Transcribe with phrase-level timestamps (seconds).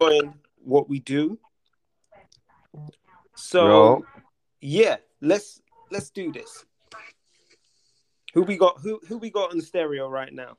[0.00, 1.38] enjoying what we do.
[3.34, 4.04] So Yo.
[4.60, 6.64] yeah, let's let's do this.
[8.34, 8.80] Who we got?
[8.80, 10.56] Who who we got on the stereo right now?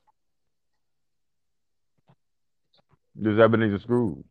[3.15, 4.23] This Ebenezer Scrooge.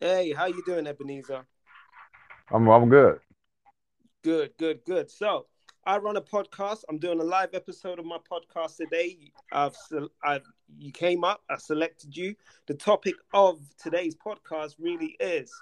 [0.00, 1.46] Hey, how you doing, Ebenezer?
[2.50, 3.20] I'm I'm good.
[4.22, 5.10] Good, good, good.
[5.10, 5.46] So
[5.86, 6.84] I run a podcast.
[6.88, 9.18] I'm doing a live episode of my podcast today.
[9.52, 9.76] I've,
[10.22, 10.44] I've
[10.78, 11.42] you came up.
[11.50, 12.34] I selected you.
[12.66, 15.52] The topic of today's podcast really is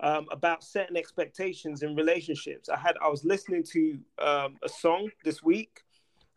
[0.00, 2.68] um, about setting expectations in relationships.
[2.68, 5.82] I had I was listening to um, a song this week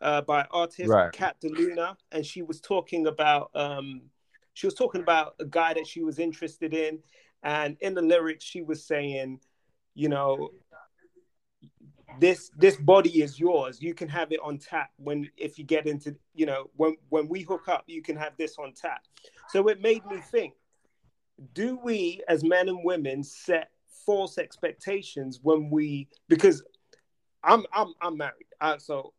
[0.01, 1.11] uh, by artist Right.
[1.11, 4.01] Kat DeLuna, and she was talking about um,
[4.53, 6.99] she was talking about a guy that she was interested in,
[7.43, 9.41] and in the lyrics she was saying,
[9.93, 10.49] you know,
[12.19, 13.81] this this body is yours.
[13.81, 17.27] You can have it on tap when if you get into you know when when
[17.27, 19.01] we hook up, you can have this on tap.
[19.49, 20.53] So it made me think:
[21.53, 23.71] Do we, as men and women, set
[24.05, 26.63] false expectations when we because
[27.43, 28.47] I'm I'm I'm married,
[28.79, 29.13] so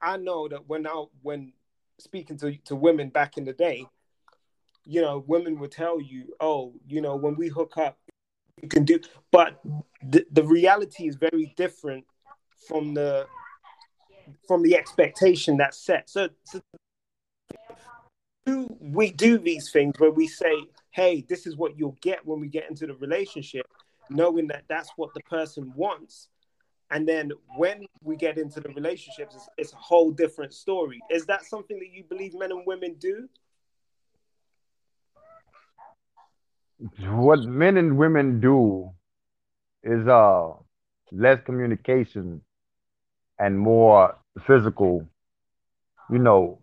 [0.00, 1.52] I know that when I when
[1.98, 3.86] speaking to to women back in the day,
[4.84, 7.98] you know, women would tell you, oh, you know, when we hook up,
[8.62, 9.60] you can do, but
[10.02, 12.04] the, the reality is very different
[12.68, 13.26] from the
[14.48, 16.08] from the expectation that's set.
[16.10, 16.60] So, so
[18.44, 22.40] do we do these things where we say, hey, this is what you'll get when
[22.40, 23.66] we get into the relationship,
[24.08, 26.28] knowing that that's what the person wants.
[26.90, 31.00] And then when we get into the relationships, it's, it's a whole different story.
[31.10, 33.28] Is that something that you believe men and women do?
[36.78, 38.90] What men and women do
[39.82, 40.52] is uh
[41.12, 42.42] less communication
[43.38, 45.06] and more physical,
[46.10, 46.58] you know,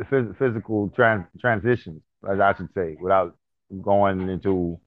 [0.00, 3.36] phys- physical trans- transitions, as I should say, without
[3.82, 4.78] going into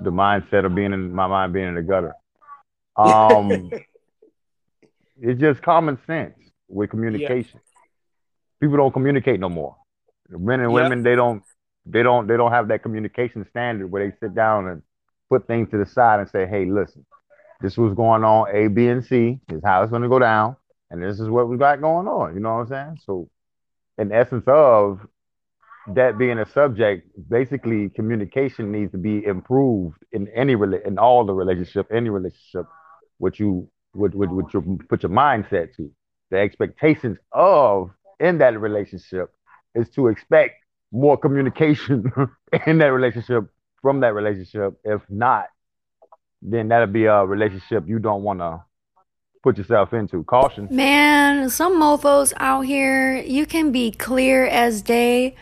[0.00, 2.14] the mindset of being in my mind being in the gutter.
[2.96, 3.70] Um,
[5.20, 6.34] it's just common sense
[6.68, 7.60] with communication.
[8.60, 9.76] People don't communicate no more.
[10.28, 10.74] Men and Yep.
[10.74, 11.42] women, they don't,
[11.86, 14.82] they don't, they don't have that communication standard where they sit down and
[15.30, 17.04] put things to the side and say, "Hey, listen,
[17.60, 19.40] this was going on A, B, and C.
[19.48, 20.56] This is how it's going to go down,
[20.90, 22.98] and this is what we got going on." You know what I'm saying?
[23.04, 23.28] So,
[23.98, 25.00] in essence of
[25.94, 31.24] that being a subject, basically communication needs to be improved in any rela- in all
[31.24, 32.66] the relationship, any relationship,
[33.18, 35.90] what you would would would you put your mindset to.
[36.30, 39.30] The expectations of in that relationship
[39.74, 40.63] is to expect
[40.94, 42.10] more communication
[42.66, 43.44] in that relationship
[43.82, 44.74] from that relationship.
[44.84, 45.46] If not,
[46.40, 48.62] then that'll be a relationship you don't want to
[49.42, 50.22] put yourself into.
[50.24, 50.68] Caution.
[50.70, 55.34] Man, some mofos out here, you can be clear as day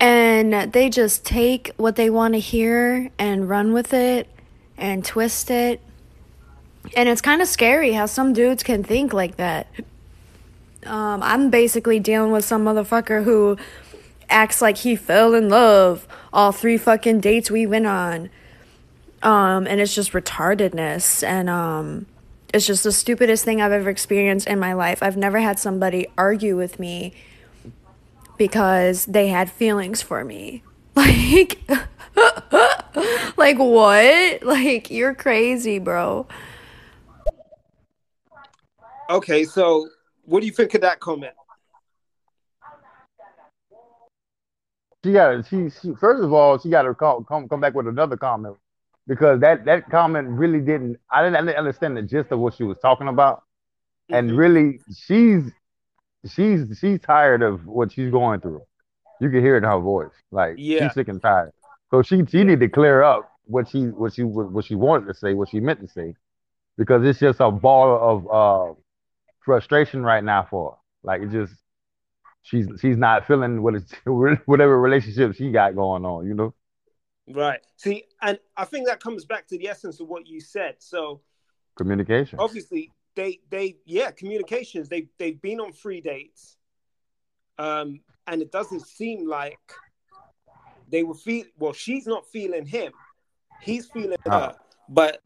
[0.00, 4.28] and they just take what they want to hear and run with it
[4.76, 5.80] and twist it.
[6.94, 9.66] And it's kind of scary how some dudes can think like that.
[10.84, 13.56] Um, I'm basically dealing with some motherfucker who
[14.28, 18.30] acts like he fell in love all three fucking dates we went on.
[19.22, 22.06] Um, and it's just retardedness and um
[22.54, 25.02] it's just the stupidest thing I've ever experienced in my life.
[25.02, 27.12] I've never had somebody argue with me
[28.38, 30.62] because they had feelings for me.
[30.96, 31.60] Like
[33.36, 34.42] like what?
[34.42, 36.26] Like you're crazy, bro.
[39.10, 39.90] Okay, so
[40.24, 41.34] what do you think of that comment?
[45.06, 47.88] She got she, she first of all she got to call, come come back with
[47.88, 48.56] another comment
[49.06, 52.54] because that that comment really didn't I didn't, I didn't understand the gist of what
[52.54, 53.44] she was talking about
[54.12, 54.38] and Mhm.
[54.38, 55.52] really she's
[56.26, 58.62] she's she's tired of what she's going through.
[59.20, 60.78] You can hear it in her voice like Yeah.
[60.78, 61.52] she's sick and tired.
[61.90, 65.14] So she she need to clear up what she what she what she wanted to
[65.14, 66.14] say what she meant to say
[66.78, 68.74] because it's just a ball of uh
[69.44, 70.78] frustration right now for her.
[71.04, 71.54] Like it just
[72.46, 73.92] she's she's not feeling what it's
[74.46, 76.54] whatever relationship she got going on, you know.
[77.28, 77.60] Right.
[77.76, 80.76] See, and I think that comes back to the essence of what you said.
[80.78, 81.20] So
[81.76, 82.38] Communication.
[82.38, 86.56] obviously they they yeah, communications, they they've been on three dates.
[87.58, 89.58] Um, and it doesn't seem like
[90.88, 92.92] they were feel well, she's not feeling him.
[93.60, 94.30] He's feeling Ah.
[94.38, 94.56] her.
[94.88, 95.20] But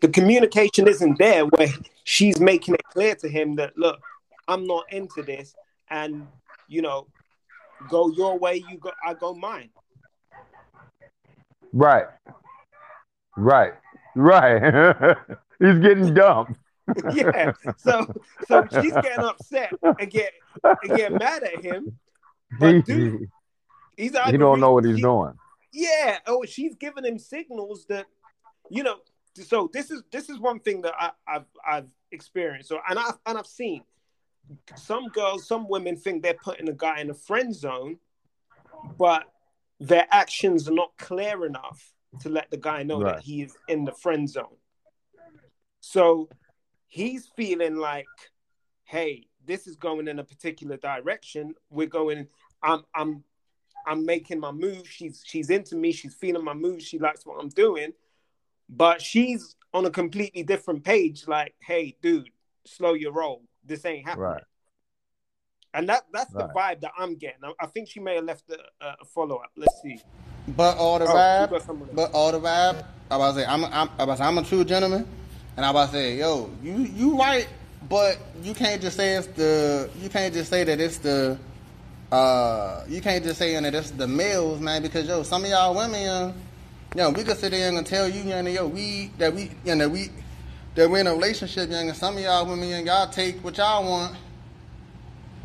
[0.00, 1.68] the communication isn't there where
[2.02, 4.00] she's making it clear to him that look,
[4.48, 5.54] I'm not into this
[5.88, 6.26] and
[6.74, 7.06] you know,
[7.88, 9.70] go your way, you go I go mine.
[11.72, 12.06] Right.
[13.36, 13.74] Right.
[14.16, 15.16] Right.
[15.60, 16.58] He's getting dumped.
[17.12, 17.52] yeah.
[17.78, 18.12] So
[18.46, 20.32] so she's getting upset and get
[20.62, 21.96] and get mad at him.
[22.58, 23.28] But dude,
[23.96, 25.32] he's he don't know what he's he- doing.
[25.72, 28.06] yeah, oh, she's giving him signals that,
[28.68, 28.96] you know.
[29.34, 32.68] So this is this is one thing that I, I've I've experienced.
[32.68, 33.82] So and I've and I've seen
[34.76, 37.98] some girls, some women think they're putting a guy in a friend zone,
[38.98, 39.24] but
[39.80, 43.16] their actions are not clear enough to let the guy know right.
[43.16, 44.56] that he is in the friend zone.
[45.80, 46.28] So
[46.86, 48.06] he's feeling like,
[48.84, 51.54] hey, this is going in a particular direction.
[51.70, 52.28] We're going,
[52.62, 53.24] I'm I'm
[53.86, 54.88] I'm making my move.
[54.88, 57.92] She's she's into me, she's feeling my move, she likes what I'm doing.
[58.68, 62.30] But she's on a completely different page, like, hey, dude,
[62.64, 63.42] slow your roll.
[63.64, 64.28] This ain't happening.
[64.28, 64.42] Right.
[65.74, 66.46] And that that's right.
[66.46, 67.44] the vibe that I'm getting.
[67.44, 69.50] I, I think she may have left a, a follow up.
[69.56, 70.00] Let's see.
[70.48, 72.84] But all the oh, vibe, but all the vibe.
[73.10, 75.06] I about to say I'm, I'm, I about to say, I'm a true gentleman,
[75.56, 77.48] and I about to say, yo, you you right,
[77.88, 81.38] but you can't just say it's the, you can't just say that it's the,
[82.12, 85.74] uh, you can't just say that it's the males, man, because yo, some of y'all
[85.74, 86.34] women, yo,
[86.96, 89.74] yo we could sit there and tell you, you know, yo, we that we, you
[89.74, 90.10] know, we
[90.74, 93.88] that we're in a relationship, young, and some of y'all women, y'all take what y'all
[93.88, 94.16] want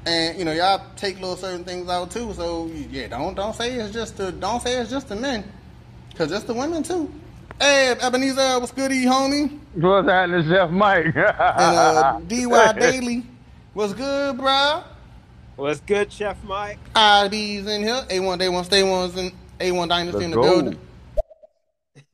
[0.05, 2.33] and you know y'all take little certain things out too.
[2.33, 5.43] So yeah, don't don't say it's just the don't say it's just the men,
[6.15, 7.13] cause it's the women too.
[7.59, 9.59] Hey, Ebenezer, what's good, e homie?
[9.73, 11.07] What's happening, Chef Mike?
[11.07, 12.45] and uh, Dy
[12.79, 13.25] Daily,
[13.73, 14.83] what's good, bro?
[15.57, 16.79] What's good, Chef Mike?
[16.95, 18.01] ID's in here.
[18.09, 20.41] A1 Day One Stay One's in A1 Dynasty Let's in the go.
[20.43, 20.79] building.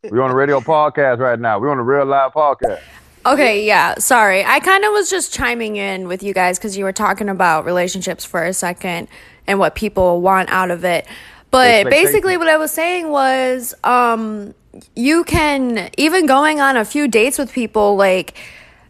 [0.10, 1.60] We're on a radio podcast right now.
[1.60, 2.82] We're on a real live podcast.
[3.25, 4.45] Okay, yeah, sorry.
[4.45, 7.66] I kind of was just chiming in with you guys because you were talking about
[7.66, 9.07] relationships for a second
[9.48, 11.07] and what people want out of it.
[11.50, 14.54] But basically, what I was saying was, um,
[14.95, 18.38] you can even going on a few dates with people, like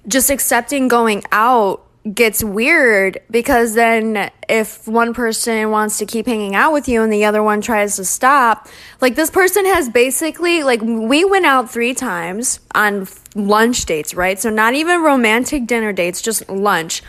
[0.08, 6.56] just accepting going out gets weird because then if one person wants to keep hanging
[6.56, 8.68] out with you and the other one tries to stop,
[9.02, 14.40] like this person has basically like we went out 3 times on lunch dates, right?
[14.40, 17.02] So not even romantic dinner dates, just lunch.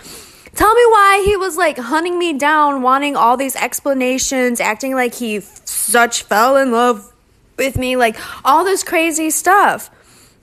[0.54, 5.14] Tell me why he was like hunting me down, wanting all these explanations, acting like
[5.16, 7.12] he such fell in love
[7.58, 9.90] with me, like all this crazy stuff.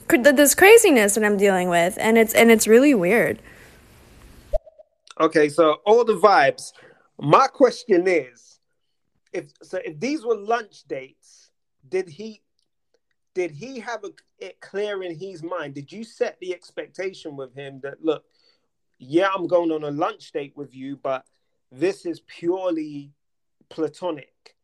[0.08, 3.40] This craziness that I'm dealing with and it's and it's really weird.
[5.20, 6.72] Okay, so all the vibes.
[7.20, 8.60] My question is,
[9.32, 11.52] if so, if these were lunch dates,
[11.88, 12.42] did he
[13.36, 15.76] did he have a, it clear in his mind?
[15.76, 18.24] Did you set the expectation with him that look,
[19.00, 21.26] yeah, I'm going on a lunch date with you, but
[21.72, 23.12] this is purely
[23.70, 24.56] platonic.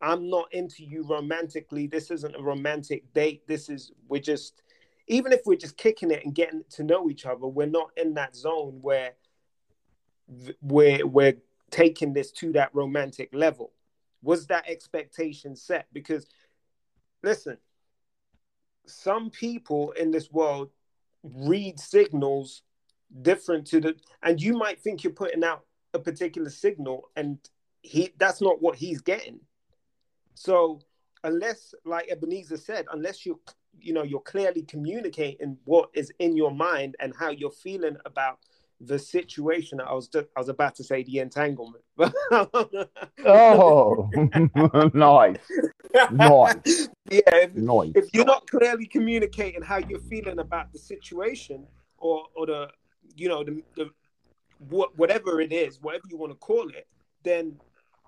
[0.00, 1.86] I'm not into you romantically.
[1.86, 3.46] This isn't a romantic date.
[3.46, 4.62] This is we're just
[5.06, 8.14] even if we're just kicking it and getting to know each other, we're not in
[8.14, 9.12] that zone where
[10.60, 11.36] we're we're
[11.70, 13.72] taking this to that romantic level.
[14.22, 15.86] Was that expectation set?
[15.92, 16.26] Because
[17.22, 17.58] listen
[18.86, 20.70] some people in this world
[21.22, 22.62] read signals
[23.22, 25.64] different to the and you might think you're putting out
[25.94, 27.38] a particular signal and
[27.82, 29.40] he that's not what he's getting.
[30.34, 30.80] So
[31.24, 33.40] unless like ebenezer said unless you
[33.78, 38.38] you know you're clearly communicating what is in your mind and how you're feeling about
[38.80, 39.80] the situation.
[39.80, 41.84] I was I was about to say the entanglement.
[43.24, 44.10] oh,
[44.94, 45.38] nice,
[46.10, 46.88] nice.
[47.10, 47.92] Yeah, if, nice.
[47.94, 51.66] if you're not clearly communicating how you're feeling about the situation
[51.98, 52.68] or or the
[53.16, 53.90] you know the, the
[54.68, 56.86] what whatever it is, whatever you want to call it,
[57.22, 57.58] then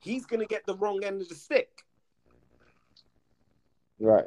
[0.01, 1.85] he's gonna get the wrong end of the stick.
[3.99, 4.27] Right.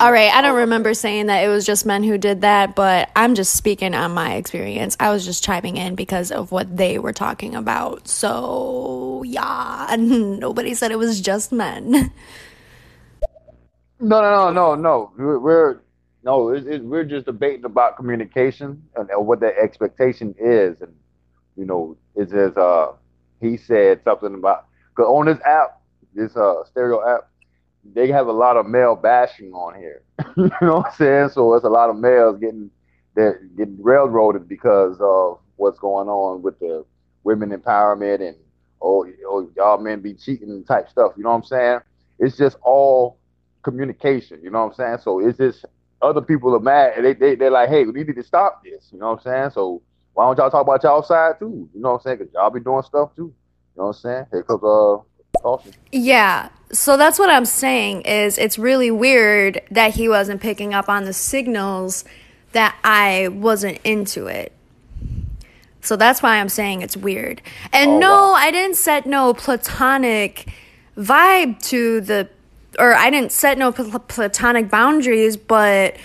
[0.00, 3.10] All right, I don't remember saying that it was just men who did that, but
[3.16, 4.96] I'm just speaking on my experience.
[5.00, 8.08] I was just chiming in because of what they were talking about.
[8.08, 12.12] So, yeah, nobody said it was just men.
[14.00, 15.12] No, no, no, no, no.
[15.16, 15.80] We're, we're
[16.22, 20.94] no, it, it, we're just debating about communication and, and what the expectation is, and
[21.56, 22.92] you know, it's as uh
[23.40, 25.80] he said something about cause on this app,
[26.14, 27.28] this uh stereo app,
[27.84, 30.02] they have a lot of male bashing on here.
[30.36, 31.28] you know what I'm saying?
[31.30, 32.70] So it's a lot of males getting
[33.14, 36.84] they're getting railroaded because of what's going on with the
[37.24, 38.36] women empowerment and
[38.80, 41.12] oh, oh y'all men be cheating type stuff.
[41.16, 41.80] You know what I'm saying?
[42.18, 43.18] It's just all
[43.62, 44.40] communication.
[44.42, 44.98] You know what I'm saying?
[45.02, 45.64] So it's just
[46.00, 48.88] other people are mad and they, they they're like, hey, we need to stop this.
[48.92, 49.50] You know what I'm saying?
[49.50, 49.82] So
[50.14, 51.68] why don't y'all talk about y'all side too?
[51.74, 52.18] You know what I'm saying?
[52.18, 53.22] Cause y'all be doing stuff too.
[53.22, 53.34] You
[53.76, 54.26] know what I'm saying?
[54.32, 54.98] Here comes uh
[55.42, 55.72] Awesome.
[55.92, 56.48] Yeah.
[56.72, 61.04] So that's what I'm saying is it's really weird that he wasn't picking up on
[61.04, 62.04] the signals
[62.52, 64.52] that I wasn't into it.
[65.80, 67.40] So that's why I'm saying it's weird.
[67.72, 68.32] And oh, no, wow.
[68.34, 70.52] I didn't set no platonic
[70.96, 72.28] vibe to the
[72.78, 75.96] or I didn't set no platonic boundaries, but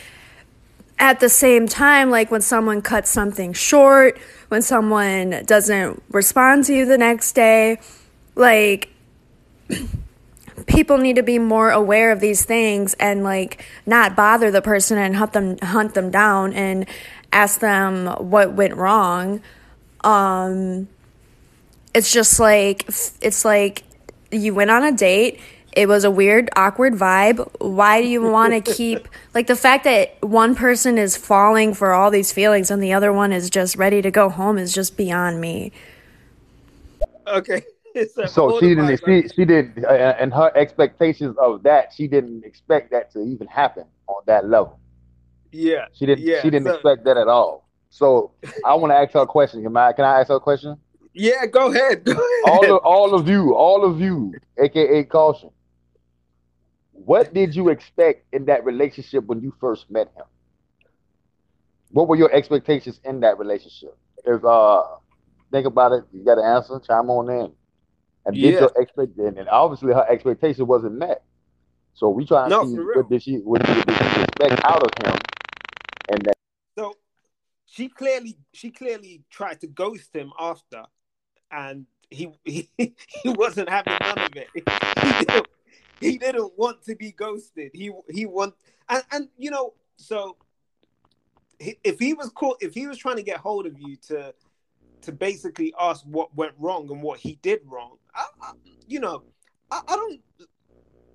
[0.98, 6.76] at the same time, like when someone cuts something short, when someone doesn't respond to
[6.76, 7.80] you the next day,
[8.36, 8.90] like
[10.68, 14.98] people need to be more aware of these things and like not bother the person
[14.98, 16.88] and hunt them hunt them down and
[17.32, 19.42] ask them what went wrong.
[20.04, 20.88] Um
[21.94, 23.84] it's just like it's like
[24.32, 25.40] you went on a date
[25.76, 27.48] it was a weird, awkward vibe.
[27.60, 31.94] Why do you want to keep like the fact that one person is falling for
[31.94, 34.96] all these feelings and the other one is just ready to go home is just
[34.96, 35.72] beyond me.
[37.28, 37.64] Okay.
[38.28, 39.00] So she didn't.
[39.06, 43.48] She she did, uh, and her expectations of that, she didn't expect that to even
[43.48, 44.80] happen on that level.
[45.52, 45.86] Yeah.
[45.94, 46.26] She didn't.
[46.26, 47.70] Yeah, she didn't so, expect that at all.
[47.90, 48.32] So
[48.66, 49.64] I want to ask her a question.
[49.64, 49.94] Can I?
[49.94, 50.78] Can I ask her a question?
[51.14, 52.04] Yeah, go ahead.
[52.04, 52.22] Go ahead.
[52.46, 55.52] All of all of you, all of you, aka caution.
[56.92, 60.26] What did you expect in that relationship when you first met him?
[61.92, 63.96] What were your expectations in that relationship?
[64.26, 64.84] If uh
[65.52, 67.52] think about it, you got to answer, chime on in.
[68.26, 68.60] And did yeah.
[68.62, 71.24] your expect and obviously her expectation wasn't met.
[71.94, 75.06] So we try to no, see what did she what did she expect out of
[75.06, 75.20] him
[76.10, 76.38] and that
[76.78, 76.96] so
[77.66, 80.84] she clearly she clearly tried to ghost him after
[81.52, 85.48] and he he, he wasn't having none of it.
[86.00, 87.72] he didn't want to be ghosted.
[87.74, 88.56] He he want
[88.90, 90.38] and, and you know so
[91.60, 94.34] if he was caught if he was trying to get hold of you to
[95.02, 98.52] to basically ask what went wrong and what he did wrong, I,
[98.88, 99.24] you know,
[99.72, 100.22] I, I don't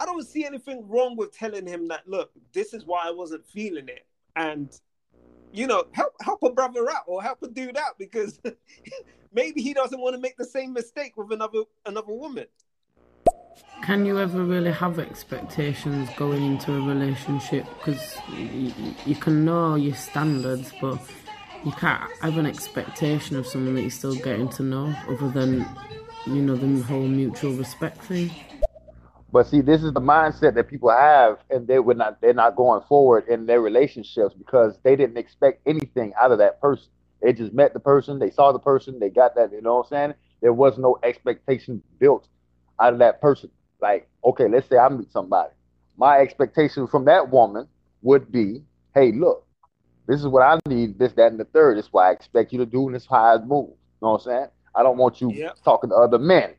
[0.00, 3.46] I don't see anything wrong with telling him that look, this is why I wasn't
[3.46, 4.72] feeling it, and
[5.52, 8.40] you know, help help a brother out or help a dude out because
[9.32, 12.46] maybe he doesn't want to make the same mistake with another another woman
[13.82, 17.64] can you ever really have expectations going into a relationship?
[17.78, 18.72] Because you,
[19.06, 21.00] you can know your standards, but
[21.64, 25.66] you can't have an expectation of someone that you're still getting to know, other than
[26.28, 28.30] you know the whole mutual respect thing.
[29.30, 32.20] But see, this is the mindset that people have, and they would not.
[32.20, 36.60] They're not going forward in their relationships because they didn't expect anything out of that
[36.60, 36.88] person.
[37.22, 39.52] They just met the person, they saw the person, they got that.
[39.52, 40.14] You know what I'm saying?
[40.40, 42.28] There was no expectation built
[42.80, 43.50] out of that person.
[43.80, 45.50] Like, okay, let's say I meet somebody.
[45.96, 47.66] My expectation from that woman
[48.02, 48.62] would be,
[48.94, 49.44] hey, look,
[50.06, 51.76] this is what I need, this, that, and the third.
[51.76, 53.70] This is what I expect you to do, and this is how I move.
[53.70, 54.46] You know what I'm saying?
[54.78, 55.56] I don't want you yep.
[55.64, 56.54] talking to other men.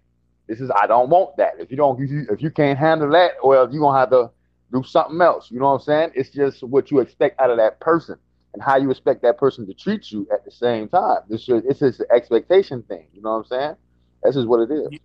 [0.48, 1.54] This is I don't want that.
[1.58, 4.30] If you don't, if you, if you can't handle that, well, you're gonna have to
[4.74, 5.50] do something else.
[5.50, 6.12] You know what I'm saying?
[6.16, 8.18] It's just what you expect out of that person
[8.54, 11.20] and how you expect that person to treat you at the same time.
[11.30, 13.08] This is it's just an expectation thing.
[13.14, 13.76] You know what I'm saying?
[14.24, 15.00] This is what it is.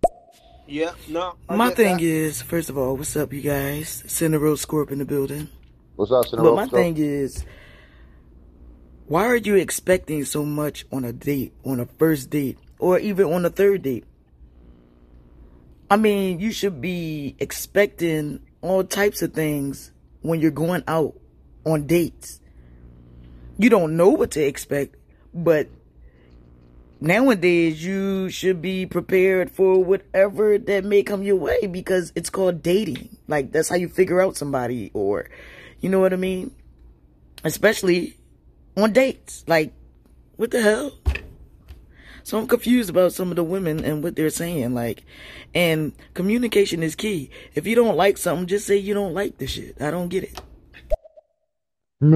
[0.67, 1.35] Yeah, no.
[1.47, 2.03] I My thing that.
[2.03, 4.03] is, first of all, what's up, you guys?
[4.07, 5.47] Cinder Road Scorp in the building.
[5.95, 7.45] What's up, Cinder But my thing is,
[9.05, 13.25] why are you expecting so much on a date, on a first date, or even
[13.25, 14.05] on a third date?
[15.89, 19.91] I mean, you should be expecting all types of things
[20.21, 21.13] when you're going out
[21.65, 22.39] on dates.
[23.57, 24.95] You don't know what to expect,
[25.33, 25.69] but
[26.99, 32.63] nowadays you should be prepared for whatever that may come your way because it's called
[32.63, 33.17] dating.
[33.27, 35.29] Like that's how you figure out somebody or
[35.79, 36.55] you know what I mean?
[37.43, 38.17] Especially
[38.75, 39.43] on dates.
[39.47, 39.73] Like
[40.35, 40.91] what the hell?
[42.25, 44.73] So I'm confused about some of the women and what they're saying.
[44.73, 45.03] Like,
[45.53, 47.29] and communication is key.
[47.53, 49.79] If you don't like something, just say you don't like the shit.
[49.79, 50.41] I don't get it.
[52.01, 52.07] hey,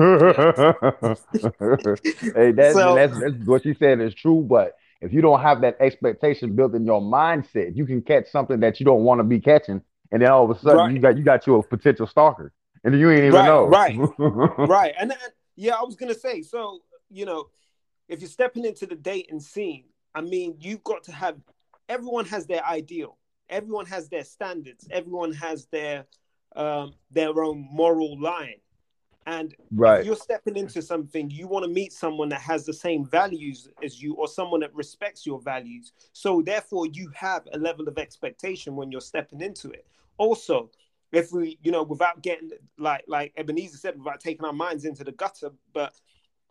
[2.54, 4.42] that's, so, that's, that's what she said is true.
[4.42, 8.62] But if you don't have that expectation built in your mindset, you can catch something
[8.62, 9.80] that you don't want to be catching,
[10.12, 10.92] and then all of a sudden right.
[10.92, 12.52] you got you got you a potential stalker,
[12.84, 13.68] and you ain't even right, know.
[13.68, 13.96] Right,
[14.68, 15.22] right, and, and
[15.56, 16.42] yeah, I was gonna say.
[16.42, 16.80] So
[17.12, 17.50] you know,
[18.08, 19.84] if you're stepping into the dating scene,
[20.16, 21.38] I mean, you've got to have.
[21.88, 23.18] Everyone has their ideal.
[23.50, 24.88] Everyone has their standards.
[24.92, 26.06] Everyone has their
[26.56, 28.60] um, their own moral line.
[29.26, 30.00] And right.
[30.00, 33.70] if you're stepping into something, you want to meet someone that has the same values
[33.84, 35.94] as you or someone that respects your values.
[36.14, 39.86] So therefore you have a level of expectation when you're stepping into it.
[40.18, 40.72] Also,
[41.12, 45.04] if we, you know, without getting like like Ebenezer said, without taking our minds into
[45.04, 45.94] the gutter, but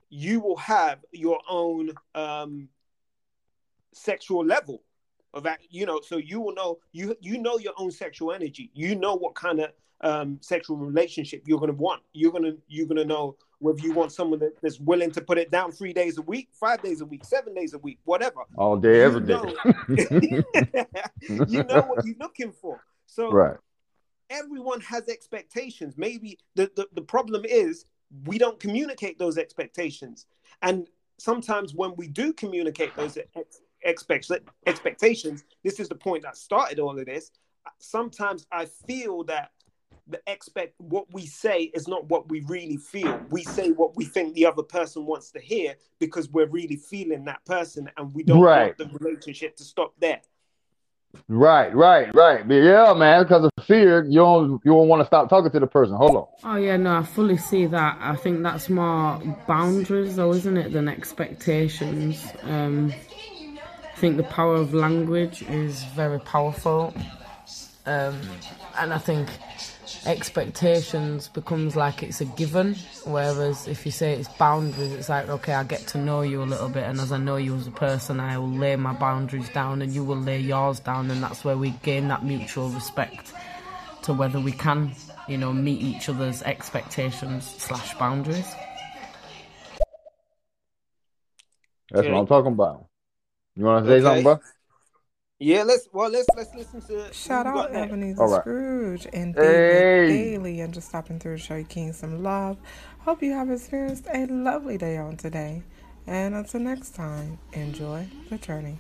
[0.09, 2.69] you will have your own um
[3.99, 4.83] sexual level
[5.35, 8.71] of that, you know, so you will know you you know your own sexual energy.
[8.75, 12.03] You know what kind of um, sexual relationship you're going to want.
[12.13, 15.21] You're going to you're going to know whether you want someone that, that's willing to
[15.21, 17.99] put it down three days a week, five days a week, seven days a week,
[18.05, 18.43] whatever.
[18.57, 19.35] All day, every day.
[21.29, 22.85] you know what you're looking for.
[23.07, 23.57] So right.
[24.31, 25.95] everyone has expectations.
[25.97, 27.85] Maybe the, the, the problem is
[28.25, 30.27] we don't communicate those expectations.
[30.63, 30.89] And
[31.19, 34.31] sometimes when we do communicate those ex- expect-
[34.67, 37.31] expectations, this is the point that started all of this.
[37.79, 39.51] Sometimes I feel that
[40.09, 43.21] the expect what we say is not what we really feel.
[43.31, 47.25] We say what we think the other person wants to hear because we're really feeling
[47.27, 48.79] that person and we don't right.
[48.79, 50.21] want the relationship to stop there.
[51.27, 52.45] Right, right, right.
[52.49, 55.67] Yeah, man, because of fear, you don't you don't want to stop talking to the
[55.67, 55.97] person.
[55.97, 56.27] Hold on.
[56.45, 57.99] Oh yeah, no, I fully see that.
[58.01, 62.27] I think that's more boundaries, though, isn't it, than expectations.
[62.43, 62.93] Um,
[63.99, 66.95] I think the power of language is very powerful,
[67.85, 68.21] um,
[68.79, 69.29] and I think
[70.07, 72.77] expectations becomes like it's a given
[73.07, 76.45] whereas if you say it's boundaries it's like okay i get to know you a
[76.45, 79.49] little bit and as i know you as a person i will lay my boundaries
[79.49, 83.33] down and you will lay yours down and that's where we gain that mutual respect
[84.03, 84.93] to whether we can
[85.27, 88.55] you know meet each other's expectations slash boundaries.
[91.91, 92.88] That's what i'm talking about
[93.59, 94.05] you want to say okay.
[94.05, 94.41] something bro
[95.41, 98.41] yeah, let's well let's let's listen to shout out Ebenezer right.
[98.41, 100.09] Scrooge and David hey.
[100.09, 102.57] Bailey and just stopping through to show you King some love.
[102.99, 105.63] Hope you have experienced a lovely day on today.
[106.09, 108.79] And until next time, enjoy the journey.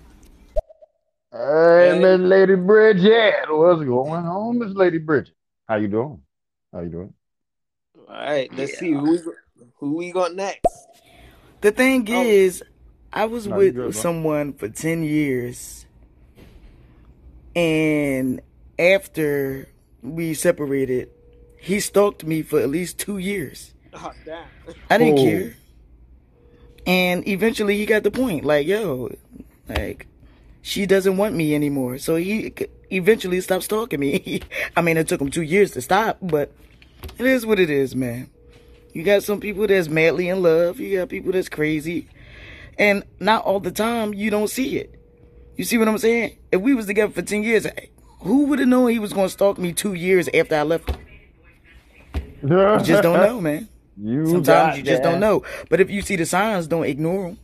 [1.30, 5.35] Hey, Miss Lady Bridget, what's going on, Miss Lady Bridget?
[5.68, 6.20] How you doing?
[6.73, 7.14] How you doing?
[8.08, 8.78] All right, let's yeah.
[8.78, 9.20] see who we,
[9.76, 10.66] who we got next.
[11.61, 12.23] The thing oh.
[12.23, 12.64] is,
[13.12, 15.86] I was no, with good, someone for ten years
[17.58, 18.40] and
[18.78, 19.68] after
[20.00, 21.10] we separated,
[21.58, 23.74] he stalked me for at least two years.
[23.92, 24.44] Oh, damn.
[24.88, 25.24] I didn't oh.
[25.24, 25.56] care.
[26.86, 28.44] And eventually he got the point.
[28.44, 29.10] Like, yo,
[29.68, 30.06] like,
[30.62, 31.98] she doesn't want me anymore.
[31.98, 32.52] So he
[32.90, 34.40] eventually stopped stalking me.
[34.76, 36.52] I mean, it took him two years to stop, but
[37.18, 38.30] it is what it is, man.
[38.92, 40.78] You got some people that's madly in love.
[40.78, 42.09] You got people that's crazy.
[42.78, 44.94] And not all the time you don't see it.
[45.56, 46.38] You see what I'm saying?
[46.52, 47.66] If we was together for 10 years,
[48.20, 50.90] who would have known he was going to stalk me two years after I left
[50.90, 51.00] him?
[52.42, 53.68] you just don't know, man.
[54.00, 55.42] You Sometimes you just don't know.
[55.68, 57.38] But if you see the signs, don't ignore them.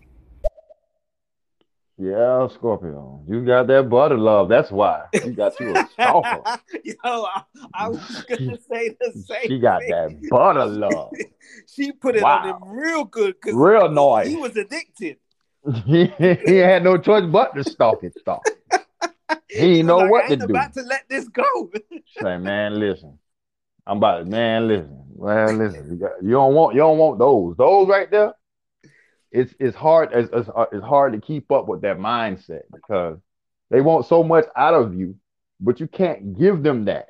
[1.97, 3.23] Yeah, Scorpio.
[3.29, 4.49] You got that butter love.
[4.49, 5.07] That's why.
[5.15, 6.61] You got you a stalker.
[6.85, 7.43] Yo, I,
[7.73, 9.47] I, was gonna say the same.
[9.47, 9.91] She got thing.
[9.91, 11.13] that butter love.
[11.69, 12.39] she put it wow.
[12.39, 13.37] on him real good.
[13.47, 14.29] Real noise.
[14.29, 15.19] He was addicted.
[15.87, 16.07] He,
[16.47, 18.45] he had no choice but to stalk it, stalk.
[19.49, 20.45] He know like, what to do.
[20.45, 21.71] About to let this go.
[22.21, 23.19] Say, man, listen.
[23.87, 25.05] I'm about to, man, listen.
[25.17, 25.91] Man, listen.
[25.91, 27.57] You, got, you don't want, you don't want those.
[27.57, 28.35] Those right there.
[29.31, 30.11] It's it's hard.
[30.13, 33.19] It's, it's uh, it's hard to keep up with that mindset because
[33.71, 35.17] they want so much out of you,
[35.61, 37.09] but you can't give them that.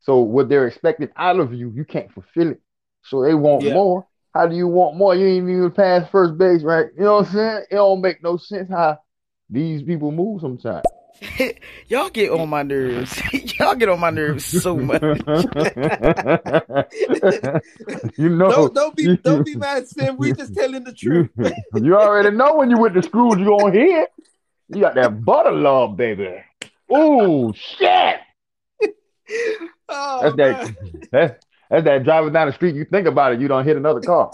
[0.00, 2.60] So what they're expecting out of you, you can't fulfill it.
[3.04, 3.74] So they want yeah.
[3.74, 4.06] more.
[4.34, 5.14] How do you want more?
[5.14, 6.86] You ain't even past first base, right?
[6.96, 7.64] You know what I'm saying?
[7.70, 8.98] It don't make no sense how
[9.48, 10.84] these people move sometimes.
[11.88, 13.20] Y'all get on my nerves.
[13.58, 15.02] Y'all get on my nerves so much.
[18.16, 20.16] you know, don't, don't be don't be mad, Sam.
[20.16, 21.30] We just telling the truth.
[21.74, 24.06] you already know when you went to school, you gonna hear.
[24.68, 26.36] You got that butter love, baby.
[26.88, 28.16] Oh shit!
[29.88, 30.76] Oh, that's man.
[31.10, 31.10] that.
[31.10, 32.74] That's, that's that driving down the street.
[32.74, 34.30] You think about it, you don't hit another car.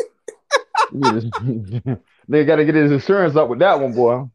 [0.93, 4.29] they got to get his insurance up with that one, boy.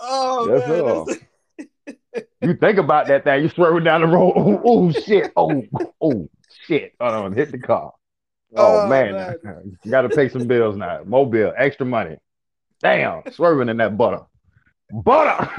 [0.00, 1.96] Oh that's man,
[2.42, 4.32] you think about that thing, you swerving down the road.
[4.36, 5.32] Oh, oh shit!
[5.36, 5.62] Oh,
[6.00, 6.28] oh
[6.66, 6.94] shit!
[7.00, 7.92] Hold on, hit the car.
[8.56, 9.12] Oh, oh man.
[9.12, 9.78] man.
[9.84, 11.02] you got to pay some bills now.
[11.04, 12.16] Mobile, extra money.
[12.80, 14.22] Damn, swerving in that butter.
[14.90, 15.50] Butter.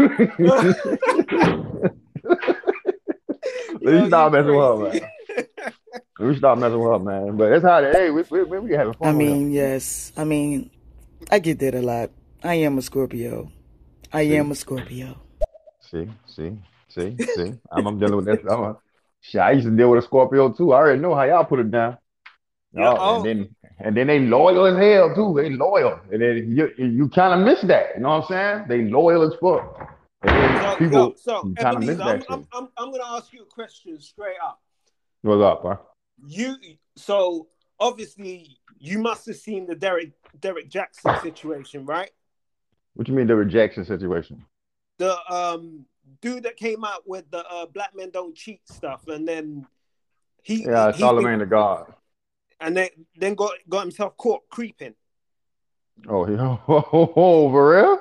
[3.82, 5.10] Please stop messing with man.
[6.20, 7.38] We stop messing with her, man.
[7.38, 9.08] But it's how hey, we we we having fun.
[9.08, 10.12] I mean, yes.
[10.18, 10.70] I mean,
[11.32, 12.12] I get that a lot.
[12.44, 13.52] I am a Scorpio.
[14.12, 14.38] I see?
[14.38, 15.20] am a Scorpio.
[15.82, 16.58] See, see,
[16.90, 17.54] see, see.
[17.72, 18.52] I'm, I'm dealing with that.
[18.52, 18.78] I'm a,
[19.22, 20.74] shit, I used to deal with a Scorpio too.
[20.74, 21.98] I already know how y'all put it down.
[22.74, 25.42] Yeah, oh, and then and then they loyal as hell too.
[25.42, 27.96] They loyal, and then you you kind of miss that.
[27.96, 28.68] You know what I'm saying?
[28.68, 29.96] They loyal as fuck.
[30.26, 34.00] So, people, so, so Ebenezer, I'm, I'm, I'm, I'm going to ask you a question
[34.02, 34.60] straight up.
[35.22, 35.80] What's up, bro?
[36.28, 36.56] You
[36.96, 37.48] so
[37.80, 42.12] obviously you must have seen the Derrick Derrick Jaxn situation, right?
[42.96, 44.46] What you mean the rejection situation?
[44.98, 45.86] The um
[46.22, 49.66] dude that came out with the uh, black men don't cheat stuff, and then
[50.44, 51.94] he yeah, Charlemagne the God,
[52.60, 54.96] and then then got got himself caught creeping.
[56.08, 56.58] Oh, yeah.
[56.68, 58.00] oh, oh for real?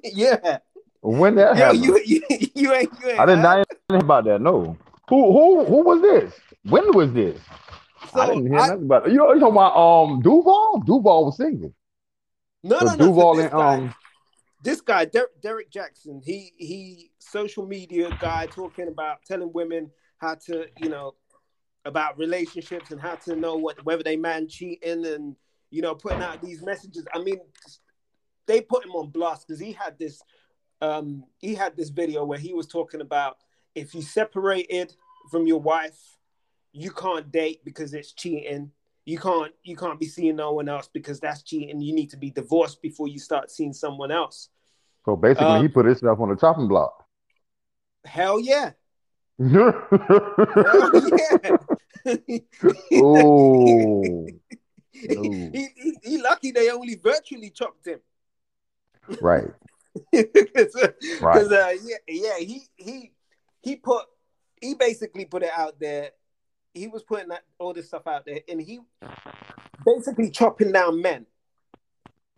[0.04, 0.58] yeah.
[1.00, 1.84] When that Yo, happened?
[1.84, 2.22] You, you,
[2.54, 3.64] you ain't, you ain't I didn't know
[3.98, 4.40] about that.
[4.40, 4.76] No.
[5.08, 6.34] Who who who was this?
[6.64, 7.40] When was this?
[8.12, 9.12] So I didn't hear I, nothing about it.
[9.12, 10.82] You know, you talking about um Duval?
[10.84, 11.74] Duval was singing.
[12.62, 13.06] No, so no, no.
[13.06, 13.94] Duval so and guy, um
[14.62, 20.34] this guy, Der- Derrick Jaxn, he he social media guy talking about telling women how
[20.46, 21.14] to, you know,
[21.84, 25.36] about relationships and how to know what whether they man cheating and
[25.70, 27.06] you know putting out these messages.
[27.14, 27.38] I mean,
[28.46, 30.20] they put him on blast because he had this
[30.80, 33.36] um he had this video where he was talking about
[33.76, 34.94] if you separated
[35.30, 36.16] from your wife,
[36.72, 38.72] you can't date because it's cheating.
[39.04, 41.80] You can't you can't be seeing no one else because that's cheating.
[41.80, 44.48] You need to be divorced before you start seeing someone else.
[45.04, 47.04] So basically, um, he put himself on the chopping block.
[48.04, 48.72] Hell yeah.
[49.38, 49.70] hell
[51.12, 51.56] yeah.
[52.94, 54.26] oh.
[54.98, 58.00] He, he, he, lucky they only virtually chopped him.
[59.20, 59.44] Right.
[60.14, 60.88] Cause,
[61.20, 61.44] right.
[61.44, 63.12] Uh, yeah, yeah, he he
[63.66, 64.04] he put
[64.60, 66.10] he basically put it out there.
[66.72, 68.78] He was putting that all this stuff out there, and he
[69.84, 71.26] basically chopping down men.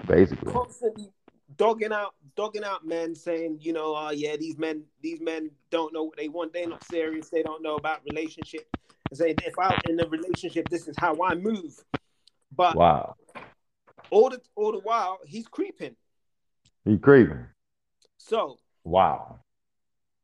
[0.07, 1.11] Basically, constantly
[1.59, 5.93] dogging out dogging out men, saying, you know, oh yeah, these men these men don't
[5.93, 6.55] know what they want.
[6.55, 7.29] They're not serious.
[7.29, 8.67] They don't know about relationship.
[9.11, 11.79] And saying if I'm in a relationship, this is how I move.
[12.57, 13.17] But wow,
[14.09, 15.95] all the all the while he's creeping.
[16.87, 17.45] He creeping.
[18.17, 19.41] So wow.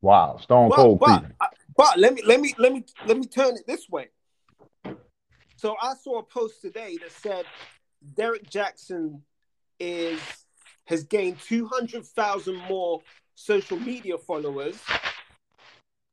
[0.05, 1.01] Wow, Stone but, Cold.
[1.01, 1.25] But,
[1.75, 4.11] but let me let me let me let me turn it this way.
[5.57, 7.47] So I saw a post today that said
[8.15, 9.23] Derrick Jaxn
[9.81, 10.21] is
[10.85, 13.01] has gained two hundred thousand more
[13.35, 14.79] social media followers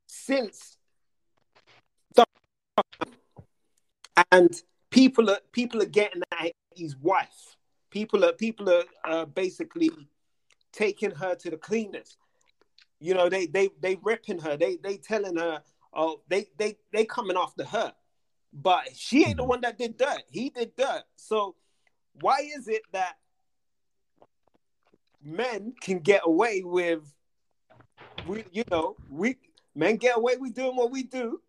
[0.06, 0.78] since
[2.14, 2.24] the,
[4.32, 7.58] and people are people are getting at his wife.
[7.90, 9.90] People are people are uh, basically
[10.72, 12.16] taking her to the cleaners.
[13.02, 14.56] You know, they they they ripping her.
[14.56, 15.62] They they telling her,
[15.92, 17.92] oh, they they they coming after her.
[18.52, 19.48] But she ain't the mm-hmm.
[19.48, 20.22] one that did dirt.
[20.30, 21.02] He did dirt.
[21.16, 21.56] So
[22.20, 23.14] why is it that
[25.22, 27.00] men can get away with
[28.26, 29.36] we you know, we
[29.74, 31.40] men get away with doing what we do.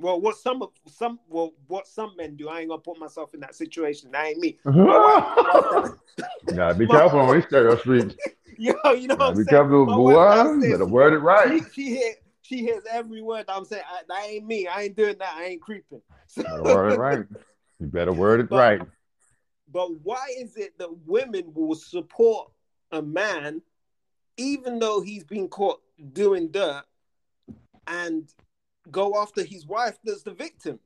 [0.00, 3.34] Well, what some of some well, what some men do, I ain't gonna put myself
[3.34, 4.10] in that situation.
[4.12, 4.58] That ain't me.
[6.50, 8.16] Nah, be careful on these stereo streets.
[8.58, 9.46] Yo, you know what I'm be saying?
[9.46, 10.12] careful, boy.
[10.60, 11.62] Better word it right.
[11.64, 13.84] She, she, hear, she hears every word I'm saying.
[13.88, 14.66] I, that ain't me.
[14.66, 15.34] I ain't doing that.
[15.36, 16.02] I ain't creeping.
[16.30, 17.24] So, word it right.
[17.80, 18.82] You better word it but, right.
[19.72, 22.50] But why is it that women will support
[22.92, 23.62] a man,
[24.36, 25.80] even though he's been caught
[26.12, 26.84] doing dirt,
[27.86, 28.28] and
[28.90, 30.78] go after his wife that's the victim?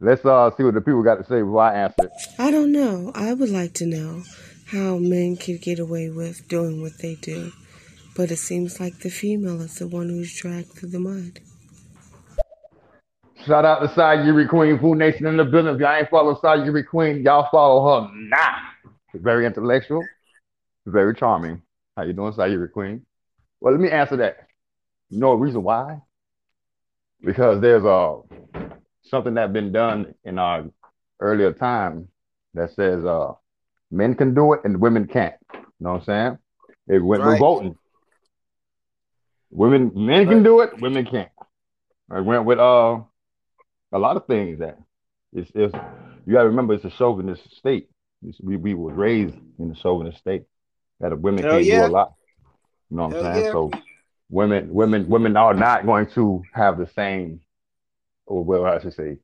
[0.00, 2.04] Let's uh see what the people got to say before I answer.
[2.04, 2.12] It.
[2.38, 3.10] I don't know.
[3.14, 4.22] I would like to know
[4.66, 7.52] how men can get away with doing what they do.
[8.16, 11.40] But it seems like the female is the one who's dragged through the mud.
[13.46, 15.76] Shout out to Sayuri Queen, Food Nation in the business.
[15.76, 18.56] If y'all ain't follow Sayuri Queen, y'all follow her now.
[19.12, 20.04] She's very intellectual,
[20.84, 21.62] very charming.
[21.96, 23.06] How you doing, Sayuri Queen?
[23.60, 24.47] Well, let me answer that.
[25.10, 26.02] You know a reason why?
[27.24, 28.20] Because there's a uh,
[29.02, 30.64] something that been done in our
[31.20, 32.08] earlier time
[32.54, 33.32] that says uh
[33.90, 35.34] Men can do it and women can't.
[35.52, 36.38] You know what I'm saying?
[36.88, 37.38] It went right.
[37.38, 37.76] voting.
[39.50, 40.28] Women, men right.
[40.28, 41.30] can do it, women can't.
[42.10, 43.00] I went with uh
[43.92, 44.78] a lot of things that
[45.32, 45.74] it's, it's
[46.26, 47.88] you gotta remember it's a chauvinist state.
[48.22, 50.44] It's, we we were raised in a chauvinist state
[51.00, 51.86] that women Hell can't yeah.
[51.86, 52.12] do a lot.
[52.90, 53.44] You know what Hell I'm saying?
[53.46, 53.52] Yeah.
[53.52, 53.70] So
[54.30, 57.40] women women women are not going to have the same
[58.26, 59.18] or well I should say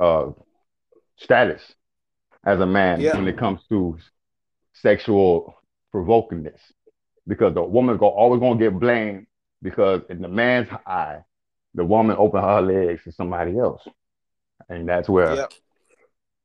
[0.00, 0.30] uh
[1.16, 1.60] status
[2.44, 3.16] as a man yeah.
[3.16, 3.98] when it comes to
[4.72, 5.54] sexual
[5.92, 6.58] provokingness
[7.26, 9.26] because the woman's go, always going to get blamed
[9.62, 11.18] because in the man's eye,
[11.74, 13.82] the woman opened her legs to somebody else.
[14.68, 15.48] And that's where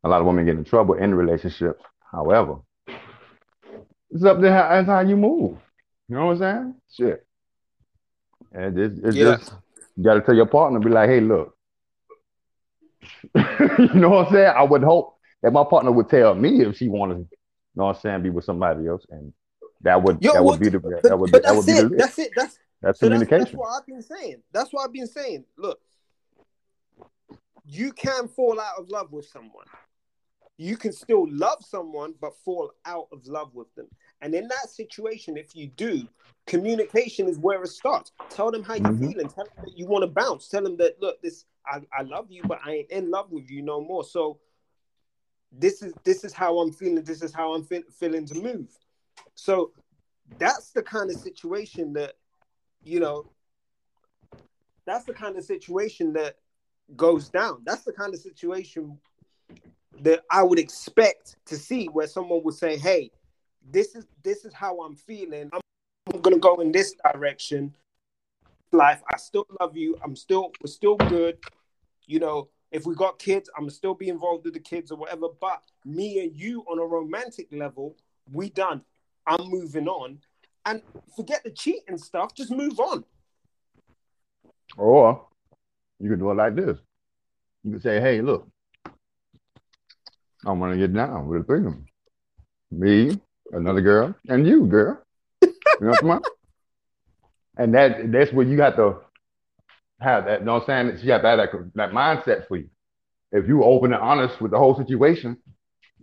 [0.03, 1.81] a lot of women get in trouble in relationships.
[2.11, 2.57] However,
[4.09, 5.57] it's up to how, that's how you move.
[6.07, 6.75] You know what I'm saying?
[6.95, 7.25] Shit.
[8.53, 9.37] And it's, it's yeah.
[9.37, 9.53] just,
[9.95, 11.55] you got to tell your partner, be like, hey, look.
[13.35, 14.53] you know what I'm saying?
[14.55, 17.37] I would hope that my partner would tell me if she wanted, you
[17.75, 19.33] know what I'm saying, be with somebody else, and
[19.81, 21.89] that would Yo, that would be the but, that would be, that would be it.
[21.89, 22.31] the that's it.
[22.35, 23.39] That's that's so communication.
[23.39, 24.35] That's, that's what I've been saying.
[24.51, 25.45] That's what I've been saying.
[25.57, 25.79] Look,
[27.65, 29.65] you can fall out of love with someone.
[30.57, 33.87] You can still love someone, but fall out of love with them.
[34.21, 36.07] And in that situation, if you do,
[36.45, 38.11] communication is where it starts.
[38.29, 39.07] Tell them how you're mm-hmm.
[39.07, 39.29] feeling.
[39.29, 40.47] Tell them that you want to bounce.
[40.47, 43.49] Tell them that look, this I, I love you, but I ain't in love with
[43.49, 44.03] you no more.
[44.03, 44.39] So
[45.51, 47.03] this is this is how I'm feeling.
[47.03, 48.69] This is how I'm fe- feeling to move.
[49.35, 49.71] So
[50.37, 52.13] that's the kind of situation that
[52.83, 53.29] you know,
[54.85, 56.37] that's the kind of situation that
[56.95, 57.61] goes down.
[57.65, 58.97] That's the kind of situation
[60.01, 63.11] that I would expect to see where someone would say, "Hey,
[63.67, 65.49] this is this is how I'm feeling.
[65.53, 65.61] I'm,
[66.13, 67.73] I'm gonna go in this direction.
[68.71, 69.97] Life, I still love you.
[70.03, 71.37] I'm still we're still good.
[72.05, 75.27] You know, if we got kids, I'm still be involved with the kids or whatever.
[75.39, 77.95] But me and you on a romantic level,
[78.31, 78.81] we done.
[79.25, 80.19] I'm moving on,
[80.65, 80.81] and
[81.15, 82.33] forget the cheating stuff.
[82.35, 83.03] Just move on.
[84.77, 85.27] Or
[85.99, 86.77] you can do it like this.
[87.63, 88.47] You can say, "Hey, look,
[90.45, 91.65] I want to get down with a three.
[92.71, 93.19] Me,
[93.51, 95.01] another girl, and you, girl.
[95.41, 95.49] You
[95.81, 96.21] know what I'm saying?
[97.57, 99.01] And that that's where you have to
[99.99, 100.39] have that.
[100.39, 101.05] You know what I'm saying?
[101.05, 102.69] You have to have that, that mindset for you.
[103.33, 105.37] If you open and honest with the whole situation,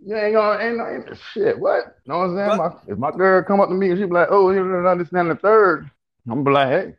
[0.05, 1.57] you ain't gonna ain't, ain't shit.
[1.57, 1.95] What?
[2.05, 2.57] You know what I'm saying?
[2.57, 4.85] My, if my girl come up to me and she be like, "Oh, you don't
[4.85, 5.89] understand the third,
[6.29, 6.95] I'm be like, "Hey,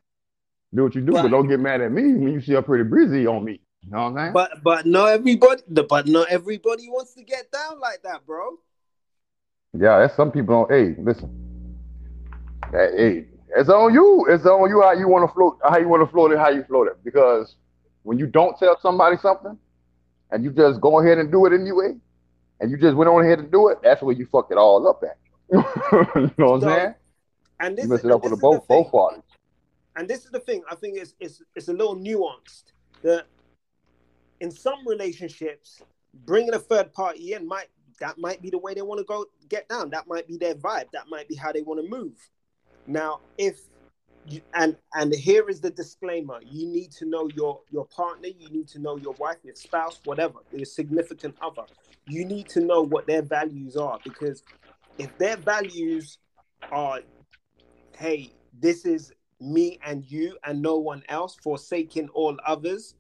[0.74, 2.62] do what you do, but, but don't get mad at me when you see her
[2.62, 4.32] pretty breezy on me." You know what I'm saying?
[4.32, 8.58] But but not everybody, but not everybody wants to get down like that, bro.
[9.74, 10.66] Yeah, that's some people.
[10.66, 11.35] Don't, hey, listen.
[12.72, 13.26] Hey,
[13.57, 14.26] it's on you.
[14.28, 16.50] It's on you how you want to float, how you want to float it, how
[16.50, 17.02] you float it.
[17.04, 17.57] Because
[18.02, 19.59] when you don't tell somebody something,
[20.31, 21.94] and you just go ahead and do it anyway,
[22.61, 24.87] and you just went on ahead and do it, that's where you fuck it all
[24.87, 25.18] up at.
[25.50, 26.94] you know what I'm saying?
[27.61, 29.22] And this, you messed it up with both both parties.
[29.96, 30.62] And this is the thing.
[30.70, 32.64] I think it's it's it's a little nuanced.
[33.02, 33.26] That
[34.40, 35.81] in some relationships,
[36.26, 37.68] bringing a third party in might
[38.00, 39.90] that might be the way they want to go get down.
[39.90, 40.90] That might be their vibe.
[40.92, 42.16] That might be how they want to move.
[42.87, 43.58] Now, if
[44.26, 48.48] you, and and here is the disclaimer: you need to know your your partner, you
[48.50, 51.64] need to know your wife, your spouse, whatever, your significant other.
[52.06, 54.42] You need to know what their values are because
[54.98, 56.18] if their values
[56.72, 57.00] are,
[57.96, 62.94] hey, this is me and you and no one else, forsaking all others,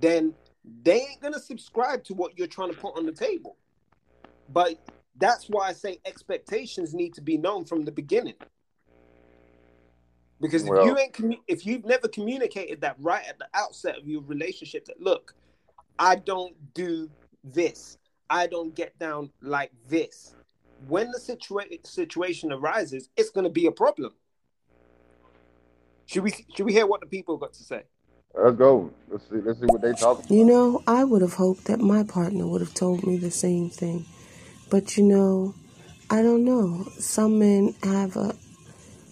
[0.00, 0.34] then
[0.82, 3.56] they ain't gonna subscribe to what you're trying to put on the table.
[4.52, 4.78] But
[5.16, 8.34] that's why I say expectations need to be known from the beginning.
[10.40, 13.98] Because if well, you ain't commu- if you've never communicated that right at the outset
[13.98, 15.34] of your relationship, that look,
[15.98, 17.10] I don't do
[17.44, 17.98] this,
[18.30, 20.34] I don't get down like this.
[20.88, 24.14] When the situa- situation arises, it's going to be a problem.
[26.06, 27.82] Should we should we hear what the people got to say?
[28.34, 28.90] Let's go.
[29.08, 29.36] Let's see.
[29.36, 30.24] Let's see what they talk.
[30.30, 33.68] You know, I would have hoped that my partner would have told me the same
[33.70, 34.06] thing,
[34.70, 35.54] but you know,
[36.08, 36.84] I don't know.
[36.98, 38.34] Some men have a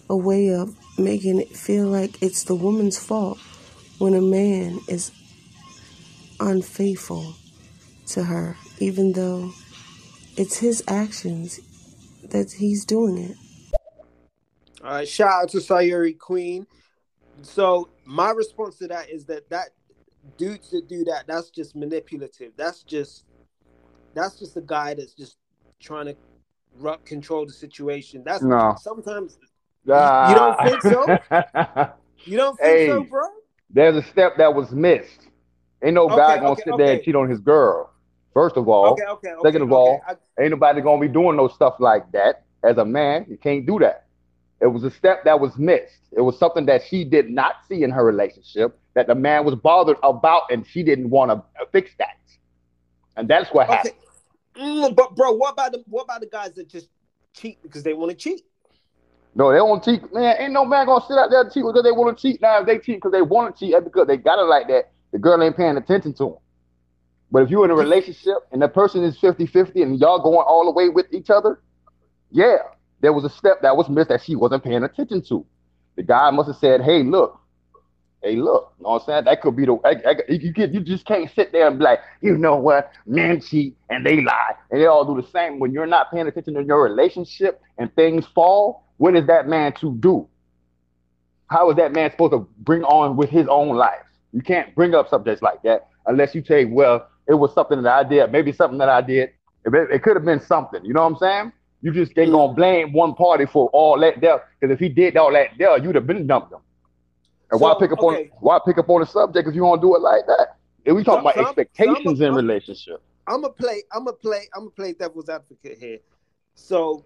[0.09, 3.37] a way of making it feel like it's the woman's fault
[3.99, 5.11] when a man is
[6.39, 7.35] unfaithful
[8.07, 9.51] to her, even though
[10.35, 11.59] it's his actions
[12.23, 13.37] that he's doing it.
[14.83, 16.65] All right, shout out to Sayuri Queen.
[17.41, 19.69] So my response to that is that that
[20.37, 22.53] dudes that do that, that's just manipulative.
[22.57, 23.25] That's just
[24.15, 25.37] that's just a guy that's just
[25.79, 26.15] trying to
[27.05, 28.23] control the situation.
[28.25, 28.75] That's no.
[28.79, 29.37] sometimes
[29.89, 31.93] uh, you, don't think so.
[32.25, 33.23] you don't think hey, so, bro?
[33.69, 35.27] There's a step that was missed.
[35.83, 36.83] Ain't no okay, guy gonna okay, sit okay.
[36.83, 37.91] there and cheat on his girl.
[38.33, 41.47] First of all, okay, okay, second of all, I, ain't nobody gonna be doing no
[41.47, 42.43] stuff like that.
[42.63, 44.05] As a man, you can't do that.
[44.61, 46.01] It was a step that was missed.
[46.11, 49.55] It was something that she did not see in her relationship that the man was
[49.55, 52.17] bothered about, and she didn't want to fix that.
[53.15, 53.93] And that's what happened.
[54.59, 56.89] Mm, but bro, what about the what about the guys that just
[57.33, 58.41] cheat because they want to cheat?
[59.35, 60.13] No, they don't cheat.
[60.13, 62.41] Man, ain't no man gonna sit out there and cheat because they want to cheat.
[62.41, 64.67] Now, if they cheat because they want to cheat, that's because they got it like
[64.67, 64.91] that.
[65.11, 66.35] The girl ain't paying attention to them.
[67.31, 70.65] But if you're in a relationship and the person is 50-50 and y'all going all
[70.65, 71.61] the way with each other,
[72.31, 72.57] yeah,
[73.01, 75.45] there was a step that was missed that she wasn't paying attention to.
[75.95, 77.38] The guy must have said, "Hey, look,
[78.23, 79.23] hey, look." You know what I'm saying?
[79.25, 81.83] That could be the I, I, you get you just can't sit there and be
[81.85, 85.59] like, you know what, men cheat and they lie and they all do the same.
[85.59, 89.73] When you're not paying attention to your relationship and things fall, what is that man
[89.73, 90.27] to do?
[91.49, 94.05] How is that man supposed to bring on with his own life?
[94.33, 97.93] You can't bring up subjects like that unless you say, well, it was something that
[97.93, 99.31] I did, maybe something that I did.
[99.65, 100.83] It, it could have been something.
[100.85, 101.53] You know what I'm saying?
[101.81, 104.43] You just ain't gonna blame one party for all that there.
[104.59, 106.59] Because if he did all that there, you'd have been dumped him.
[107.51, 108.25] And so, why pick up okay.
[108.25, 110.57] on why pick up on the subject if you want to do it like that?
[110.85, 113.01] If we talk about some, expectations some, in relationship.
[113.27, 113.83] I'm gonna play.
[113.91, 114.47] I'm gonna play.
[114.55, 115.99] I'm gonna play devil's advocate here.
[116.55, 117.05] So,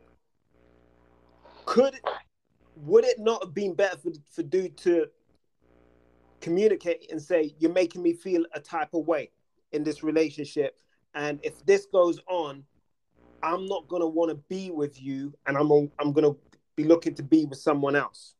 [1.65, 1.99] could
[2.77, 5.07] would it not have been better for for dude to
[6.41, 9.29] communicate and say you're making me feel a type of way
[9.71, 10.77] in this relationship,
[11.15, 12.63] and if this goes on,
[13.41, 16.35] I'm not gonna want to be with you, and I'm I'm gonna
[16.75, 18.35] be looking to be with someone else.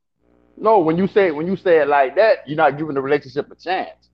[0.58, 3.52] No, when you say when you say it like that, you're not giving the relationship
[3.52, 4.10] a chance.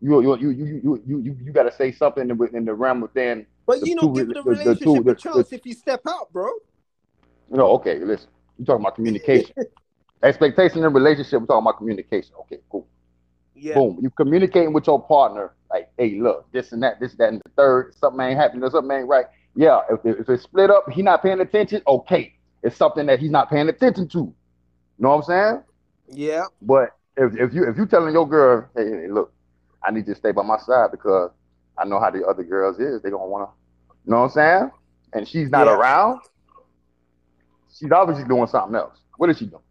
[0.00, 2.64] You you you you you you you, you got to say something in the, in
[2.64, 3.46] the realm within.
[3.66, 6.50] But you know, give the, relationship the, the, a chance if you step out, bro.
[7.50, 8.28] No, okay, listen.
[8.58, 9.54] You're talking about communication.
[10.22, 12.32] Expectation in relationship, we're talking about communication.
[12.40, 12.88] Okay, cool.
[13.54, 13.74] Yeah.
[13.74, 13.98] Boom.
[14.02, 17.50] You communicating with your partner, like, hey, look, this and that, this, that, and the
[17.56, 19.26] third, something ain't happening, something ain't right.
[19.54, 22.34] Yeah, if, if it's split up, he not paying attention, okay.
[22.62, 24.18] It's something that he's not paying attention to.
[24.18, 24.34] You
[24.98, 25.62] know what I'm saying?
[26.10, 26.44] Yeah.
[26.62, 29.32] But if, if you if you telling your girl, hey, hey, look,
[29.82, 31.30] I need you to stay by my side because
[31.76, 33.46] I know how the other girls is, they don't wanna
[34.04, 34.70] you know what I'm saying?
[35.12, 35.76] And she's not yeah.
[35.76, 36.20] around,
[37.78, 38.98] she's obviously doing something else.
[39.16, 39.62] What is she doing?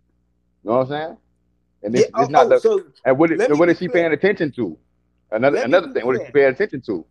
[0.64, 1.18] You know what I'm saying?
[1.84, 4.52] And it's, yeah, not oh, the, so and what, is, what is she paying attention
[4.54, 4.78] to?
[5.32, 7.06] Another another thing, what is she paying attention to?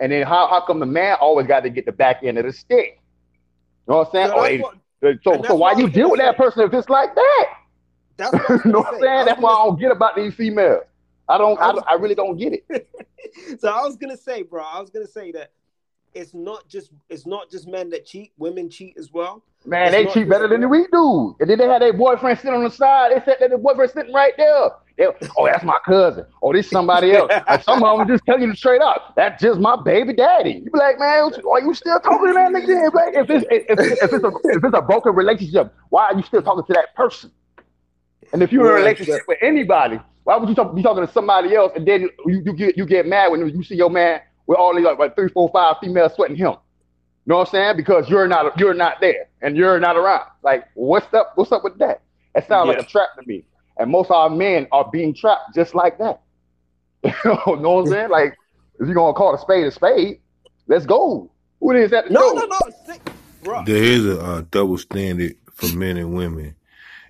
[0.00, 2.44] And then how, how come the man always got to get the back end of
[2.44, 3.00] the stick?
[3.86, 4.28] You know what I'm saying?
[4.28, 7.48] So, oh, what, so, so why you deal with that person if it's like that?
[8.30, 9.24] That's what you know what I'm saying?
[9.26, 10.84] That's why I don't get about these females.
[11.28, 11.58] I don't.
[11.60, 12.88] I, I, really don't get it.
[13.58, 14.62] so I was gonna say, bro.
[14.62, 15.52] I was gonna say that
[16.14, 18.32] it's not just it's not just men that cheat.
[18.36, 19.42] Women cheat as well.
[19.64, 21.36] Man, it's they cheat better than we do.
[21.40, 23.12] And then they had their boyfriend sitting on the side.
[23.12, 24.70] They said that the boyfriend sitting right there.
[24.98, 25.06] They,
[25.38, 26.26] oh, that's my cousin.
[26.42, 27.30] Oh, this somebody else.
[27.46, 30.62] and some of them just tell you straight up, that's just my baby daddy.
[30.64, 32.92] You be like, man, are you still talking to that nigga?
[32.92, 36.22] Like, if it's if, if, it's a if it's a broken relationship, why are you
[36.22, 37.30] still talking to that person?
[38.32, 41.12] And if you're in a relationship with anybody, why would you talk, be talking to
[41.12, 44.20] somebody else and then you, you get you get mad when you see your man
[44.46, 46.52] with all these like, like three, four, five females sweating him?
[47.24, 47.76] You know what I'm saying?
[47.76, 50.26] Because you're not you're not there and you're not around.
[50.42, 51.32] Like, what's up?
[51.34, 52.02] What's up with that?
[52.34, 52.74] That sounds yeah.
[52.74, 53.44] like a trap to me.
[53.78, 56.20] And most of our men are being trapped just like that.
[57.04, 58.08] you know what I'm saying?
[58.10, 58.36] Like,
[58.80, 60.20] if you're gonna call a spade a spade,
[60.66, 61.30] let's go.
[61.60, 62.10] Who is that?
[62.10, 63.64] No, no, no.
[63.64, 66.56] There is a uh, double standard for men and women,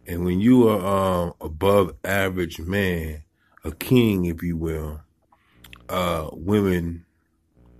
[0.07, 3.23] and when you are um, above average man,
[3.65, 5.01] a king, if you will,
[5.89, 7.05] uh, women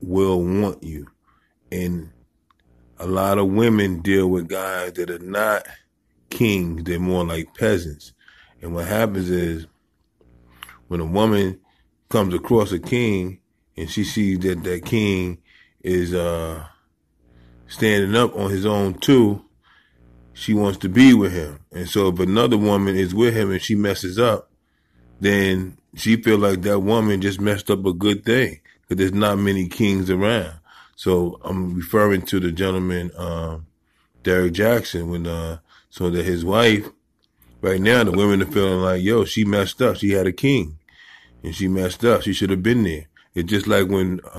[0.01, 1.07] will want you,
[1.71, 2.11] and
[2.99, 5.67] a lot of women deal with guys that are not
[6.31, 8.13] kings, they're more like peasants.
[8.61, 9.67] And what happens is
[10.89, 11.61] when a woman
[12.09, 13.41] comes across a king
[13.77, 15.39] and she sees that that king
[15.83, 16.65] is uh,
[17.67, 19.45] standing up on his own too,
[20.43, 21.61] she wants to be with him.
[21.71, 24.51] And so if another woman is with him and she messes up,
[25.21, 29.39] then she feel like that woman just messed up a good thing because there's not
[29.39, 30.55] many kings around.
[30.97, 33.67] So I'm referring to the gentleman, um,
[34.25, 35.59] Derrick Jaxn, when, uh,
[35.91, 36.89] so that his wife,
[37.61, 39.97] right now, the women are feeling like, yo, she messed up.
[39.97, 40.79] She had a king
[41.45, 42.23] and she messed up.
[42.23, 43.07] She should have been there.
[43.35, 44.21] It's just like when.
[44.25, 44.39] Uh,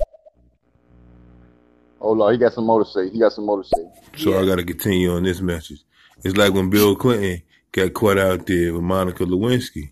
[2.02, 3.08] oh, Lord, he got some more to say.
[3.08, 3.84] He got some more to say.
[4.18, 4.40] So yeah.
[4.40, 5.80] I got to continue on this message.
[6.24, 9.90] It's like when Bill Clinton got caught out there with Monica Lewinsky.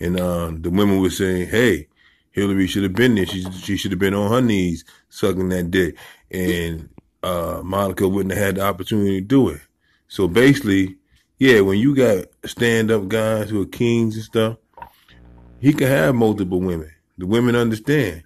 [0.00, 1.88] And uh, the women were saying, hey,
[2.30, 3.26] Hillary should have been there.
[3.26, 5.96] She she should have been on her knees sucking that dick,
[6.30, 6.88] and
[7.22, 9.60] uh, Monica wouldn't have had the opportunity to do it.
[10.06, 10.96] So basically,
[11.38, 14.58] yeah, when you got stand up guys who are kings and stuff,
[15.60, 16.92] he can have multiple women.
[17.16, 18.22] The women understand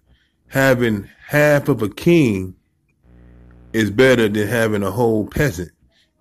[0.49, 2.55] having half of a king
[3.73, 5.71] is better than having a whole peasant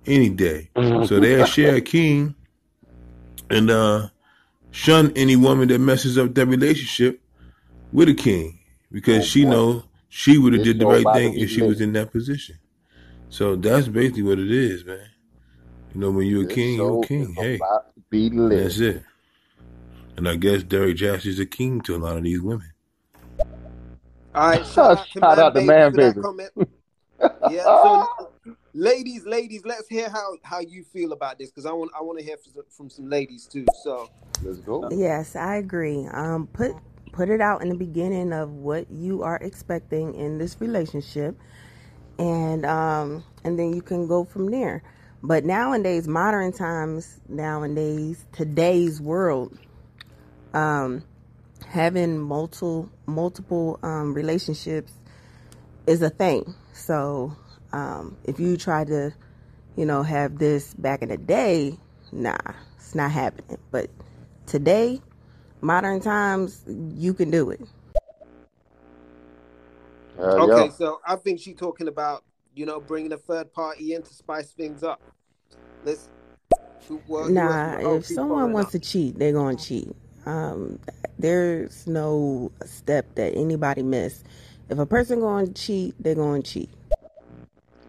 [0.06, 0.70] any day.
[0.76, 2.36] So they'll share a king
[3.50, 4.10] and uh,
[4.72, 7.22] shun any woman that messes up their relationship
[7.92, 8.60] with a king
[8.92, 11.94] because oh, she know she would have did the right thing if she was in
[11.94, 12.58] that position.
[13.30, 15.08] So that's basically what it is, man.
[15.94, 17.34] You know, when you're a king, you're a king.
[17.34, 17.60] Hey,
[18.12, 19.04] that's it.
[20.18, 22.72] And I guess Derrick Jaxn is a king to a lot of these women.
[23.40, 26.20] All right, shout, out, shout out to man, baby.
[27.50, 28.31] yeah, so
[28.74, 32.20] ladies, ladies, let's hear how how you feel about this because I want I want
[32.20, 33.66] to hear from, from some ladies too.
[33.84, 34.10] So
[34.44, 34.90] let's go.
[34.92, 36.08] Yes, I agree.
[36.12, 36.76] Um, put
[37.12, 41.38] put it out in the beginning of what you are expecting in this relationship
[42.20, 44.84] and um and then you can go from there
[45.24, 49.58] but nowadays modern times nowadays today's world
[50.54, 51.04] um
[51.68, 54.94] having multiple multiple um relationships
[55.88, 57.36] is a thing so
[57.74, 59.14] um if you try to
[59.76, 61.78] you know have this back in the day
[62.12, 62.38] nah
[62.78, 63.90] it's not happening but
[64.46, 65.02] today
[65.62, 67.62] modern times, you can do it.
[70.20, 70.72] Uh, okay, yeah.
[70.72, 74.52] so I think she's talking about you know bringing a third party in to spice
[74.52, 75.02] things up.
[75.86, 76.10] Let's.
[77.08, 79.96] Well, nah, if someone wants to cheat, they're gonna cheat.
[80.26, 80.80] Um,
[81.18, 84.24] there's no step that anybody miss.
[84.68, 86.70] If a person going to cheat, they're going to cheat.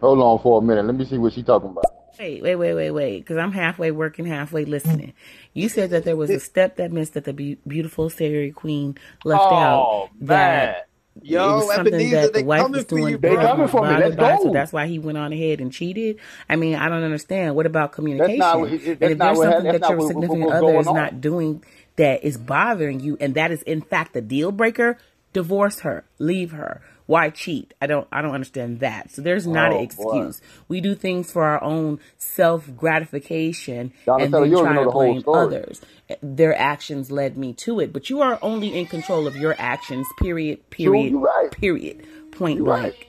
[0.03, 0.85] Hold on for a minute.
[0.85, 1.85] Let me see what she's talking about.
[2.19, 5.13] Wait, wait, wait, wait, wait, because I'm halfway working, halfway listening.
[5.53, 8.97] You said that there was a step that missed that the be- beautiful Fairy Queen
[9.23, 10.09] left oh, out.
[10.19, 10.89] That
[11.21, 13.13] Yo, it was something Ebenezer, that the wife was doing.
[13.13, 13.95] You, they coming for me.
[13.95, 14.39] Let's go.
[14.43, 16.17] So that's why he went on ahead and cheated.
[16.49, 17.55] I mean, I don't understand.
[17.55, 18.39] What about communication?
[18.39, 21.63] That's not, that's and if there's something that your significant other is not doing
[21.95, 24.97] that is bothering you, and that is in fact the deal breaker,
[25.31, 27.73] divorce her, leave her why cheat?
[27.81, 29.11] I don't I don't understand that.
[29.11, 30.39] So there's not oh, an excuse.
[30.39, 30.45] Boy.
[30.67, 35.81] We do things for our own self gratification and then try to blame others.
[36.09, 39.55] Eh, their actions led me to it, but you are only in control of your
[39.57, 40.07] actions.
[40.19, 40.69] Period.
[40.69, 41.13] Period.
[41.13, 41.51] Right.
[41.51, 42.05] Period.
[42.31, 42.83] Point you're blank.
[42.83, 43.07] Right.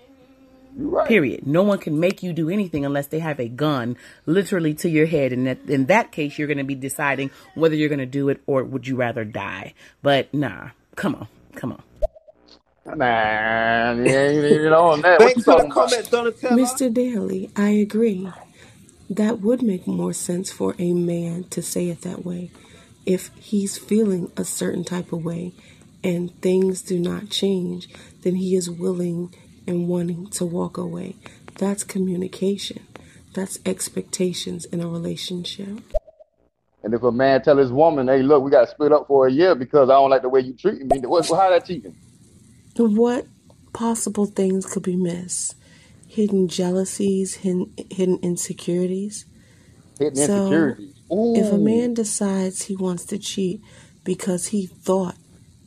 [0.76, 1.06] Right.
[1.06, 1.46] Period.
[1.46, 5.06] No one can make you do anything unless they have a gun literally to your
[5.06, 5.32] head.
[5.32, 8.28] And that, in that case, you're going to be deciding whether you're going to do
[8.28, 9.74] it or would you rather die.
[10.02, 11.82] But nah, come on, come on.
[12.86, 15.18] Man, you ain't even on that.
[15.18, 16.52] Thanks for the comment, Donatella.
[16.52, 16.92] Mr.
[16.92, 18.28] Daly, I agree.
[19.08, 22.50] That would make more sense for a man to say it that way.
[23.06, 25.52] If he's feeling a certain type of way
[26.02, 27.88] and things do not change,
[28.22, 29.34] then he is willing
[29.66, 31.16] and wanting to walk away.
[31.58, 32.86] That's communication.
[33.34, 35.80] That's expectations in a relationship.
[36.82, 39.26] And if a man tell his woman, "Hey, look, we got to split up for
[39.26, 41.26] a year because I don't like the way you treat me," what?
[41.28, 41.96] How that cheating?
[42.76, 43.26] What
[43.72, 45.56] possible things could be missed?
[46.08, 49.26] Hidden jealousies, hidden, hidden insecurities.
[49.98, 50.94] Hidden so insecurities.
[51.12, 51.34] Ooh.
[51.36, 53.60] If a man decides he wants to cheat
[54.04, 55.16] because he thought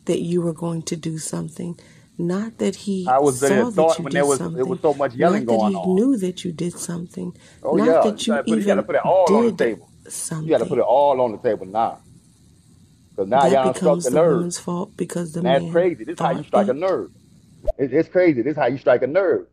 [0.05, 1.79] that you were going to do something,
[2.17, 4.79] not that he I was saw that you when did there was something, it was
[4.81, 5.95] so much yelling not that he on.
[5.95, 8.11] knew that you did something, oh, not yeah.
[8.11, 9.89] that you, you even you gotta put it all on the table.
[10.09, 10.47] Something.
[10.47, 11.99] You got to put it all on the table now.
[13.17, 16.03] Because now that y'all becomes struck the, the woman's fault because the That's man crazy.
[16.03, 17.09] This is how you strike a nerve.
[17.79, 18.43] It, it's crazy.
[18.43, 19.47] This is how you strike a nerve.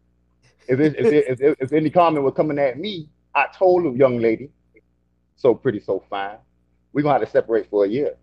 [0.68, 3.84] If, it, if, it, if, if, if any comment was coming at me, I told
[3.84, 4.50] the young lady,
[5.36, 6.36] so pretty, so fine,
[6.92, 8.16] we're going to have to separate for a year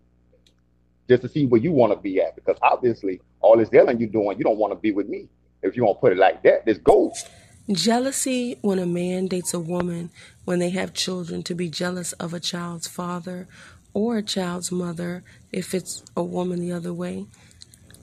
[1.08, 2.36] just to see where you want to be at.
[2.36, 5.28] Because obviously, all this yelling you're doing, you don't want to be with me.
[5.60, 7.24] If you want to put it like that, this goes.
[7.70, 10.10] Jealousy when a man dates a woman
[10.44, 13.48] when they have children to be jealous of a child's father
[13.94, 17.26] or a child's mother, if it's a woman the other way,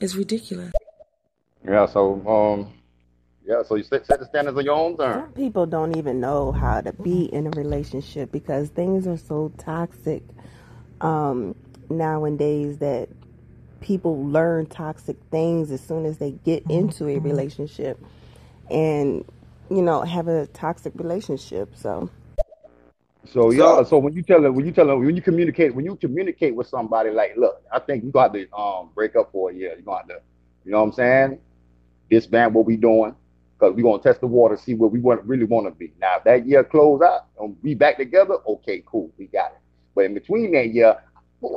[0.00, 0.72] is ridiculous.
[1.64, 2.72] Yeah, so um
[3.44, 5.24] yeah, so you set, set the standards on your own terms.
[5.24, 9.50] Some people don't even know how to be in a relationship because things are so
[9.58, 10.22] toxic
[11.00, 11.56] um,
[11.88, 13.08] nowadays that
[13.80, 17.98] people learn toxic things as soon as they get into a relationship
[18.70, 19.24] and
[19.70, 22.10] you know have a toxic relationship so
[23.32, 25.84] so yeah, so when you tell them, when you tell them, when you communicate, when
[25.84, 29.50] you communicate with somebody, like, look, I think you got to um break up for
[29.50, 29.74] a year.
[29.76, 30.20] You got to,
[30.64, 31.38] you know what I'm saying?
[32.10, 33.14] Disband what we doing
[33.60, 35.92] because we gonna test the water, see where we want really want to be.
[36.00, 39.58] Now, if that year close out and we back together, okay, cool, we got it.
[39.94, 40.96] But in between that year,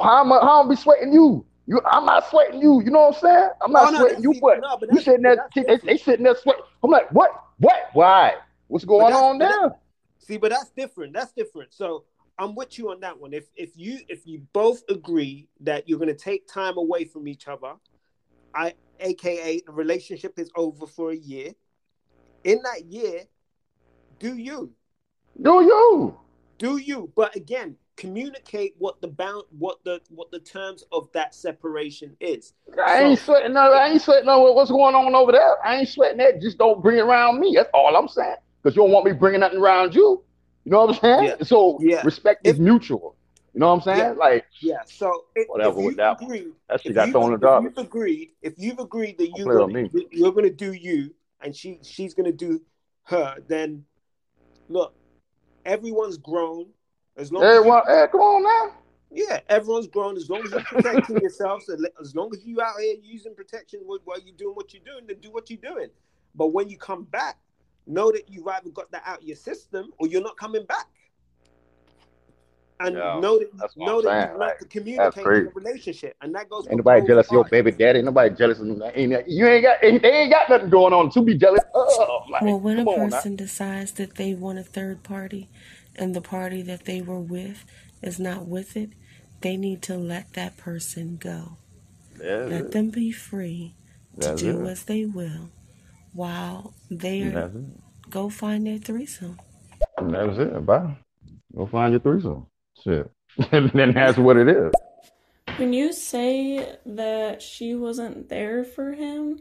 [0.01, 1.45] how am I, how am I be sweating you?
[1.65, 2.82] You, I'm not sweating you.
[2.84, 3.49] You know what I'm saying?
[3.61, 6.26] I'm not oh, sweating no, you, but, no, but you sitting there, they, they, sitting
[6.26, 6.63] there sweating.
[6.84, 7.32] I'm like, what?
[7.59, 7.89] What?
[7.93, 8.36] Why?
[8.67, 9.71] What's going on there?
[10.24, 11.13] See, but that's different.
[11.13, 11.74] That's different.
[11.74, 12.05] So
[12.39, 13.34] I'm with you on that one.
[13.34, 17.47] If if you if you both agree that you're gonna take time away from each
[17.47, 17.74] other,
[18.55, 21.51] I aka the relationship is over for a year.
[22.43, 23.21] In that year,
[24.19, 24.71] do you?
[25.41, 26.17] Do you?
[26.57, 27.11] Do you?
[27.15, 32.53] But again, communicate what the bound what the what the terms of that separation is.
[32.82, 35.65] I so, ain't sweating no, I ain't sweating no what's going on over there.
[35.65, 36.41] I ain't sweating that.
[36.41, 37.53] Just don't bring it around me.
[37.55, 40.24] That's all I'm saying because you don't want me bringing nothing around you.
[40.64, 41.24] You know what I'm saying?
[41.39, 41.45] Yeah.
[41.45, 42.01] So yeah.
[42.03, 43.16] respect if, is mutual.
[43.53, 43.99] You know what I'm saying?
[43.99, 44.11] Yeah.
[44.11, 44.78] Like yeah.
[44.86, 46.53] So if, whatever if with that agreed, one.
[46.70, 47.74] That shit got thrown in the garbage.
[47.76, 48.30] You've agreed.
[48.41, 52.26] If you've agreed that you gonna, you're going to do you and she she's going
[52.26, 52.61] to do
[53.03, 53.84] her, then
[54.70, 54.95] look,
[55.66, 56.68] everyone's grown.
[57.16, 58.76] As long hey, as well, hey, come on now.
[59.11, 60.18] Yeah, everyone's grown.
[60.18, 63.82] As long as you're protecting yourself, so as long as you out here using protection
[63.86, 65.89] while you're doing what you're doing, then do what you're doing.
[66.34, 67.38] But when you come back,
[67.88, 70.88] know that you've either got that out of your system or you're not coming back.
[72.79, 76.36] And Yo, know that know I'm that you like, to communicate in a relationship, and
[76.36, 76.67] that goes.
[76.67, 77.99] Ain't nobody jealous of your baby daddy.
[77.99, 81.09] Ain't nobody jealous of ain't you ain't got ain't, they ain't got nothing going on
[81.11, 81.61] to be jealous.
[81.73, 85.49] Oh, like, well, when a person decides that they want a third party,
[85.95, 87.63] and the party that they were with
[88.01, 88.89] is not with it,
[89.41, 91.57] they need to let that person go.
[92.17, 92.71] That's let it.
[92.71, 93.75] them be free
[94.19, 94.71] to That's do it.
[94.71, 95.51] as they will
[96.14, 97.34] while they
[98.09, 99.39] go find their threesome.
[99.97, 100.66] And that was it.
[100.66, 100.97] Bye.
[101.55, 102.47] Go find your threesome.
[102.84, 103.11] Shit.
[103.51, 104.72] and then that's what it is.
[105.57, 109.39] When you say that she wasn't there for him,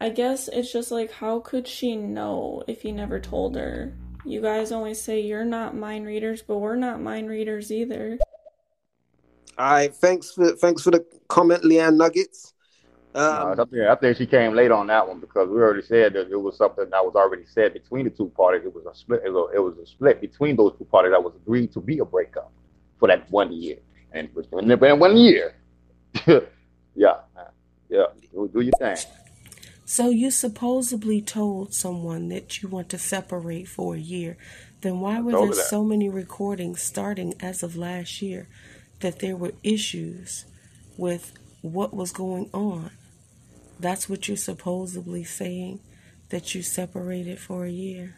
[0.00, 3.94] I guess it's just like, how could she know if he never told her?
[4.24, 8.18] You guys always say you're not mind readers, but we're not mind readers either.
[9.58, 12.54] All right, thanks for thanks for the comment, Leanne Nuggets.
[13.12, 15.82] Um, no, I, think, I think she came late on that one because we already
[15.82, 18.62] said that it was something that was already said between the two parties.
[18.64, 19.22] It was a split.
[19.24, 21.80] It was a, it was a split between those two parties that was agreed to
[21.80, 22.52] be a breakup
[22.98, 23.78] for that one year,
[24.12, 25.54] and it was in one year.
[26.94, 27.16] yeah,
[27.88, 28.96] yeah, do your thing.
[29.84, 34.36] So you supposedly told someone that you want to separate for a year.
[34.82, 38.48] Then why were there so many recordings starting as of last year
[39.00, 40.44] that there were issues
[40.96, 42.92] with what was going on?
[43.80, 45.80] That's what you're supposedly saying
[46.28, 48.14] that you separated for a year.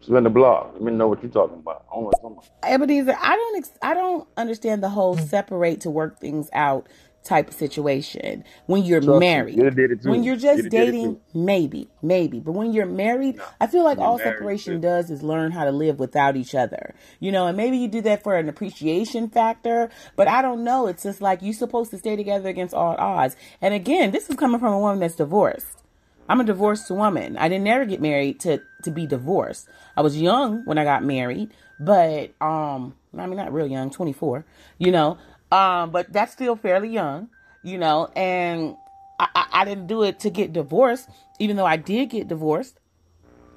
[0.00, 0.70] Spin the block.
[0.72, 1.84] Let me know what you're talking about.
[1.92, 3.58] I don't know Ebenezer, I don't.
[3.58, 5.28] Ex- I don't understand the whole mm.
[5.28, 6.86] separate to work things out
[7.28, 9.56] type of situation when you're Trust married.
[9.56, 9.98] You.
[10.10, 12.40] When you're just you dating, maybe, maybe.
[12.40, 13.44] But when you're married, no.
[13.60, 14.80] I feel like all separation too.
[14.80, 16.94] does is learn how to live without each other.
[17.20, 20.86] You know, and maybe you do that for an appreciation factor, but I don't know.
[20.86, 23.36] It's just like you're supposed to stay together against all odds.
[23.60, 25.84] And again, this is coming from a woman that's divorced.
[26.28, 27.36] I'm a divorced woman.
[27.38, 29.68] I didn't ever get married to to be divorced.
[29.96, 31.50] I was young when I got married,
[31.80, 34.44] but um I mean not real young, 24,
[34.78, 35.18] you know.
[35.50, 37.30] Um, but that's still fairly young,
[37.62, 38.76] you know, and
[39.18, 42.78] I, I, I didn't do it to get divorced, even though I did get divorced,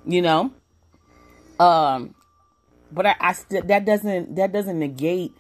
[0.06, 0.54] you know.
[1.60, 2.16] Um,
[2.92, 5.34] but I, I st- that doesn't that doesn't negate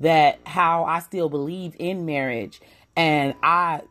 [0.00, 2.60] that how I still believe in marriage
[2.96, 3.82] and I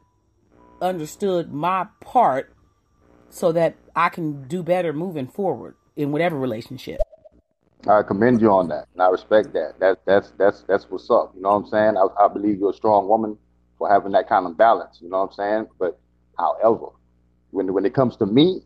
[0.82, 2.54] understood my part
[3.30, 7.02] so that I can do better moving forward in whatever relationship.
[7.88, 9.80] I commend you on that, and I respect that.
[9.80, 11.34] That that's that's that's what's up.
[11.36, 11.98] You know what I'm saying?
[11.98, 13.38] I, I believe you're a strong woman
[13.78, 15.00] for having that kind of balance.
[15.02, 15.68] You know what I'm saying?
[15.80, 16.00] But
[16.38, 16.88] however,
[17.52, 18.62] when when it comes to me,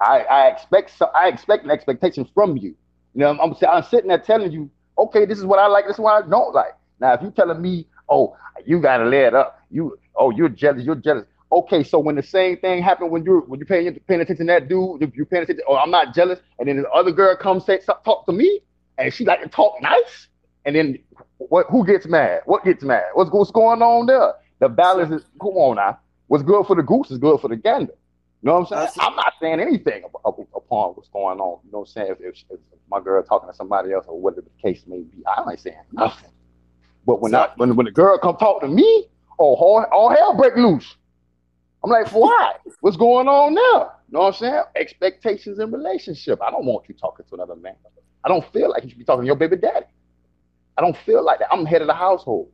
[0.00, 2.74] I I expect so, I expect an expectation from you.
[3.14, 5.86] You know, I'm, I'm I'm sitting there telling you, okay, this is what I like,
[5.86, 6.74] this is what I don't like.
[7.00, 10.94] Now, if you're telling me, oh, you gotta let up, you oh you're jealous, you're
[10.96, 11.24] jealous.
[11.52, 14.52] Okay, so when the same thing happened when you're when you're paying paying attention to
[14.54, 17.36] that dude, if you're paying attention, oh, I'm not jealous, and then the other girl
[17.36, 18.60] comes say talk to me,
[18.96, 20.28] and she like to talk nice,
[20.64, 20.98] and then
[21.36, 21.66] what?
[21.68, 22.40] Who gets mad?
[22.46, 23.04] What gets mad?
[23.12, 24.32] What's what's going on there?
[24.60, 25.98] The balance is come on now.
[26.28, 27.92] What's good for the goose is good for the gander.
[28.42, 29.06] You know what I'm saying?
[29.06, 31.60] I'm not saying anything upon what's going on.
[31.64, 32.12] You know what I'm saying?
[32.18, 35.22] If, if, if my girl talking to somebody else or whatever the case may be,
[35.26, 36.30] I ain't saying nothing.
[37.06, 40.34] But when I, when when the girl come talk to me, oh all, all hell
[40.34, 40.96] break loose.
[41.84, 42.54] I'm like, why?
[42.80, 43.92] What's going on now?
[44.08, 44.62] You know what I'm saying?
[44.76, 46.40] Expectations in relationship.
[46.42, 47.74] I don't want you talking to another man.
[48.24, 49.86] I don't feel like you should be talking to your baby daddy.
[50.78, 51.48] I don't feel like that.
[51.52, 52.50] I'm head of the household.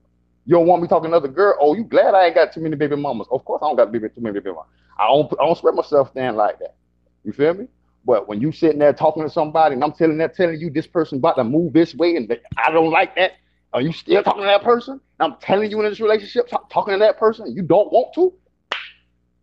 [0.47, 1.57] You don't want me talking to another girl?
[1.61, 3.27] Oh, you glad I ain't got too many baby mamas?
[3.31, 4.71] Of course I don't got baby, too many baby mamas.
[4.99, 6.77] I don't I don't spread myself thin like that.
[7.25, 7.69] You feel me?
[8.07, 10.87] But when you sitting there talking to somebody and I'm telling that telling you this
[10.87, 13.33] person about to move this way and I don't like that,
[13.75, 15.01] are you still talking to that person?
[15.21, 18.33] I'm telling you in this relationship, talking to that person, you don't want to?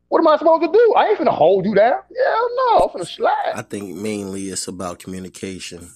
[0.09, 0.93] What am I supposed to do?
[0.95, 1.99] I ain't finna hold you down.
[2.11, 3.53] Yeah, no, I'm finna slide.
[3.55, 5.89] I think mainly it's about communication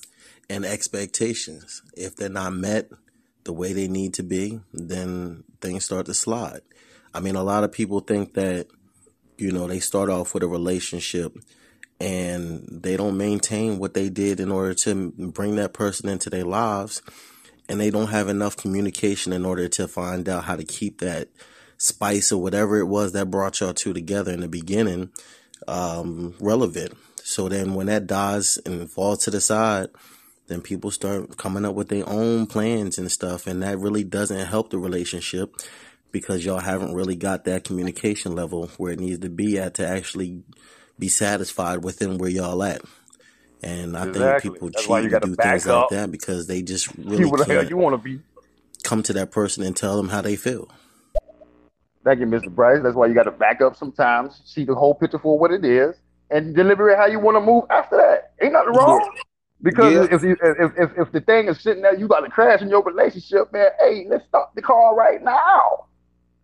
[0.49, 1.81] and expectations.
[1.95, 2.89] If they're not met
[3.43, 6.61] the way they need to be, then things start to slide.
[7.13, 8.67] I mean, a lot of people think that,
[9.37, 11.37] you know, they start off with a relationship
[11.99, 16.45] and they don't maintain what they did in order to bring that person into their
[16.45, 17.01] lives
[17.67, 21.29] and they don't have enough communication in order to find out how to keep that
[21.79, 25.09] spice or whatever it was that brought y'all two together in the beginning
[25.67, 26.95] um, relevant.
[27.23, 29.87] So then when that dies and falls to the side,
[30.47, 33.47] then people start coming up with their own plans and stuff.
[33.47, 35.55] And that really doesn't help the relationship
[36.11, 39.87] because y'all haven't really got that communication level where it needs to be at to
[39.87, 40.43] actually
[40.97, 42.81] be satisfied within where y'all at.
[43.61, 44.41] And I exactly.
[44.41, 45.91] think people That's cheat and do things up.
[45.91, 48.21] like that because they just really can't you want to be.
[48.83, 50.69] come to that person and tell them how they feel.
[52.09, 52.49] Thank you, Mr.
[52.49, 52.81] Bryce.
[52.81, 55.63] That's why you got to back up sometimes, see the whole picture for what it
[55.63, 55.95] is,
[56.31, 58.33] and deliver it how you want to move after that.
[58.41, 59.15] Ain't nothing wrong.
[59.61, 60.15] Because yeah.
[60.15, 62.69] if, you, if, if if the thing is sitting there, you got to crash in
[62.69, 63.67] your relationship, man.
[63.79, 65.85] Hey, let's stop the car right now.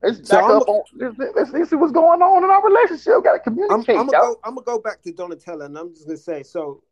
[0.03, 0.83] Let's back up a, on.
[0.97, 3.23] Let's, let's, let's, see what's going on in our relationship.
[3.23, 3.95] Got to communicate.
[3.95, 6.43] I'm, I'm, gonna go, I'm, gonna go, back to Donatella, and I'm just gonna say
[6.43, 6.83] so.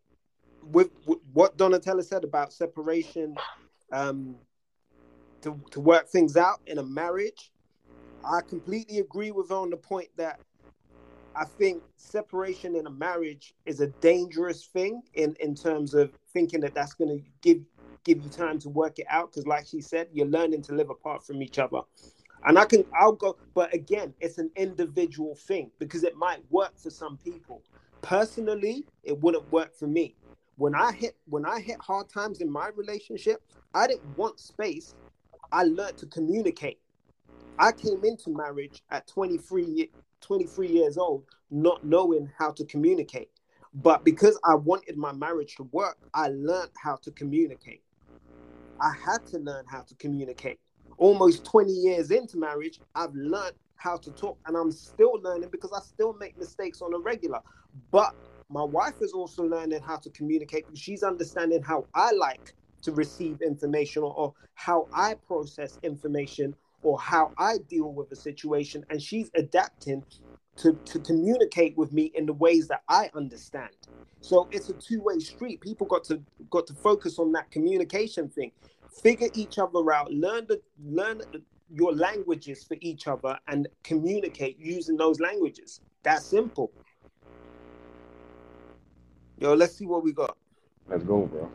[0.64, 3.36] With, with what Donatella said about separation,
[3.92, 4.34] um,
[5.44, 7.52] to to work things out in a marriage,
[8.26, 10.42] I completely agree with her on the point that
[11.36, 16.62] I think separation in a marriage is a dangerous thing in, in terms of thinking
[16.62, 17.60] that that's going to give
[18.06, 20.90] give you time to work it out because like she said you're learning to live
[20.90, 21.80] apart from each other
[22.46, 26.78] and i can i'll go but again it's an individual thing because it might work
[26.78, 27.64] for some people
[28.04, 30.18] personally, it wouldn't work for me.
[30.58, 33.42] When I hit when I hit hard times in my relationship,
[33.74, 34.94] I didn't want space.
[35.52, 36.80] I learned to communicate.
[37.60, 39.90] I came into marriage at 23,
[40.22, 43.30] 23 years old, not knowing how to communicate.
[43.76, 47.82] But because I wanted my marriage to work, I learned how to communicate.
[48.80, 50.60] I had to learn how to communicate.
[50.98, 55.72] Almost 20 years into marriage, I've learned how to talk and I'm still learning because
[55.74, 57.40] I still make mistakes on a regular.
[57.92, 58.16] But
[58.50, 62.92] my wife is also learning how to communicate because she's understanding how I like to
[62.92, 68.86] receive information or, or how I process information or how I deal with a situation.
[68.90, 70.04] And she's adapting
[70.58, 73.72] to, to communicate with me in the ways that I understand.
[74.22, 75.60] So it's a two-way street.
[75.60, 78.52] People got to got to focus on that communication thing.
[79.02, 81.22] Figure each other out, learn the learn
[81.74, 85.82] your languages for each other and communicate using those languages.
[86.04, 86.72] That's simple.
[89.40, 90.38] Yo, let's see what we got.
[90.88, 91.50] Let's go, bro.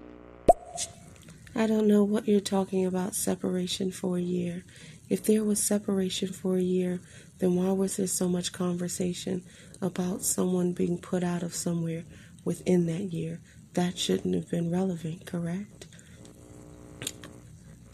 [1.54, 4.64] I don't know what you're talking about separation for a year.
[5.08, 7.00] If there was separation for a year,
[7.38, 9.42] then why was there so much conversation
[9.80, 12.04] about someone being put out of somewhere
[12.44, 13.40] within that year?
[13.72, 15.86] That shouldn't have been relevant, correct?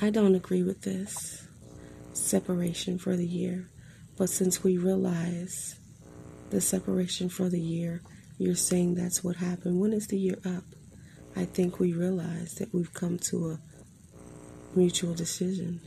[0.01, 1.47] I don't agree with this
[2.13, 3.69] separation for the year,
[4.17, 5.77] but since we realize
[6.51, 8.03] the separation for the year,
[8.39, 9.81] you're saying that's what happened.
[9.81, 10.65] When is the year up?
[11.37, 13.61] I think we realize that we've come to a
[14.75, 15.81] mutual decision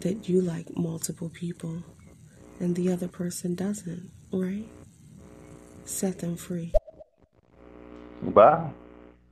[0.00, 1.82] that you like multiple people
[2.60, 4.68] and the other person doesn't, right?
[5.84, 6.72] Set them free.
[8.22, 8.70] Bye.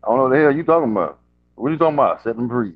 [0.04, 1.18] I don't know what the hell you talking about.
[1.54, 2.22] What are you talking about?
[2.22, 2.74] Set them free.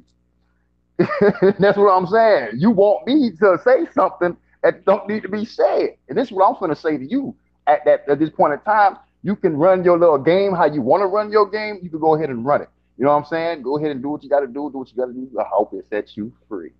[1.58, 2.52] That's what I'm saying.
[2.58, 5.96] You want me to say something that don't need to be said.
[6.08, 7.34] And this is what I'm going to say to you
[7.66, 8.96] at that at this point in time.
[9.22, 11.80] You can run your little game how you want to run your game.
[11.82, 12.68] You can go ahead and run it.
[12.96, 13.62] You know what I'm saying?
[13.62, 14.70] Go ahead and do what you got to do.
[14.70, 15.28] Do what you got to do.
[15.38, 16.72] I hope it sets you free.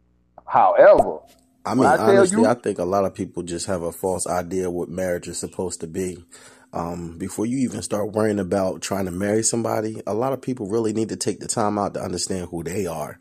[0.46, 1.20] However,
[1.64, 4.26] I mean, I honestly, you, I think a lot of people just have a false
[4.26, 6.24] idea what marriage is supposed to be.
[6.76, 10.68] Um, before you even start worrying about trying to marry somebody, a lot of people
[10.68, 13.18] really need to take the time out to understand who they are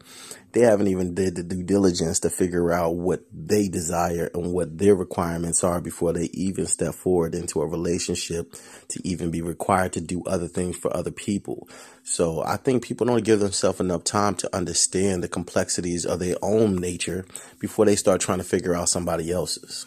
[0.55, 4.77] they haven't even did the due diligence to figure out what they desire and what
[4.77, 8.55] their requirements are before they even step forward into a relationship
[8.87, 11.67] to even be required to do other things for other people.
[12.03, 16.37] So I think people don't give themselves enough time to understand the complexities of their
[16.41, 17.25] own nature
[17.59, 19.85] before they start trying to figure out somebody else's.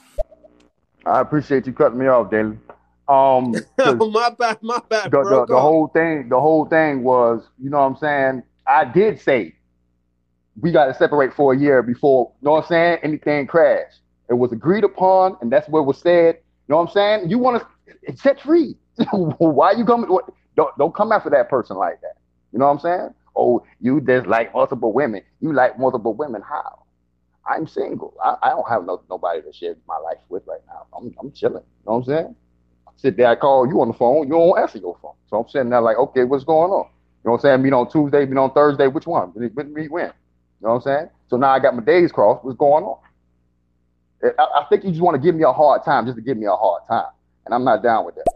[1.06, 2.58] I appreciate you cutting me off, Daly.
[3.08, 5.10] Um, my bad, my bad.
[5.10, 8.42] The, the, the whole thing, the whole thing was, you know what I'm saying?
[8.66, 9.54] I did say
[10.60, 12.98] we got to separate for a year before, you know what I'm saying?
[13.02, 14.00] Anything crashed.
[14.28, 16.36] It was agreed upon, and that's what was said.
[16.36, 17.30] You know what I'm saying?
[17.30, 17.62] You want
[18.06, 18.76] to set free.
[19.10, 20.08] Why you coming?
[20.54, 22.16] Don't don't come after that person like that.
[22.52, 23.14] You know what I'm saying?
[23.34, 25.22] Oh, you just like multiple women.
[25.40, 26.42] You like multiple women.
[26.42, 26.82] How?
[27.48, 28.14] I'm single.
[28.22, 30.86] I, I don't have no nobody to share my life with right now.
[30.94, 31.62] I'm I'm chilling.
[31.62, 32.36] You know what I'm saying?
[32.98, 34.24] I sit there, I call you on the phone.
[34.24, 35.14] You don't answer your phone.
[35.30, 36.86] So I'm sitting there like, okay, what's going on?
[37.24, 37.62] You know what I'm saying?
[37.62, 38.86] Meet on Tuesday, meet on Thursday.
[38.86, 39.32] Which one?
[39.36, 40.06] Meet when?
[40.06, 40.12] You
[40.62, 41.10] know what I'm saying?
[41.28, 42.44] So now I got my days crossed.
[42.44, 42.98] What's going on?
[44.22, 46.36] I, I think you just want to give me a hard time just to give
[46.36, 47.12] me a hard time.
[47.44, 48.26] And I'm not down with that.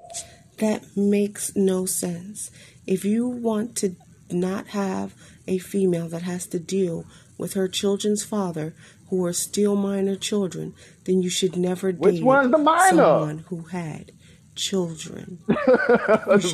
[0.58, 2.50] That makes no sense.
[2.86, 3.96] If you want to
[4.30, 5.14] not have
[5.46, 7.04] a female that has to deal
[7.36, 8.74] with her children's father
[9.10, 12.96] who are still minor children, then you should never date Which one's the minor?
[12.96, 14.12] someone who had
[14.55, 15.38] children.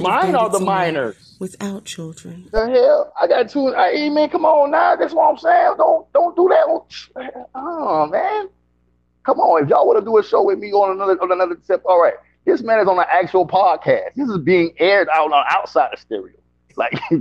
[0.01, 1.37] Mine are the minors.
[1.39, 2.49] Without children.
[2.53, 3.13] The hell?
[3.21, 3.75] I got two.
[3.75, 4.97] I mean, come on now.
[4.97, 5.75] That's what I'm saying.
[5.77, 7.47] Don't don't do that.
[7.55, 8.49] Oh man,
[9.25, 9.63] come on.
[9.63, 12.01] If y'all want to do a show with me on another on another tip, all
[12.01, 12.15] right.
[12.45, 14.15] This man is on an actual podcast.
[14.17, 16.33] This is being aired out on outside of stereo.
[16.77, 17.21] Like, yo,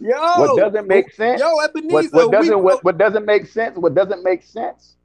[0.00, 1.40] what doesn't make oh, sense?
[1.40, 3.76] Yo, Ebenezer, what, what doesn't we, what, what doesn't make sense?
[3.76, 4.96] What doesn't make sense?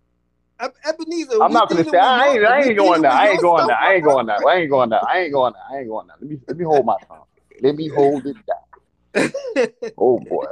[0.60, 1.42] Ebenezer.
[1.42, 3.12] I'm not gonna say I ain't, I ain't going there.
[3.12, 3.78] I ain't going there.
[3.78, 4.48] I ain't going there.
[4.48, 5.00] I ain't going there.
[5.08, 5.62] I ain't going there.
[5.70, 6.16] I ain't going there.
[6.20, 7.24] Let me let me hold my tongue.
[7.62, 9.32] Let me hold it down.
[9.98, 10.46] oh boy.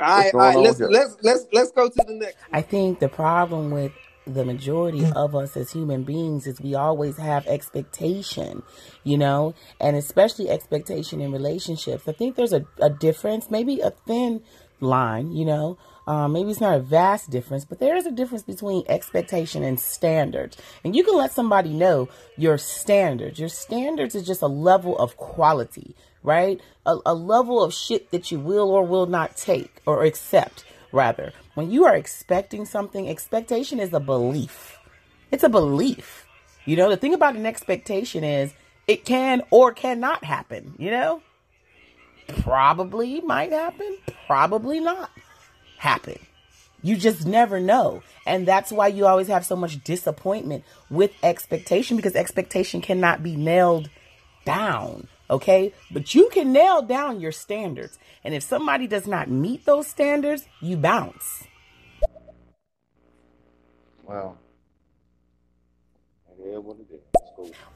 [0.00, 0.56] All right, all right.
[0.56, 2.36] Let's let's let's let's go to the next.
[2.52, 3.92] I think the problem with
[4.26, 5.12] the majority mm.
[5.14, 8.62] of us as human beings is we always have expectation,
[9.02, 12.06] you know, and especially expectation in relationships.
[12.06, 14.42] I think there's a, a difference, maybe a thin
[14.80, 15.78] line, you know,
[16.08, 19.78] um, maybe it's not a vast difference, but there is a difference between expectation and
[19.78, 20.56] standards.
[20.82, 23.38] And you can let somebody know your standards.
[23.38, 26.62] Your standards is just a level of quality, right?
[26.86, 31.34] A, a level of shit that you will or will not take or accept, rather.
[31.52, 34.78] When you are expecting something, expectation is a belief.
[35.30, 36.24] It's a belief.
[36.64, 38.54] You know, the thing about an expectation is
[38.86, 41.20] it can or cannot happen, you know?
[42.28, 45.10] Probably might happen, probably not
[45.78, 46.18] happen.
[46.82, 48.02] You just never know.
[48.26, 53.34] And that's why you always have so much disappointment with expectation because expectation cannot be
[53.36, 53.90] nailed
[54.44, 55.08] down.
[55.28, 55.72] Okay.
[55.90, 57.98] But you can nail down your standards.
[58.22, 61.44] And if somebody does not meet those standards, you bounce.
[64.04, 64.38] Well,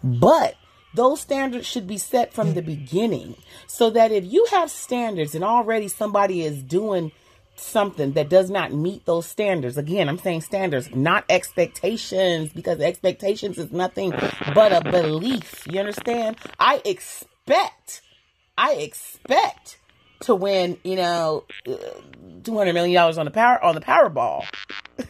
[0.03, 0.55] but
[0.95, 3.37] those standards should be set from the beginning
[3.67, 7.13] so that if you have standards and already somebody is doing
[7.57, 13.59] something that does not meet those standards, again, I'm saying standards, not expectations, because expectations
[13.59, 14.13] is nothing
[14.55, 15.67] but a belief.
[15.69, 16.37] You understand?
[16.59, 18.03] I expect,
[18.57, 19.79] I expect
[20.21, 21.75] to win, you know, uh,
[22.43, 24.45] two hundred million dollars on the power on the Powerball.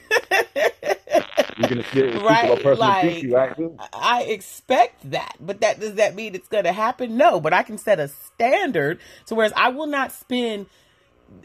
[2.23, 2.65] right?
[2.79, 3.57] Like, right?
[3.93, 7.17] I expect that, but that does that mean it's going to happen?
[7.17, 10.67] No, but I can set a standard to whereas I will not spend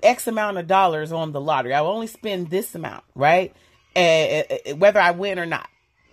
[0.04, 1.74] X amount of dollars on the lottery.
[1.74, 3.56] I will only spend this amount, right?
[3.96, 4.46] And
[4.80, 5.70] whether I win or not,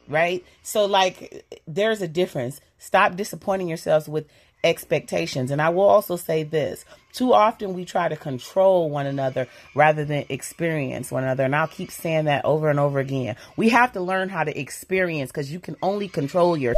[0.09, 0.45] right?
[0.63, 2.61] So like, there's a difference.
[2.79, 4.27] Stop disappointing yourselves with
[4.65, 5.51] expectations.
[5.51, 10.05] And I will also say this too often we try to control one another rather
[10.05, 11.45] than experience one another.
[11.45, 13.37] And I'll keep saying that over and over again.
[13.57, 16.75] We have to learn how to experience because you can only control your.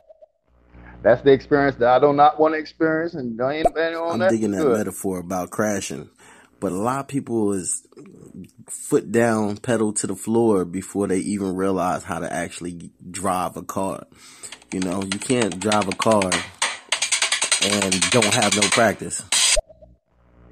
[1.02, 4.18] That's the experience that I do not want to experience, and don't anybody on I'm
[4.18, 4.30] that.
[4.30, 4.76] digging that Good.
[4.76, 6.10] metaphor about crashing,
[6.60, 7.86] but a lot of people is
[8.68, 13.62] foot down, pedal to the floor before they even realize how to actually drive a
[13.62, 14.06] car.
[14.72, 16.30] You know, you can't drive a car
[17.64, 19.22] and don't have no practice.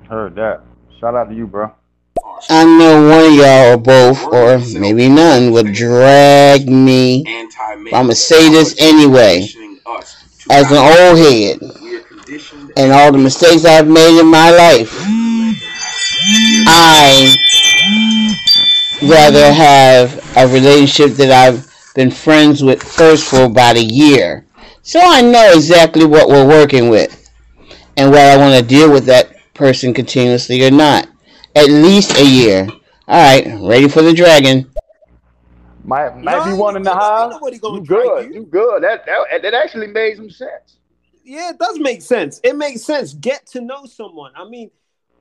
[0.09, 0.63] Heard that.
[1.01, 1.73] Shout out to you, bro.
[2.51, 7.25] I know one of y'all or both, or maybe none, would drag me.
[7.93, 9.49] I'm gonna say this anyway.
[10.51, 11.59] As an old head,
[12.77, 14.93] and all the mistakes I've made in my life,
[16.67, 17.37] I
[19.03, 24.45] rather have a relationship that I've been friends with first for about a year
[24.87, 27.31] so I know exactly what we're working with
[27.97, 31.09] and whether I want to deal with that person continuously or not.
[31.57, 32.69] At least a year.
[33.09, 34.71] All right, ready for the dragon.
[35.85, 37.41] Might might no, be one in the house.
[37.51, 38.27] You good?
[38.27, 38.35] You.
[38.35, 38.83] you good?
[38.83, 40.77] That, that that actually made some sense.
[41.25, 42.41] Yeah, it does make sense.
[42.45, 43.15] It makes sense.
[43.15, 44.33] Get to know someone.
[44.37, 44.71] I mean,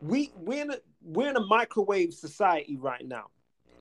[0.01, 3.25] we we're in a, we're in a microwave society right now.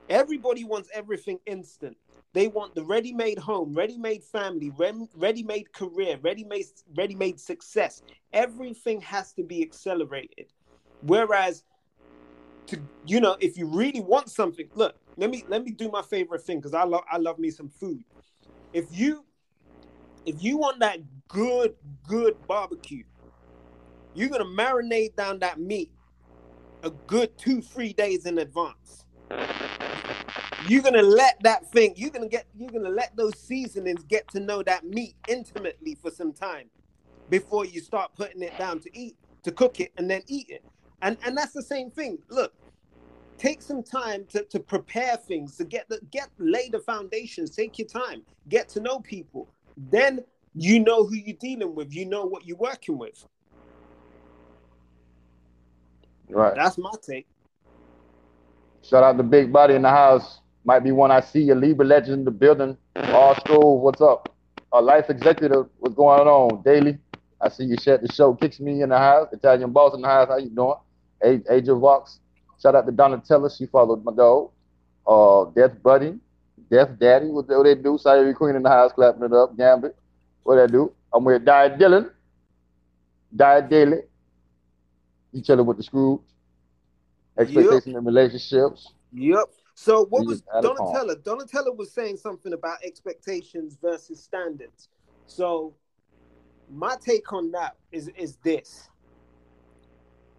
[0.09, 1.97] Everybody wants everything instant.
[2.33, 4.71] They want the ready-made home, ready-made family,
[5.15, 6.65] ready-made career, ready-made
[6.97, 8.01] ready-made success.
[8.33, 10.47] Everything has to be accelerated.
[11.01, 11.63] Whereas,
[12.67, 16.01] to you know, if you really want something, look, let me let me do my
[16.01, 18.03] favorite thing because I love I love me some food.
[18.73, 19.23] If you
[20.25, 21.75] if you want that good
[22.07, 23.03] good barbecue,
[24.15, 25.91] you're gonna marinate down that meat
[26.83, 29.05] a good two three days in advance.
[30.67, 34.39] You're gonna let that thing you're gonna get you're gonna let those seasonings get to
[34.39, 36.69] know that meat intimately for some time
[37.29, 40.63] before you start putting it down to eat to cook it and then eat it.
[41.01, 42.19] And and that's the same thing.
[42.29, 42.53] Look
[43.37, 47.79] take some time to, to prepare things to get the get lay the foundations take
[47.79, 49.49] your time get to know people.
[49.89, 50.23] Then
[50.53, 53.25] you know who you're dealing with you know what you're working with
[56.33, 57.27] right that's my take
[58.81, 61.49] shout out the big body in the house might be one I see.
[61.49, 62.77] A Libra legend in the building.
[62.95, 64.33] All Strove, what's up?
[64.71, 66.61] A life executive, what's going on?
[66.63, 66.97] Daily.
[67.41, 68.33] I see you shut the show.
[68.33, 69.27] Kicks me in the house.
[69.33, 70.29] Italian boss in the house.
[70.29, 70.75] How you doing?
[71.23, 72.19] Age, Age of Vox.
[72.61, 73.55] Shout out to Donatella.
[73.55, 74.51] She followed my dog.
[75.05, 76.17] Uh, Death Buddy.
[76.71, 77.27] Death Daddy.
[77.27, 77.97] What they, what they do?
[77.97, 79.57] Saturday Queen in the house clapping it up.
[79.57, 79.95] Gambit.
[80.43, 80.93] What they do?
[81.13, 82.09] I'm with Diet Dylan.
[83.35, 83.97] Diet Daily.
[85.33, 86.21] You chilling with the Scrooge.
[87.37, 87.99] Expectation yep.
[87.99, 88.93] in relationships.
[89.11, 89.45] Yep.
[89.73, 91.15] So what was Donatella?
[91.23, 94.89] Donatella was saying something about expectations versus standards.
[95.25, 95.73] So
[96.71, 98.89] my take on that is is this.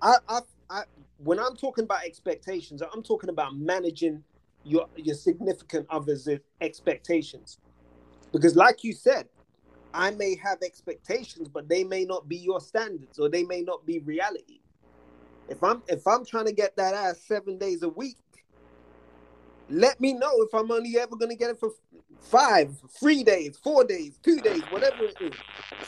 [0.01, 0.41] I, I,
[0.71, 0.83] I
[1.19, 4.23] when I'm talking about expectations, I'm talking about managing
[4.63, 6.29] your your significant other's
[6.61, 7.59] expectations.
[8.33, 9.29] Because like you said,
[9.93, 13.85] I may have expectations, but they may not be your standards or they may not
[13.85, 14.61] be reality.
[15.49, 18.17] If I'm if I'm trying to get that ass seven days a week,
[19.69, 21.71] let me know if I'm only ever to get it for
[22.21, 25.33] five, three days, four days, two days, whatever it is.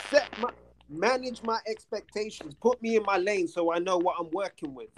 [0.09, 0.49] Set my
[0.89, 2.53] manage my expectations.
[2.61, 4.89] Put me in my lane so I know what I'm working with.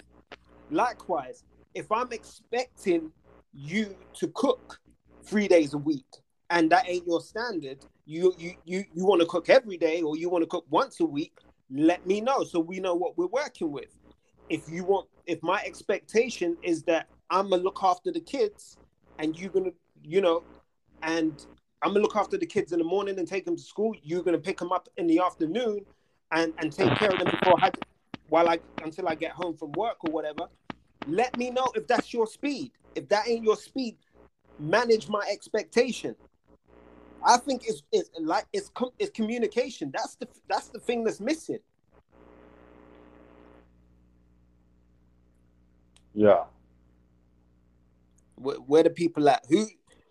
[0.70, 1.42] Likewise,
[1.74, 3.10] if I'm expecting
[3.52, 4.78] you to cook
[5.24, 6.06] three days a week,
[6.50, 10.16] and that ain't your standard, you you you you want to cook every day or
[10.16, 11.32] you want to cook once a week,
[11.70, 13.88] let me know so we know what we're working with.
[14.50, 18.76] If you want, if my expectation is that I'm gonna look after the kids,
[19.18, 19.70] and you're gonna,
[20.02, 20.42] you know,
[21.02, 21.46] and
[21.82, 23.94] I'm gonna look after the kids in the morning and take them to school.
[24.02, 25.86] You're gonna pick them up in the afternoon,
[26.32, 27.70] and and take care of them before I,
[28.28, 30.48] while I until I get home from work or whatever.
[31.06, 32.72] Let me know if that's your speed.
[32.94, 33.96] If that ain't your speed,
[34.58, 36.16] manage my expectation.
[37.24, 39.90] I think it's it's like it's it's communication.
[39.92, 41.60] That's the that's the thing that's missing.
[46.14, 46.44] Yeah.
[48.36, 49.44] Where, where the people at?
[49.48, 49.66] Who?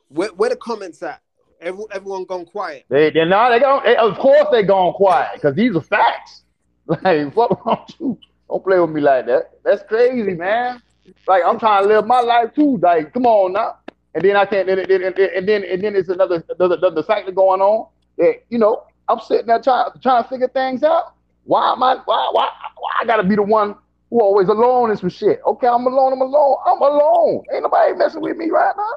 [0.09, 1.21] Where, where the comments at?
[1.61, 2.85] Every, everyone gone quiet.
[2.89, 3.49] They they're not.
[3.49, 6.43] They going Of course they gone quiet because these are facts.
[7.03, 8.17] Like what wrong you?
[8.49, 9.51] Don't play with me like that.
[9.63, 10.81] That's crazy, man.
[11.27, 12.77] Like I'm trying to live my life too.
[12.77, 13.77] Like come on now.
[14.15, 14.67] And then I can't.
[14.67, 17.89] And then and then and then, and then it's another another, another cycle going on.
[18.17, 21.13] That you know I'm sitting there trying trying to figure things out.
[21.43, 21.95] Why am I?
[22.05, 23.75] Why why why I gotta be the one
[24.09, 25.39] who always alone in some shit?
[25.45, 26.13] Okay, I'm alone.
[26.13, 26.57] I'm alone.
[26.65, 27.43] I'm alone.
[27.53, 28.93] Ain't nobody messing with me right now.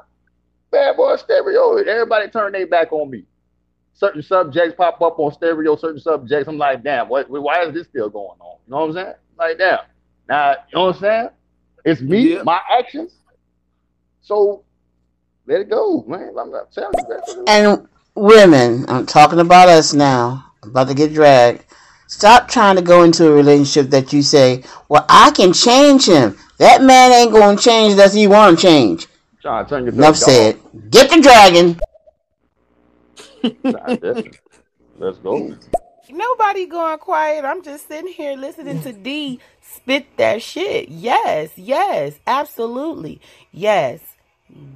[0.71, 1.77] Bad boy stereo.
[1.77, 3.25] Everybody turn their back on me.
[3.93, 5.75] Certain subjects pop up on stereo.
[5.75, 6.47] Certain subjects.
[6.47, 7.09] I'm like, damn.
[7.09, 7.29] What?
[7.29, 8.57] Why is this still going on?
[8.65, 9.15] You know what I'm saying?
[9.37, 9.79] Like, damn.
[10.27, 11.29] Now, you know what I'm saying?
[11.85, 12.43] It's me, yeah.
[12.43, 13.13] my actions.
[14.21, 14.63] So
[15.45, 16.33] let it go, man.
[16.39, 17.05] I'm not telling you.
[17.09, 17.43] That.
[17.47, 20.45] And women, I'm talking about us now.
[20.63, 21.65] I'm about to get dragged.
[22.13, 26.37] Stop trying to go into a relationship that you say, "Well, I can change him."
[26.59, 29.07] That man ain't gonna change unless he want to change.
[29.41, 30.59] Trying to turn your Enough said.
[30.91, 31.79] Get the dragon.
[34.99, 35.55] Let's go.
[36.07, 37.45] Nobody going quiet.
[37.45, 40.89] I'm just sitting here listening to D spit that shit.
[40.89, 43.19] Yes, yes, absolutely.
[43.51, 44.01] Yes.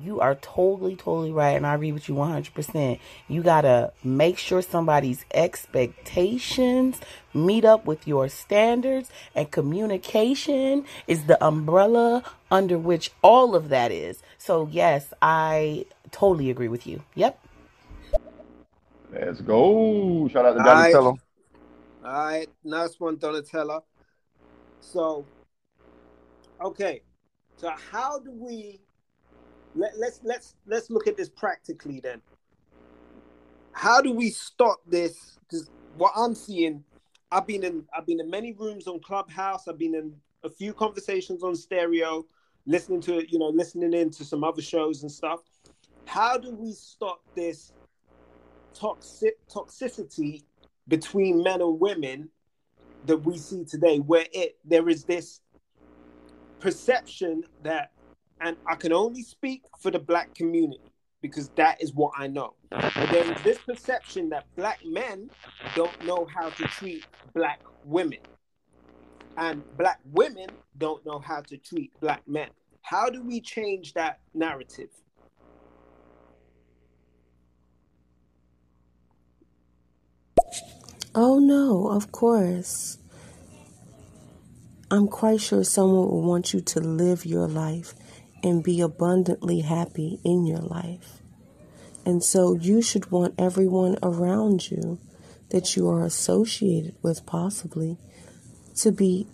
[0.04, 1.56] You are totally, totally right.
[1.56, 3.00] And I agree with you 100%.
[3.28, 7.00] You got to make sure somebody's expectations
[7.34, 9.12] meet up with your standards.
[9.36, 14.22] And communication is the umbrella under which all of that is.
[14.38, 17.04] So, yes, I totally agree with you.
[17.16, 17.40] Yep.
[19.12, 20.28] Let's go.
[20.30, 21.18] Shout out to Donatello.
[22.04, 22.48] All right.
[22.64, 23.84] Nice one, Donatello.
[24.80, 25.26] So,
[26.62, 27.02] okay.
[27.58, 28.82] So, how do we
[29.78, 32.22] let, let's let's let's look at this practically then.
[33.72, 35.38] How do we stop this?
[35.42, 36.84] Because what I'm seeing,
[37.32, 39.68] I've been in I've been in many rooms on Clubhouse.
[39.68, 40.14] I've been in
[40.44, 42.26] a few conversations on stereo,
[42.66, 45.42] listening to you know listening into some other shows and stuff.
[46.06, 47.74] How do we stop this
[48.74, 50.44] toxic toxicity
[50.88, 52.30] between men and women
[53.06, 55.42] that we see today, where it there is this
[56.60, 57.92] perception that
[58.42, 62.54] and I can only speak for the black community because that is what I know.
[62.70, 65.30] But there is this perception that black men
[65.76, 68.20] don't know how to treat black women,
[69.38, 72.50] and black women don't know how to treat black men.
[72.82, 74.90] How do we change that narrative?
[81.16, 83.00] Oh no, of course.
[84.90, 87.94] I'm quite sure someone will want you to live your life
[88.44, 91.22] and be abundantly happy in your life.
[92.06, 95.00] And so you should want everyone around you
[95.50, 97.98] that you are associated with, possibly,
[98.76, 99.28] to be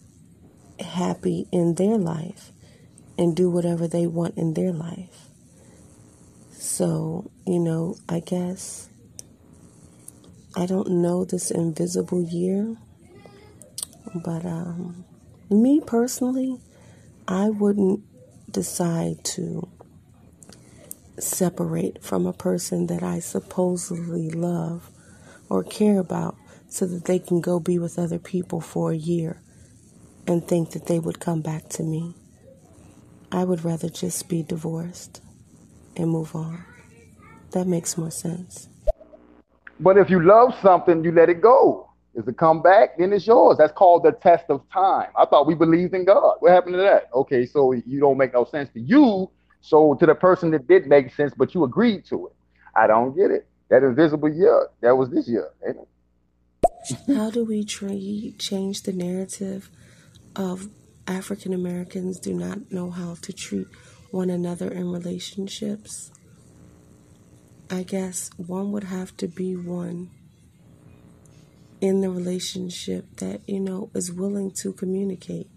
[0.80, 2.52] happy in their life
[3.18, 5.30] and do whatever they want in their life.
[6.52, 8.90] So, you know, I guess
[10.56, 12.76] I don't know this invisible year,
[14.16, 15.06] but um,
[15.50, 16.60] me personally,
[17.28, 18.04] I wouldn't
[18.54, 19.68] decide to
[21.20, 24.90] separate from a person that I supposedly love
[25.50, 26.36] or care about
[26.68, 29.42] so that they can go be with other people for a year
[30.26, 32.16] and think that they would come back to me.
[33.32, 35.22] I would rather just be divorced
[35.96, 36.64] and move on.
[37.52, 38.68] That makes more sense.
[39.80, 41.93] But if you love something, you let it go.
[42.16, 42.98] Is it come back?
[42.98, 43.58] Then it's yours.
[43.58, 45.10] That's called the test of time.
[45.18, 46.36] I thought we believed in God.
[46.40, 47.10] What happened to that?
[47.14, 49.30] Okay, so you don't make no sense to you.
[49.62, 52.34] So to the person that did make sense, but you agreed to it.
[52.76, 53.48] I don't get it.
[53.70, 57.16] That invisible year, that was this year, ain't it?
[57.16, 57.98] How do we tra-
[58.38, 59.70] change the narrative
[60.36, 60.70] of
[61.08, 63.68] African Americans do not know how to treat
[64.12, 66.12] one another in relationships?
[67.72, 70.12] I guess one would have to be one
[71.84, 75.50] in the relationship that, you know, is willing to communicate,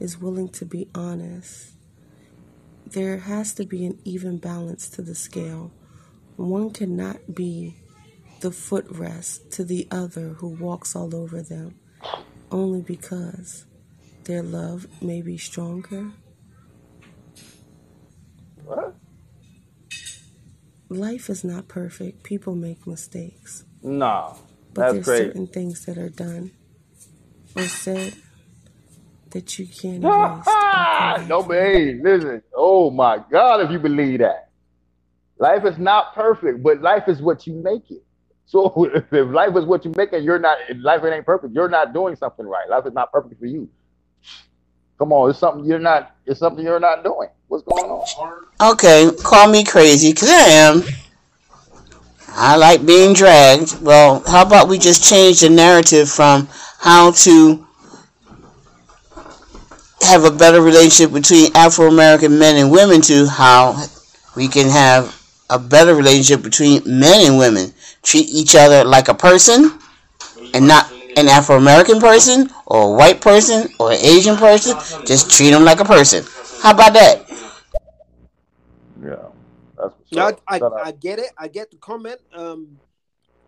[0.00, 1.70] is willing to be honest.
[2.84, 5.70] There has to be an even balance to the scale
[6.38, 7.76] One cannot be
[8.40, 11.74] the footrest to the other who walks all over them
[12.52, 13.66] only because
[14.24, 16.12] their love may be stronger.
[18.64, 18.94] What?
[20.88, 22.22] Life is not perfect.
[22.22, 23.64] People make mistakes.
[23.82, 24.36] No,
[24.74, 25.24] but that's there's crazy.
[25.24, 26.52] certain things that are done
[27.56, 28.14] or said
[29.30, 30.44] that you can't ah, erase.
[30.46, 32.42] Ah, no, hey, listen.
[32.54, 34.48] Oh my God, if you believe that.
[35.38, 38.02] Life is not perfect, but life is what you make it.
[38.46, 41.54] So if life is what you make it, you're not life it ain't perfect.
[41.54, 42.68] You're not doing something right.
[42.68, 43.68] Life is not perfect for you.
[44.98, 47.28] Come on, it's something you're not it's something you're not doing.
[47.46, 48.72] What's going on?
[48.72, 50.82] Okay, call me crazy, cause I am.
[52.30, 53.80] I like being dragged.
[53.80, 56.48] Well, how about we just change the narrative from
[56.78, 57.66] how to
[60.02, 63.84] have a better relationship between Afro American men and women to how
[64.36, 65.14] we can have
[65.50, 67.72] a better relationship between men and women.
[68.02, 69.78] Treat each other like a person
[70.54, 74.76] and not an Afro American person or a white person or an Asian person.
[75.04, 76.24] Just treat them like a person.
[76.62, 77.27] How about that?
[80.10, 81.30] That's yeah, I, I, I, get it.
[81.36, 82.20] I get the comment.
[82.32, 82.78] Um,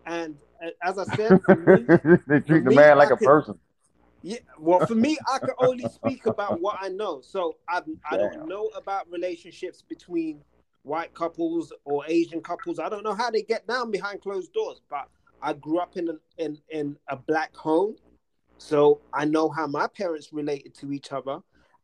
[0.05, 0.35] and
[0.81, 1.85] as I said, me,
[2.27, 3.59] they treat the man like I a could, person.
[4.23, 7.21] Yeah, well, for me, I can only speak about what I know.
[7.21, 10.43] So I I don't know about relationships between
[10.83, 12.79] white couples or Asian couples.
[12.79, 15.07] I don't know how they get down behind closed doors, but
[15.41, 17.95] I grew up in a, in in a black home,
[18.57, 21.39] so I know how my parents related to each other.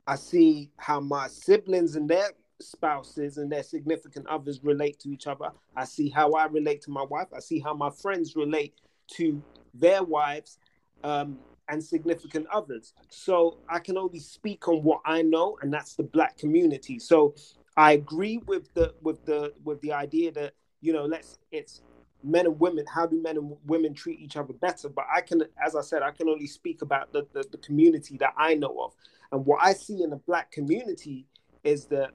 [0.06, 2.30] I see how my siblings and their
[2.62, 5.50] spouses and their significant others relate to each other.
[5.76, 7.28] I see how I relate to my wife.
[7.36, 8.74] I see how my friends relate
[9.14, 9.42] to
[9.74, 10.58] their wives
[11.04, 11.38] um,
[11.70, 12.94] and significant others.
[13.10, 17.00] So I can only speak on what I know, and that's the black community.
[17.00, 17.36] So
[17.76, 21.82] I agree with the with the with the idea that you know let's it's
[22.24, 25.44] men and women how do men and women treat each other better but i can
[25.64, 28.76] as i said i can only speak about the, the, the community that i know
[28.84, 28.94] of
[29.32, 31.28] and what i see in the black community
[31.64, 32.12] is that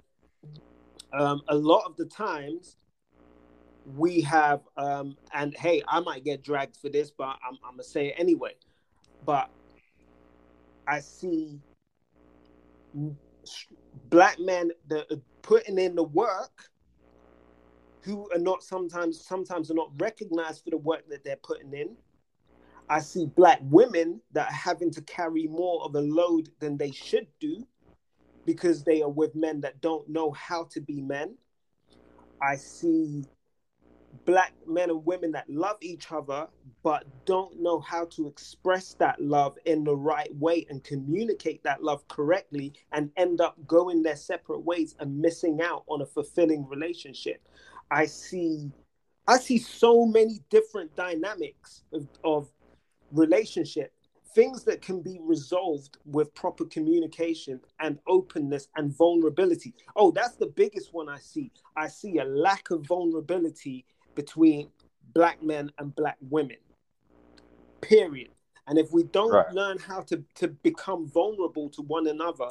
[1.12, 2.76] um, a lot of the times
[3.96, 7.82] we have um, and hey i might get dragged for this but i'm, I'm gonna
[7.82, 8.54] say it anyway
[9.26, 9.50] but
[10.86, 11.60] i see
[14.10, 16.70] black men that are putting in the work
[18.02, 21.96] who are not sometimes sometimes are not recognized for the work that they're putting in.
[22.88, 26.90] I see black women that are having to carry more of a load than they
[26.90, 27.66] should do
[28.44, 31.36] because they are with men that don't know how to be men.
[32.40, 33.24] I see
[34.24, 36.46] black men and women that love each other
[36.82, 41.82] but don't know how to express that love in the right way and communicate that
[41.82, 46.66] love correctly and end up going their separate ways and missing out on a fulfilling
[46.68, 47.40] relationship
[47.90, 48.70] i see
[49.26, 52.48] i see so many different dynamics of, of
[53.12, 53.92] relationship
[54.34, 60.46] things that can be resolved with proper communication and openness and vulnerability oh that's the
[60.46, 64.68] biggest one i see i see a lack of vulnerability between
[65.14, 66.56] black men and black women.
[67.80, 68.30] Period.
[68.66, 69.52] And if we don't right.
[69.52, 72.50] learn how to, to become vulnerable to one another,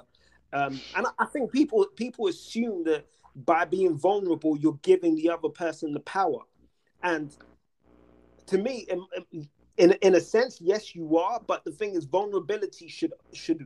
[0.54, 5.48] um, and I think people people assume that by being vulnerable, you're giving the other
[5.48, 6.42] person the power.
[7.02, 7.34] And
[8.48, 8.86] to me,
[9.82, 11.42] in, in, a sense, yes, you are.
[11.46, 13.66] But the thing is, vulnerability should should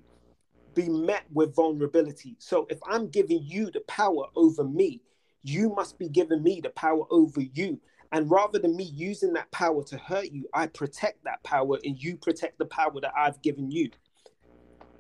[0.73, 2.37] be met with vulnerability.
[2.39, 5.01] So if I'm giving you the power over me,
[5.43, 7.79] you must be giving me the power over you.
[8.13, 12.01] And rather than me using that power to hurt you, I protect that power and
[12.01, 13.89] you protect the power that I've given you.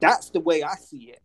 [0.01, 1.21] That's the way I see it.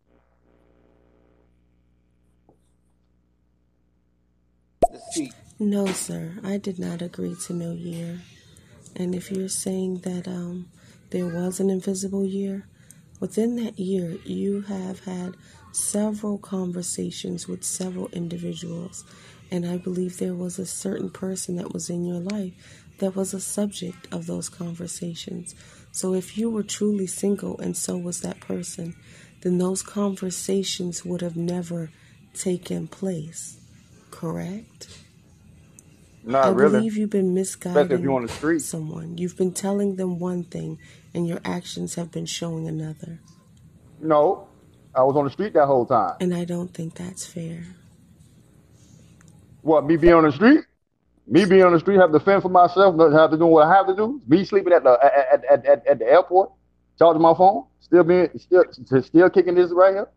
[4.88, 5.32] Let's see.
[5.58, 6.34] No, sir.
[6.44, 8.20] I did not agree to no year.
[8.96, 10.68] And if you're saying that um,
[11.10, 12.66] there was an invisible year,
[13.20, 15.36] within that year, you have had
[15.72, 19.04] several conversations with several individuals,
[19.50, 22.52] and I believe there was a certain person that was in your life
[22.98, 25.54] that was a subject of those conversations.
[25.90, 28.94] So if you were truly single and so was that person,
[29.40, 31.90] then those conversations would have never
[32.34, 33.58] taken place,
[34.10, 34.88] correct?
[36.22, 36.78] Not I really.
[36.78, 38.60] believe you've been misguiding you're on the street.
[38.60, 39.16] someone.
[39.16, 40.78] You've been telling them one thing,
[41.14, 43.20] and your actions have been showing another.
[44.00, 44.48] No,
[44.94, 46.16] I was on the street that whole time.
[46.20, 47.64] And I don't think that's fair.
[49.62, 50.60] What, me being on the street?
[51.26, 53.74] Me being on the street, have to fend for myself, have to do what I
[53.76, 54.20] have to do.
[54.26, 56.50] Me sleeping at the at, at, at, at the airport,
[56.98, 58.64] charging my phone, still being still
[59.00, 60.08] still kicking this right here.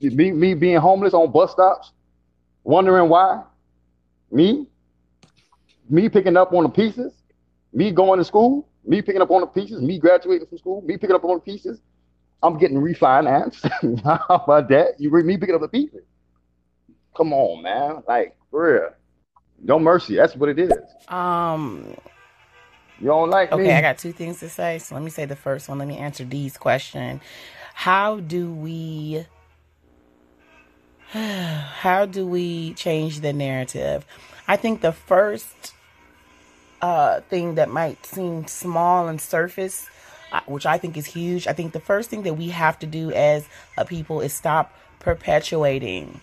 [0.00, 1.92] Me me being homeless on bus stops,
[2.64, 3.44] wondering why.
[4.32, 4.66] Me,
[5.88, 7.12] me picking up on the pieces,
[7.72, 10.96] me going to school, me picking up on the pieces, me graduating from school, me
[10.96, 11.80] picking up on the pieces.
[12.42, 13.68] I'm getting refinanced.
[14.28, 14.98] How about that?
[14.98, 16.02] You bring me picking up the pieces.
[17.16, 18.02] Come on, man.
[18.06, 18.90] Like, for real.
[19.60, 20.16] No mercy.
[20.16, 20.72] That's what it is.
[21.08, 21.96] Um
[23.00, 23.56] you don't like me.
[23.56, 23.72] okay, me?
[23.72, 24.78] I got two things to say.
[24.78, 25.78] So let me say the first one.
[25.78, 27.20] Let me answer Dee's question.
[27.74, 29.26] How do we
[31.12, 34.04] how do we change the narrative?
[34.46, 35.74] I think the first
[36.80, 39.86] uh, thing that might seem small and surface,
[40.32, 42.86] uh, which I think is huge, I think the first thing that we have to
[42.86, 46.20] do as a people is stop perpetuating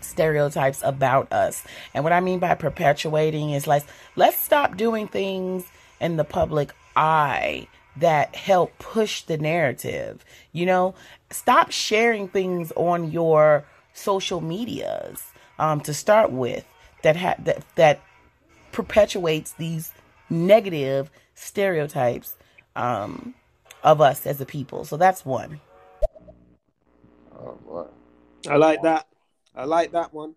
[0.00, 1.64] stereotypes about us.
[1.92, 5.64] And what I mean by perpetuating is like, let's stop doing things
[6.00, 10.24] in the public eye that help push the narrative.
[10.52, 10.94] You know,
[11.30, 15.24] stop sharing things on your social medias
[15.58, 16.64] um, to start with
[17.02, 18.00] that ha- that that
[18.76, 19.90] perpetuates these
[20.28, 22.36] negative stereotypes
[22.76, 23.34] um,
[23.82, 24.84] of us as a people.
[24.84, 25.62] So that's one.
[27.34, 27.88] Oh,
[28.46, 29.06] I like that.
[29.54, 30.34] I like that one.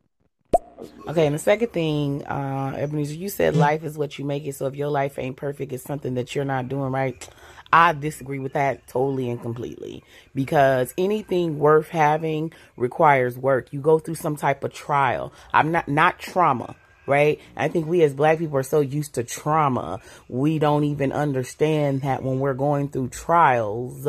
[1.10, 4.56] Okay, and the second thing, uh, Ebenezer, you said life is what you make it.
[4.56, 7.28] So if your life ain't perfect, it's something that you're not doing right.
[7.74, 10.02] I disagree with that totally and completely
[10.34, 13.74] because anything worth having requires work.
[13.74, 15.34] You go through some type of trial.
[15.52, 16.78] I'm not not trauma,
[17.10, 17.42] right?
[17.58, 20.00] I think we as black people are so used to trauma,
[20.30, 24.08] we don't even understand that when we're going through trials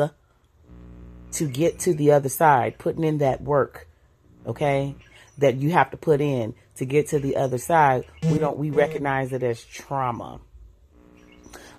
[1.33, 3.87] to get to the other side, putting in that work,
[4.45, 4.95] okay?
[5.39, 8.69] That you have to put in to get to the other side, we don't we
[8.69, 10.39] recognize it as trauma.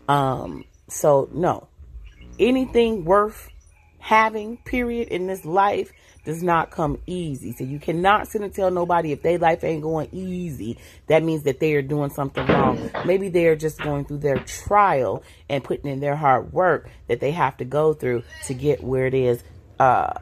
[0.08, 1.68] Um so no,
[2.38, 3.48] anything worth
[3.98, 5.92] having, period, in this life
[6.24, 7.52] does not come easy.
[7.52, 10.78] So you cannot sit and tell nobody if their life ain't going easy.
[11.08, 12.90] That means that they are doing something wrong.
[13.04, 17.20] Maybe they are just going through their trial and putting in their hard work that
[17.20, 19.42] they have to go through to get where it is
[19.78, 20.12] uh,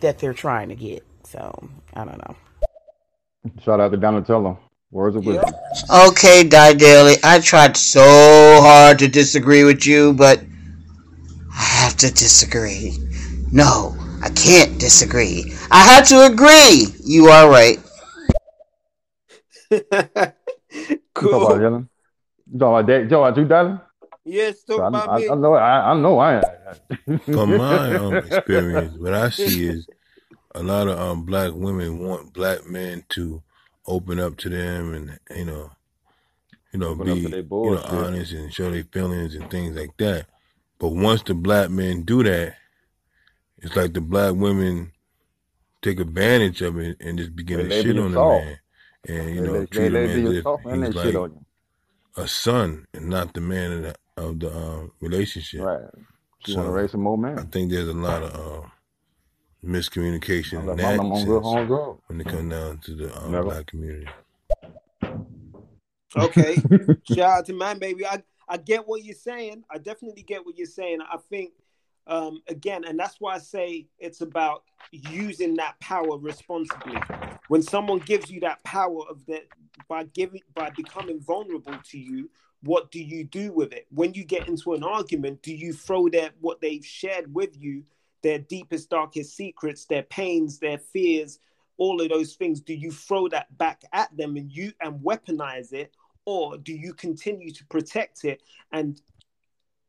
[0.00, 1.04] that they're trying to get.
[1.24, 2.36] So I don't know.
[3.62, 4.58] Shout out to Donatella.
[4.92, 5.54] Words of wisdom.
[6.08, 7.14] Okay, Die Daily.
[7.22, 8.00] I tried so
[8.60, 10.42] hard to disagree with you, but
[11.52, 12.96] I have to disagree.
[13.52, 15.52] No, I can't disagree.
[15.70, 16.86] I have to agree.
[17.04, 17.78] You are right.
[21.14, 21.30] cool.
[21.30, 21.88] You talk about Dylan?
[22.52, 22.88] You talk about?
[22.88, 23.80] You talk about you, darling?
[24.24, 25.28] Yes, talk so about I, me.
[25.30, 25.54] I, know.
[25.54, 26.18] I, I know.
[26.18, 26.42] I.
[27.24, 29.88] From my um, experience, what I see is
[30.54, 33.42] a lot of um, black women want black men to
[33.86, 35.70] open up to them and you know,
[36.72, 40.26] you know, open be you know honest and show their feelings and things like that.
[40.78, 42.56] But once the black men do that,
[43.62, 44.92] it's like the black women
[45.82, 48.58] take advantage of it and just begin to shit on the man.
[49.08, 51.30] And, you know, treat him as if he's like
[52.16, 55.62] a son and not the man of the, of the uh, relationship.
[55.62, 55.80] Right.
[56.46, 57.38] You so want to raise some more men.
[57.38, 58.66] I think there's a lot of uh,
[59.64, 64.08] miscommunication in that sense when it comes down to the um, black community.
[66.16, 66.56] Okay.
[67.04, 68.06] Shout out to man, baby.
[68.06, 69.64] I I get what you're saying.
[69.70, 70.98] I definitely get what you're saying.
[71.02, 71.52] I think
[72.06, 77.00] um, again, and that's why I say it's about using that power responsibly.
[77.48, 79.44] When someone gives you that power of that
[79.88, 82.30] by giving by becoming vulnerable to you,
[82.62, 83.86] what do you do with it?
[83.90, 87.84] When you get into an argument, do you throw that what they've shared with you,
[88.22, 91.38] their deepest, darkest secrets, their pains, their fears,
[91.78, 92.60] all of those things?
[92.60, 95.94] Do you throw that back at them and you and weaponize it,
[96.26, 99.00] or do you continue to protect it and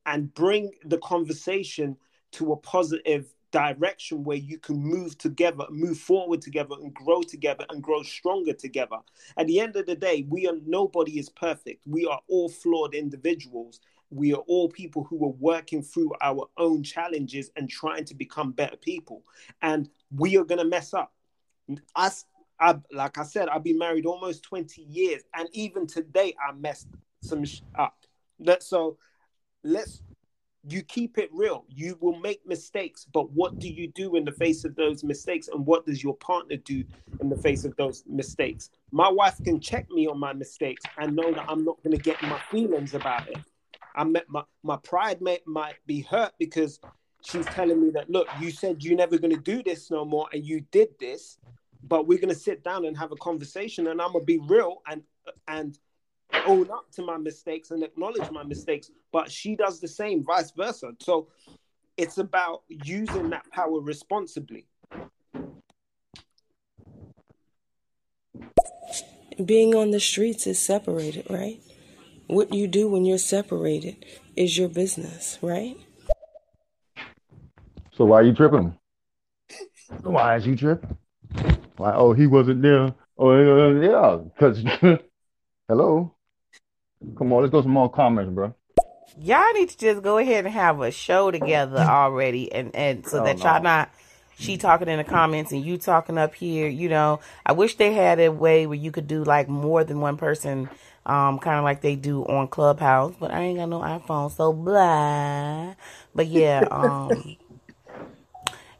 [0.05, 1.97] and bring the conversation
[2.31, 7.65] to a positive direction where you can move together, move forward together, and grow together
[7.69, 8.97] and grow stronger together.
[9.37, 11.83] At the end of the day, we are nobody is perfect.
[11.85, 13.81] We are all flawed individuals.
[14.09, 18.51] We are all people who are working through our own challenges and trying to become
[18.51, 19.23] better people.
[19.61, 21.13] And we are gonna mess up.
[21.95, 22.25] Us
[22.61, 26.87] I, like I said, I've been married almost 20 years, and even today I messed
[27.23, 27.97] some sh- up.
[28.39, 28.97] That so
[29.63, 30.01] let's
[30.67, 31.65] you keep it real.
[31.69, 35.47] You will make mistakes, but what do you do in the face of those mistakes,
[35.47, 36.83] and what does your partner do
[37.19, 38.69] in the face of those mistakes?
[38.91, 42.01] My wife can check me on my mistakes and know that I'm not going to
[42.01, 43.39] get my feelings about it.
[43.95, 46.79] I met my my pride may, might be hurt because
[47.25, 50.27] she's telling me that look, you said you're never going to do this no more,
[50.31, 51.37] and you did this
[51.83, 55.03] but we're gonna sit down and have a conversation, and I'm gonna be real and
[55.47, 55.77] and
[56.45, 58.91] own up to my mistakes and acknowledge my mistakes.
[59.11, 60.91] But she does the same, vice versa.
[60.99, 61.27] So
[61.97, 64.65] it's about using that power responsibly.
[69.43, 71.59] Being on the streets is separated, right?
[72.27, 74.05] What you do when you're separated
[74.35, 75.77] is your business, right?
[77.93, 78.77] So why are you tripping?
[80.03, 80.97] Why is he tripping?
[81.75, 81.93] Why?
[81.93, 82.93] Oh, he wasn't there.
[83.17, 84.63] Oh, yeah, because
[85.67, 86.15] hello.
[87.17, 88.53] Come on, let's go some more comments, bro.
[89.19, 93.21] Y'all need to just go ahead and have a show together already, and and so
[93.21, 93.91] oh, that y'all not
[94.37, 96.67] she talking in the comments and you talking up here.
[96.67, 99.99] You know, I wish they had a way where you could do like more than
[99.99, 100.69] one person,
[101.05, 103.13] um, kind of like they do on Clubhouse.
[103.19, 105.75] But I ain't got no iPhone, so blah.
[106.15, 107.37] But yeah, um,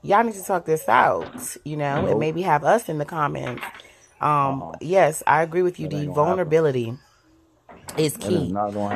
[0.01, 1.57] y'all need to talk this out.
[1.65, 3.63] You know, and maybe have us in the comments.
[4.21, 4.71] Um, uh-huh.
[4.81, 5.87] yes, I agree with you.
[5.87, 6.85] The vulnerability.
[6.85, 6.99] Happen
[7.97, 8.53] is key.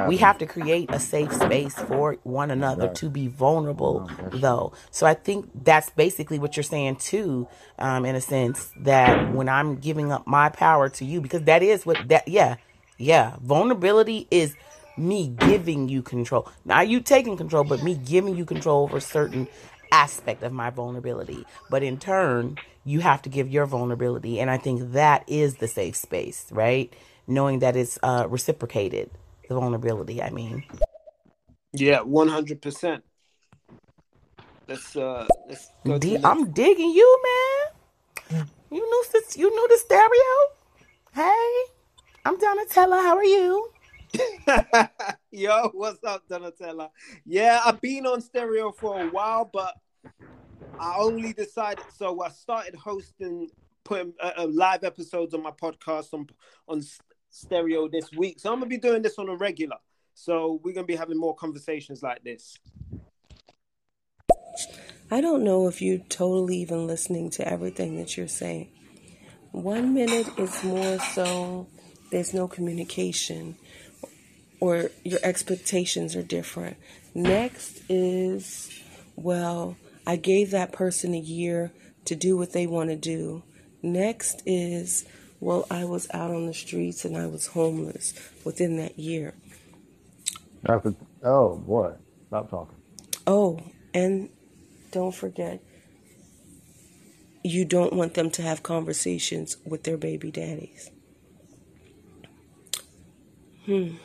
[0.08, 2.96] we have to create a safe space for one another right.
[2.96, 4.74] to be vulnerable, no, though.
[4.92, 7.48] So I think that's basically what you're saying too,
[7.80, 11.64] um, in a sense that when I'm giving up my power to you, because that
[11.64, 12.58] is what that, yeah,
[12.98, 14.56] yeah, vulnerability is
[14.98, 19.48] me giving you control, not you taking control, but me giving you control over certain
[19.92, 21.46] aspect of my vulnerability.
[21.70, 25.68] But in turn, you have to give your vulnerability, and I think that is the
[25.68, 26.94] safe space, right?
[27.28, 29.10] Knowing that it's uh, reciprocated,
[29.48, 30.64] the vulnerability, I mean.
[31.74, 33.02] Yeah, 100%.
[34.68, 38.48] Let's uh let's go D- I'm digging you, man.
[38.72, 40.34] You knew this, you knew the stereo?
[41.14, 41.54] Hey,
[42.26, 43.00] I'm Donatella.
[43.00, 43.72] How are you?
[45.32, 46.90] Yo, what's up, Donatella?
[47.26, 49.76] Yeah, I've been on stereo for a while, but
[50.80, 53.50] I only decided so I started hosting
[53.84, 56.28] putting uh, uh live episodes on my podcast on
[56.68, 56.82] on
[57.36, 58.40] stereo this week.
[58.40, 59.78] So I'm gonna be doing this on a regular.
[60.14, 62.58] So we're gonna be having more conversations like this.
[65.12, 68.70] I don't know if you're totally even listening to everything that you're saying.
[69.52, 71.68] One minute is more so
[72.12, 73.58] there's no communication
[74.60, 76.78] or your expectations are different.
[77.14, 78.70] Next is,
[79.16, 81.72] well, I gave that person a year
[82.06, 83.44] to do what they want to do.
[83.84, 85.06] Next is,
[85.46, 89.36] well, I was out on the streets and I was homeless within that year.
[90.68, 91.94] After, oh boy,
[92.30, 92.76] stop talking.
[93.28, 93.60] Oh,
[93.94, 94.30] and
[94.92, 95.62] don't forget,
[97.44, 100.90] you don't want them to have conversations with their baby daddies.
[103.68, 103.98] Hmm.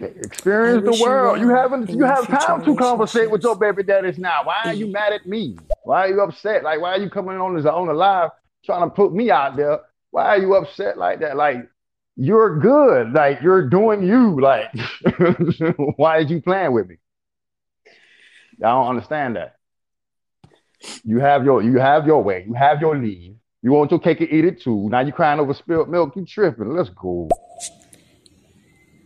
[0.00, 1.38] Experience the world.
[1.38, 1.88] You, you haven't.
[1.88, 4.40] You have time to conversate with your baby daddies now.
[4.42, 5.56] Why are you mad at me?
[5.84, 6.64] Why are you upset?
[6.64, 8.30] Like, why are you coming on this on the live
[8.64, 9.80] trying to put me out there.
[10.10, 11.36] Why are you upset like that?
[11.36, 11.68] Like,
[12.16, 13.12] you're good.
[13.12, 14.40] Like, you're doing you.
[14.40, 14.74] Like,
[15.96, 16.96] why is you playing with me?
[18.58, 19.56] I don't understand that.
[21.04, 22.44] You have your you have your way.
[22.46, 23.36] You have your leave.
[23.62, 24.88] You want your cake and eat it too.
[24.88, 26.16] Now you're crying over spilled milk.
[26.16, 26.74] You tripping.
[26.74, 27.28] Let's go.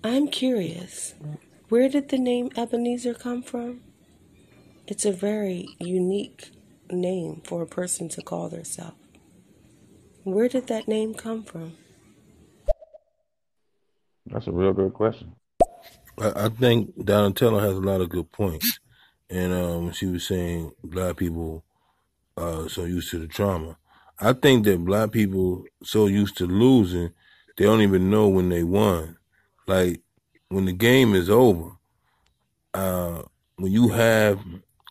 [0.03, 1.15] I'm curious.
[1.69, 3.81] Where did the name Ebenezer come from?
[4.87, 6.51] It's a very unique
[6.91, 8.97] name for a person to call themselves.
[10.27, 11.75] Where did that name come from?
[14.27, 15.37] That's a real good question.
[16.19, 18.81] I, I think Donatella has a lot of good points.
[19.31, 21.63] And um, she was saying black people
[22.37, 23.79] uh, so used to the trauma.
[24.19, 27.13] I think that black people so used to losing,
[27.57, 29.19] they don't even know when they won.
[29.69, 30.01] Like
[30.49, 31.71] when the game is over,
[32.75, 33.23] uh,
[33.59, 34.41] when you have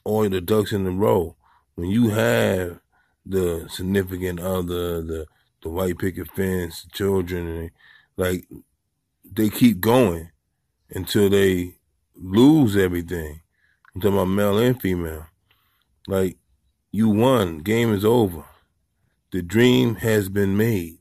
[0.05, 1.35] all the ducks in a row,
[1.75, 2.79] when you have
[3.25, 5.25] the significant other, the
[5.61, 7.71] the white picket fence, the children, and
[8.17, 8.47] like
[9.29, 10.29] they keep going
[10.91, 11.79] until they
[12.15, 13.41] lose everything.
[13.93, 15.27] I'm talking about male and female.
[16.07, 16.37] Like
[16.91, 18.45] you won, game is over.
[19.31, 20.99] The dream has been made.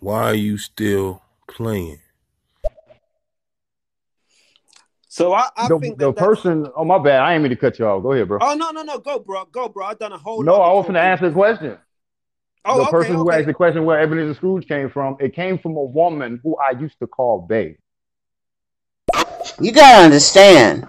[0.00, 2.00] Why are you still playing?
[5.16, 6.66] So I, I the, think the person.
[6.76, 7.20] Oh my bad.
[7.20, 8.02] I ain't mean to cut you off.
[8.02, 8.36] Go ahead, bro.
[8.38, 8.98] Oh no no no.
[8.98, 9.46] Go bro.
[9.46, 9.86] Go bro.
[9.86, 10.42] I done a whole.
[10.42, 11.78] No, I was going to answer the question.
[12.66, 15.56] Oh, the okay, person who asked the question where Ebenezer Scrooge came from, it came
[15.56, 17.78] from a woman who I used to call Bay.
[19.58, 20.86] You gotta understand.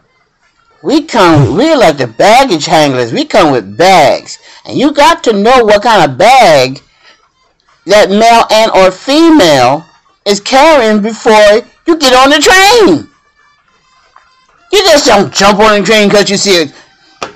[0.83, 3.13] We come, we're like the baggage handlers.
[3.13, 6.81] We come with bags, and you got to know what kind of bag
[7.85, 9.85] that male and or female
[10.25, 13.09] is carrying before you get on the train.
[14.77, 17.27] You just don't jump on a train because you see a,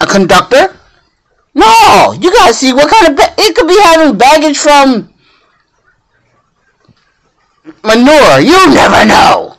[0.00, 0.74] a conductor.
[1.52, 5.12] No, you gotta see what kind of ba- it could be having baggage from
[7.84, 8.40] manure.
[8.40, 9.58] You never know.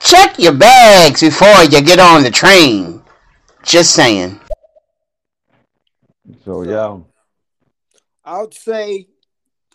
[0.00, 3.02] Check your bags before you get on the train.
[3.62, 4.38] Just saying.
[6.44, 6.98] So yeah,
[8.22, 9.06] I would say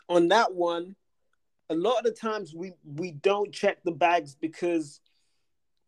[0.07, 0.95] on that one,
[1.71, 5.01] a lot of the times we we don't check the bags because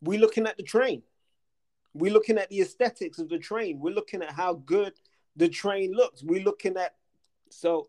[0.02, 1.02] we're looking at the train.
[1.94, 3.78] We're looking at the aesthetics of the train.
[3.78, 4.94] We're looking at how good
[5.36, 6.22] the train looks.
[6.22, 6.94] We're looking at
[7.50, 7.88] so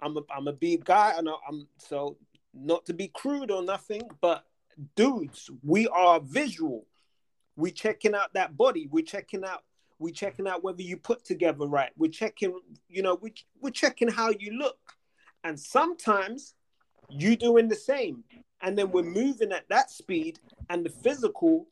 [0.00, 2.16] I'm a I'm a big guy and I'm so
[2.54, 4.44] not to be crude or nothing, but
[4.96, 6.86] dudes, we are visual.
[7.56, 8.88] We checking out that body.
[8.90, 9.64] We're checking out.
[9.98, 11.90] we're checking out whether you put together right.
[11.96, 12.58] We're checking.
[12.88, 14.78] You know, we we're checking how you look,
[15.44, 16.54] and sometimes
[17.08, 18.24] you doing the same,
[18.62, 20.38] and then we're moving at that speed,
[20.68, 21.66] and the physical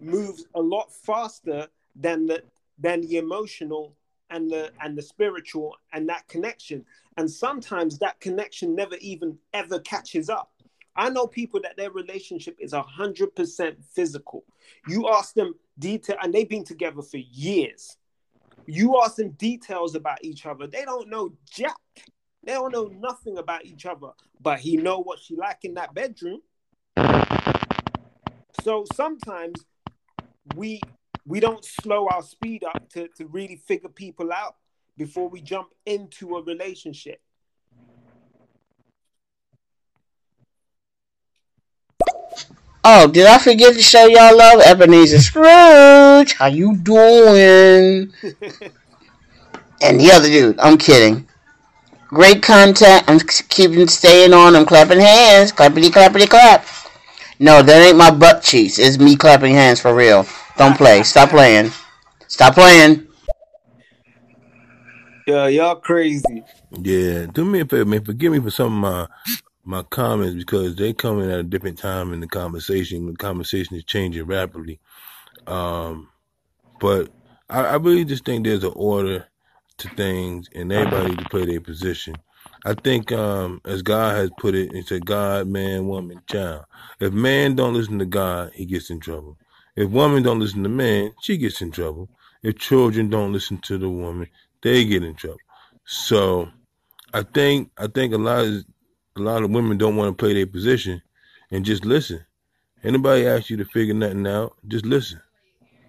[0.00, 2.42] moves a lot faster than the
[2.78, 3.94] than the emotional
[4.30, 6.84] and the and the spiritual and that connection
[7.16, 10.52] and sometimes that connection never even ever catches up
[10.98, 14.44] I know people that their relationship is hundred percent physical.
[14.88, 17.96] You ask them detail, and they've been together for years.
[18.66, 21.76] You ask them details about each other, they don't know jack.
[22.48, 24.08] They don't know nothing about each other,
[24.40, 26.40] but he know what she like in that bedroom.
[28.62, 29.66] So sometimes
[30.56, 30.80] we
[31.26, 34.56] we don't slow our speed up to, to really figure people out
[34.96, 37.20] before we jump into a relationship.
[42.82, 44.62] Oh, did I forget to show y'all love?
[44.62, 48.10] Ebenezer Scrooge, how you doing?
[49.82, 51.27] and the other dude, I'm kidding.
[52.08, 53.04] Great content.
[53.06, 54.56] I'm keeping staying on.
[54.56, 55.52] I'm clapping hands.
[55.52, 56.64] Clappity clappity clap.
[57.38, 58.78] No, that ain't my butt cheeks.
[58.78, 60.26] It's me clapping hands for real.
[60.56, 61.02] Don't play.
[61.02, 61.70] Stop playing.
[62.26, 63.06] Stop playing.
[65.26, 66.42] Yeah, y'all crazy.
[66.72, 68.04] Yeah, do me a favor, man.
[68.04, 69.06] Forgive me for some of my
[69.64, 73.04] my comments because they come in at a different time in the conversation.
[73.04, 74.80] The conversation is changing rapidly.
[75.46, 76.08] Um,
[76.80, 77.10] but
[77.50, 79.26] I, I, really just think there's an order
[79.78, 82.14] to things and everybody to play their position.
[82.64, 86.64] I think, um, as God has put it, it's a God, man, woman, child.
[87.00, 89.38] If man don't listen to God, he gets in trouble.
[89.76, 92.08] If woman don't listen to man, she gets in trouble.
[92.42, 94.28] If children don't listen to the woman,
[94.62, 95.38] they get in trouble.
[95.86, 96.48] So
[97.14, 98.64] I think I think a lot of
[99.16, 101.02] a lot of women don't want to play their position
[101.50, 102.24] and just listen.
[102.84, 105.20] Anybody asks you to figure nothing out, just listen.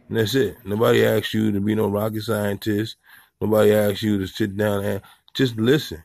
[0.10, 0.58] And that's it.
[0.66, 2.96] Nobody asks you to be no rocket scientist.
[3.42, 5.02] Nobody asks you to sit down and
[5.34, 6.04] just listen.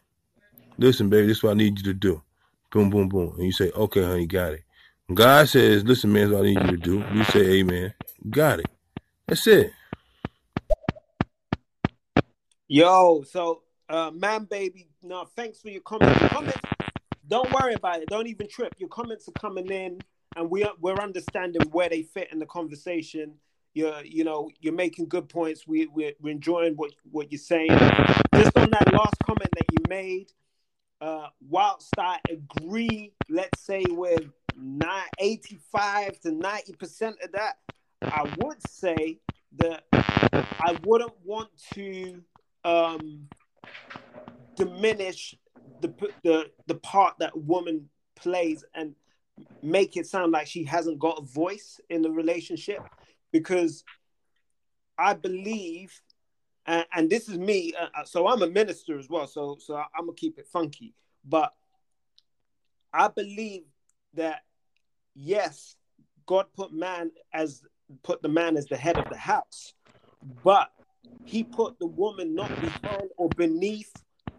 [0.79, 2.23] Listen, baby, this is what I need you to do.
[2.71, 3.35] Boom, boom, boom.
[3.37, 4.63] And you say, okay, honey, got it.
[5.13, 7.05] God says, listen, man, this is what I need you to do.
[7.13, 7.95] You say, amen.
[8.31, 8.67] Got it.
[9.27, 9.73] That's it.
[12.69, 16.19] Yo, so uh man baby, no, thanks for your comments.
[16.21, 16.61] Your comments
[17.29, 18.09] don't worry about it.
[18.09, 18.75] Don't even trip.
[18.79, 19.99] Your comments are coming in,
[20.37, 23.35] and we are, we're understanding where they fit in the conversation.
[23.75, 25.67] You're you know you're making good points.
[25.67, 27.71] We we're, we're enjoying what what you're saying.
[27.71, 30.33] Just on that last comment that you made,
[31.01, 34.31] uh, whilst I agree, let's say with
[35.19, 37.55] 85 to 90 percent of that,
[38.03, 39.19] I would say
[39.57, 42.23] that I wouldn't want to
[42.65, 43.29] um,
[44.57, 45.35] diminish
[45.81, 45.93] the
[46.23, 48.95] the the part that woman plays and
[49.63, 52.81] make it sound like she hasn't got a voice in the relationship
[53.35, 53.83] because
[54.97, 55.93] I believe
[56.67, 59.75] and, and this is me uh, uh so I'm a minister as well so so
[59.77, 60.95] I'm gonna keep it funky
[61.25, 61.53] but
[62.93, 63.65] I believe
[64.15, 64.43] that
[65.15, 65.77] yes
[66.27, 67.63] God put man as
[68.03, 69.75] put the man as the head of the house
[70.45, 70.71] but
[71.25, 73.93] he put the woman not behind or beneath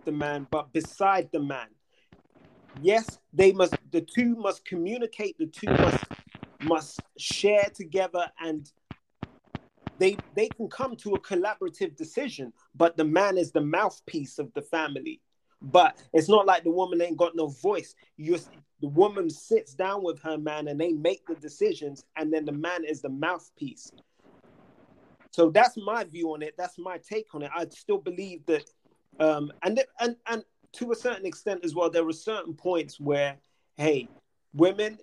[0.05, 1.67] the man, but beside the man.
[2.81, 3.75] Yes, they must.
[3.91, 5.37] The two must communicate.
[5.37, 6.03] The two must
[6.61, 8.69] must share together, and
[9.97, 12.53] they they can come to a collaborative decision.
[12.75, 15.21] But the man is the mouthpiece of the family.
[15.61, 17.95] But it's not like the woman ain't got no voice.
[18.17, 18.37] You
[18.81, 22.51] the woman sits down with her man, and they make the decisions, and then the
[22.51, 23.91] man is the mouthpiece.
[25.31, 26.55] So that's my view on it.
[26.57, 27.51] That's my take on it.
[27.53, 28.63] I still believe that
[29.19, 30.43] um, and and and
[30.73, 33.37] to a certain extent as well, there are certain points where,
[33.77, 34.09] hey,
[34.53, 34.97] women,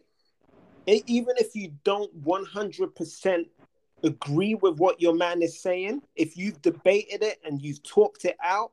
[0.87, 3.49] even if you don't one hundred percent
[4.03, 8.37] agree with what your man is saying, if you've debated it and you've talked it
[8.43, 8.73] out,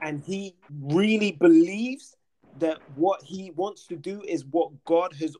[0.00, 2.16] and he really believes
[2.58, 5.36] that what he wants to do is what God has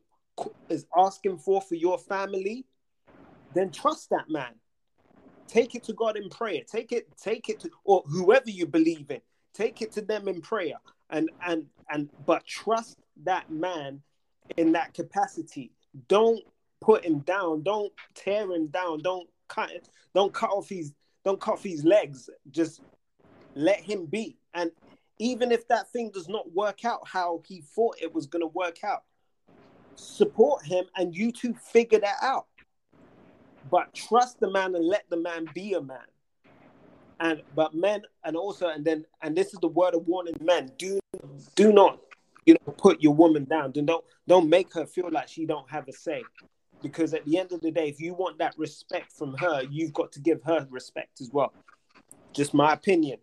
[0.69, 2.65] is asking for for your family,
[3.55, 4.55] then trust that man
[5.53, 6.63] Take it to God in prayer.
[6.67, 9.21] Take it, take it to or whoever you believe in.
[9.53, 10.77] Take it to them in prayer.
[11.11, 14.01] And and and but trust that man
[14.57, 15.71] in that capacity.
[16.09, 16.43] Don't
[16.83, 17.63] put him down.
[17.63, 19.03] Don't tear him down.
[19.03, 19.71] Don't cut.
[20.15, 20.93] Don't cut off his
[21.25, 22.29] don't cut off his legs.
[22.51, 22.83] Just
[23.55, 24.37] let him be.
[24.55, 24.71] And
[25.19, 28.49] even if that thing does not work out how he thought it was going to
[28.49, 29.05] work out,
[29.95, 32.47] support him and you two figure that out.
[33.71, 35.99] But trust the man and let the man be a man.
[37.21, 40.73] And but men and also and then and this is the word of warning, men
[40.77, 40.99] do
[41.55, 42.01] do not
[42.47, 43.71] you know put your woman down.
[43.71, 46.25] Don't don't make her feel like she don't have a say.
[46.83, 49.93] Because at the end of the day, if you want that respect from her, you've
[49.93, 51.53] got to give her respect as well.
[52.33, 53.19] Just my opinion.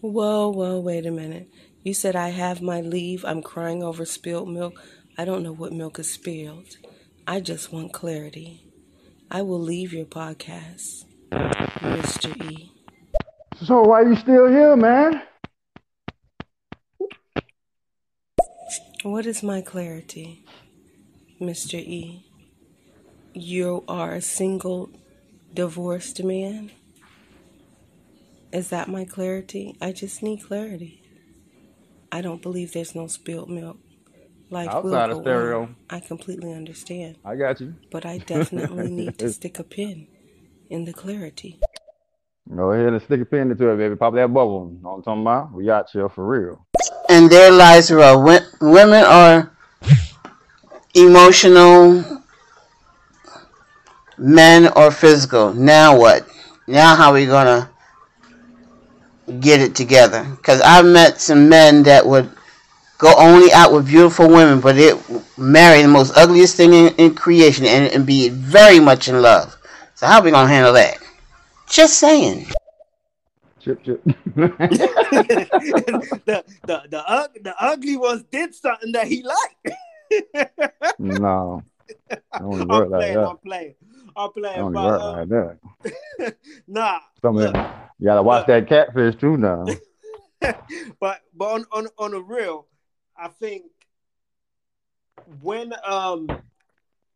[0.00, 1.48] Whoa, whoa, wait a minute.
[1.84, 3.24] You said I have my leave.
[3.24, 4.80] I'm crying over spilled milk.
[5.16, 6.76] I don't know what milk is spilled.
[7.26, 8.66] I just want clarity.
[9.30, 12.50] I will leave your podcast, Mr.
[12.50, 12.72] E.
[13.64, 15.22] So why are you still here, man?
[19.02, 20.44] What is my clarity,
[21.40, 21.74] Mr.
[21.74, 22.24] E?
[23.34, 24.90] You are a single,
[25.52, 26.70] divorced man?
[28.52, 29.76] Is that my clarity?
[29.80, 31.02] I just need clarity.
[32.12, 33.78] I don't believe there's no spilled milk.
[34.50, 35.62] Life Outside will go of stereo.
[35.62, 35.76] On.
[35.90, 37.18] I completely understand.
[37.24, 37.74] I got you.
[37.90, 40.06] But I definitely need to stick a pin
[40.70, 41.58] in the clarity.
[42.54, 43.96] Go ahead and stick a pin into it, baby.
[43.96, 44.70] Pop that bubble.
[44.72, 45.52] You know what I'm talking about?
[45.52, 46.66] We got you for real
[47.12, 49.52] and their lives are women are
[50.94, 52.02] emotional,
[54.16, 55.52] men are physical.
[55.52, 56.26] Now what?
[56.66, 57.70] Now how we gonna
[59.40, 60.24] get it together?
[60.24, 62.30] Because I've met some men that would
[62.96, 64.96] go only out with beautiful women, but it
[65.36, 69.54] marry the most ugliest thing in, in creation and, and be very much in love.
[69.96, 71.01] So how we gonna handle that?
[71.72, 72.46] Just saying.
[73.58, 74.04] Chip, chip.
[74.04, 74.12] the,
[76.66, 79.70] the, the, uh, the ugly ones did something that he liked.
[80.98, 81.62] no.
[82.30, 83.74] I'm playing, like I'm playing.
[84.14, 84.58] I'm playing.
[84.58, 85.28] Don't but, work uh, like
[86.20, 86.36] that.
[86.68, 86.98] nah.
[87.22, 87.56] Some look,
[87.98, 88.48] you gotta watch look.
[88.48, 89.64] that catfish too now.
[91.00, 92.66] but but on, on on a real,
[93.16, 93.64] I think
[95.40, 96.28] when um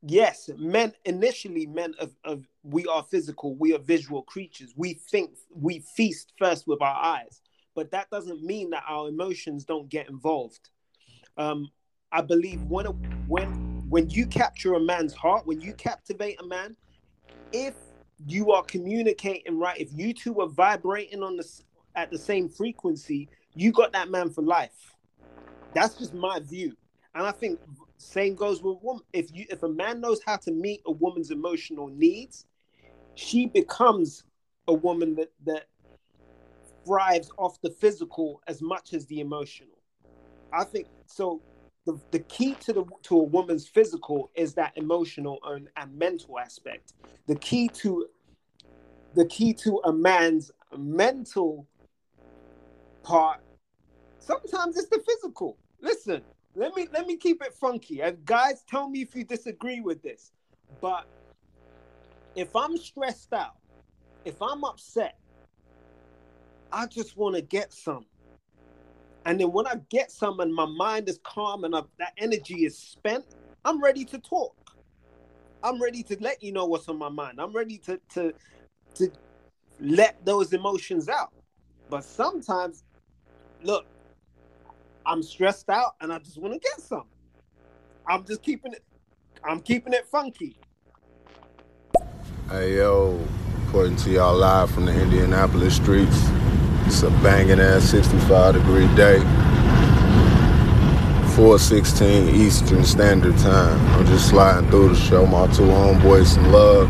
[0.01, 4.73] yes, men initially men of, of we are physical, we are visual creatures.
[4.77, 7.41] We think we feast first with our eyes,
[7.75, 10.71] but that doesn't mean that our emotions don't get involved.
[11.37, 11.71] Um,
[12.11, 12.93] I believe when a,
[13.29, 13.49] when
[13.89, 16.77] when you capture a man's heart, when you captivate a man,
[17.53, 17.75] if
[18.27, 21.49] you are communicating right, if you two are vibrating on the
[21.95, 24.93] at the same frequency, you got that man for life.
[25.73, 26.77] That's just my view,
[27.15, 27.61] and I think
[27.99, 29.05] same goes with woman.
[29.13, 32.45] If you if a man knows how to meet a woman's emotional needs,
[33.17, 34.23] she becomes
[34.69, 35.67] a woman that that
[36.85, 39.79] thrives off the physical as much as the emotional.
[40.53, 41.43] I think so.
[41.85, 46.39] The, the key to the to a woman's physical is that emotional and, and mental
[46.39, 46.95] aspect.
[47.27, 48.07] The key to
[49.15, 51.67] the key to a man's mental
[53.03, 53.41] part
[54.27, 55.57] sometimes it's the physical.
[55.81, 56.23] Listen,
[56.55, 58.03] let me let me keep it funky.
[58.03, 60.33] And guys, tell me if you disagree with this.
[60.81, 61.07] But
[62.37, 63.57] if I'm stressed out,
[64.25, 65.19] if I'm upset,
[66.71, 68.05] I just want to get some.
[69.25, 72.65] And then when I get some and my mind is calm and I, that energy
[72.65, 73.25] is spent,
[73.65, 74.55] I'm ready to talk.
[75.63, 77.41] I'm ready to let you know what's on my mind.
[77.41, 78.33] I'm ready to to
[78.95, 79.11] to
[79.81, 81.33] let those emotions out.
[81.89, 82.85] But sometimes,
[83.63, 83.87] look,
[85.07, 87.07] I'm stressed out and I just want to get some.
[88.07, 88.85] I'm just keeping it.
[89.43, 90.57] I'm keeping it funky.
[92.49, 93.19] Hey yo,
[93.67, 96.17] according to y'all live from the Indianapolis streets,
[96.87, 99.19] it's a banging ass 65 degree day.
[101.35, 103.85] 416 Eastern Standard Time.
[103.97, 106.89] I'm just sliding through to show my two homeboys some love.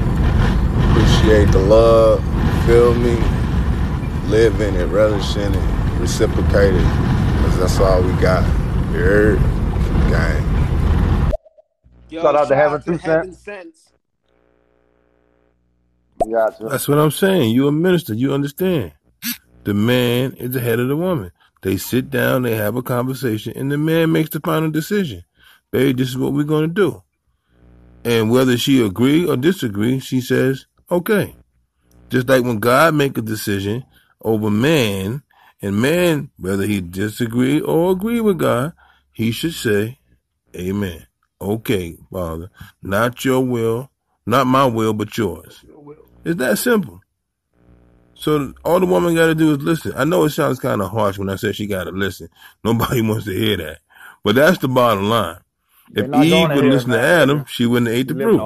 [0.91, 2.23] Appreciate the love,
[2.67, 3.17] feel me?
[4.29, 6.85] Live in it, relish in it, reciprocate it.
[7.41, 8.45] Cause that's all we got.
[8.93, 9.39] You heard?
[10.11, 11.33] Gang.
[12.11, 13.96] Yo, shout out to Heaven Two Cents.
[16.31, 16.65] Gotcha.
[16.65, 17.51] That's what I'm saying.
[17.51, 18.15] You a minister.
[18.15, 18.93] You understand.
[19.65, 21.33] The man is the head of the woman.
[21.63, 25.25] They sit down, they have a conversation, and the man makes the final decision.
[25.73, 27.03] Baby, this is what we're going to do.
[28.05, 31.35] And whether she agree or disagree, she says, okay.
[32.09, 33.85] Just like when God make a decision
[34.23, 35.25] over man,
[35.61, 38.73] and man, whether he disagree or agree with God,
[39.13, 39.99] he should say,
[40.55, 41.07] Amen.
[41.41, 42.51] Okay, Father,
[42.83, 43.91] not your will,
[44.25, 45.65] not my will, but yours.
[46.27, 47.01] It's that simple.
[48.15, 49.93] So all the woman got to do is listen.
[49.95, 52.29] I know it sounds kind of harsh when I say she got to listen.
[52.65, 53.79] Nobody wants to hear that,
[54.25, 55.39] but that's the bottom line.
[55.95, 58.39] If Eve would listen to Adam, she wouldn't have ate the fruit.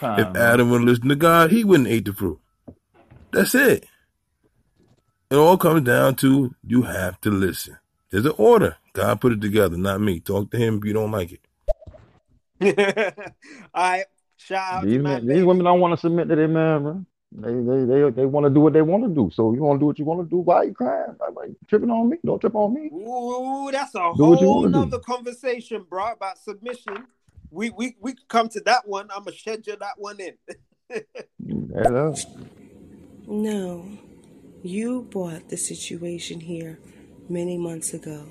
[0.00, 2.40] Time, If Adam would listen to God, he wouldn't have ate the fruit.
[3.30, 3.86] That's it.
[5.30, 7.78] it all comes down to you have to listen.
[8.10, 8.76] There's an order.
[8.92, 10.18] God put it together, not me.
[10.18, 11.38] Talk to him if you don't like
[12.60, 13.16] it.
[13.72, 14.06] all right.
[14.36, 17.04] Shout out these, to men, these women don't want to submit to their man, bro.
[17.32, 19.30] They they they, they want to do what they want to do.
[19.32, 20.38] So you want to do what you want to do.
[20.38, 21.14] Why are you crying?
[21.34, 22.16] Like, tripping on me?
[22.24, 22.90] Don't trip on me.
[22.92, 25.02] Ooh, that's a do whole nother do.
[25.02, 27.06] conversation, bro, about submission.
[27.52, 29.08] We we we come to that one.
[29.14, 30.34] I'm gonna schedule that one in.
[31.72, 32.12] Hello.
[32.12, 32.40] Uh,
[33.28, 33.86] no,
[34.64, 36.80] you brought the situation here
[37.28, 38.26] many months ago.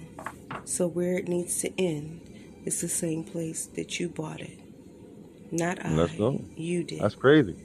[0.66, 2.22] So where it needs to end
[2.66, 4.60] is the same place that you bought it.
[5.52, 5.92] Not I.
[5.92, 6.44] Let's go.
[6.58, 7.02] You did.
[7.02, 7.56] That's crazy.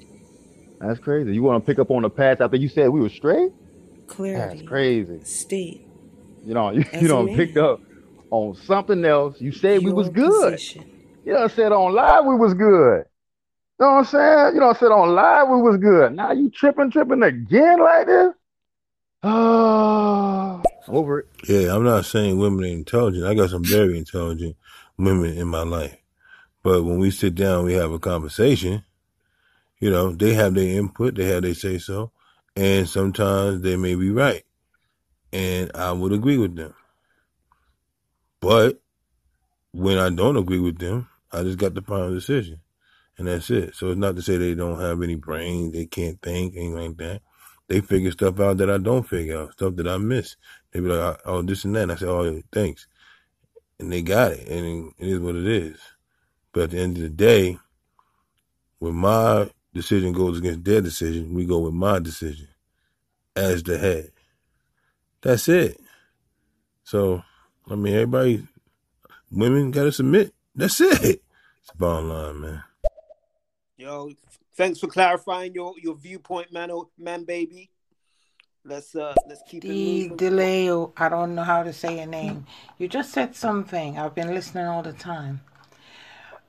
[0.87, 1.33] That's crazy.
[1.33, 3.53] You want to pick up on the past after you said we were straight?
[4.07, 4.57] Clarity.
[4.57, 5.25] That's crazy.
[5.25, 5.87] State.
[6.45, 7.81] You know, you, you know, picked up
[8.31, 9.41] on something else.
[9.41, 10.53] You said Your we was good.
[10.53, 10.91] Position.
[11.25, 13.05] You know, I said on live we was good.
[13.81, 14.55] You know what I'm saying?
[14.55, 16.15] You know, I said on live we was good.
[16.15, 18.35] Now you tripping, tripping again like this?
[19.23, 21.27] Oh, over it.
[21.49, 23.27] Yeah, I'm not saying women ain't intelligent.
[23.27, 24.57] I got some very intelligent
[24.99, 25.97] women in my life.
[26.63, 28.85] But when we sit down, we have a conversation.
[29.85, 32.11] You know, they have their input, they have their say so,
[32.57, 34.43] and sometimes they may be right,
[35.31, 36.73] and I would agree with them.
[38.41, 38.81] But
[39.73, 42.61] when I don't agree with them, I just got the final decision,
[43.19, 43.75] and that's it.
[43.75, 46.97] So it's not to say they don't have any brain, they can't think, anything like
[46.97, 47.21] that.
[47.69, 50.37] They figure stuff out that I don't figure out, stuff that I miss.
[50.73, 51.83] They be like, oh, oh this and that.
[51.83, 52.87] And I say, oh, thanks.
[53.79, 55.79] And they got it, and it is what it is.
[56.55, 57.59] But at the end of the day,
[58.81, 62.49] with my decision goes against their decision, we go with my decision
[63.37, 64.11] as the head.
[65.21, 65.81] That's it.
[66.85, 67.23] So,
[67.69, 68.47] I mean, everybody,
[69.31, 70.33] women got to submit.
[70.55, 71.23] That's it.
[71.61, 72.65] It's the bottom line, man.
[73.77, 74.11] Yo,
[74.55, 77.71] thanks for clarifying your, your viewpoint, man, oh, man, baby.
[78.67, 80.71] Let's uh let's keep the delay.
[80.97, 82.47] I don't know how to say your name.
[82.79, 83.99] You just said something.
[83.99, 85.43] I've been listening all the time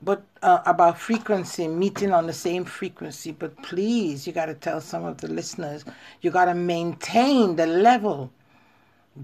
[0.06, 3.32] but uh, about frequency, meeting on the same frequency.
[3.32, 5.84] But please, you got to tell some of the listeners,
[6.22, 8.32] you got to maintain the level.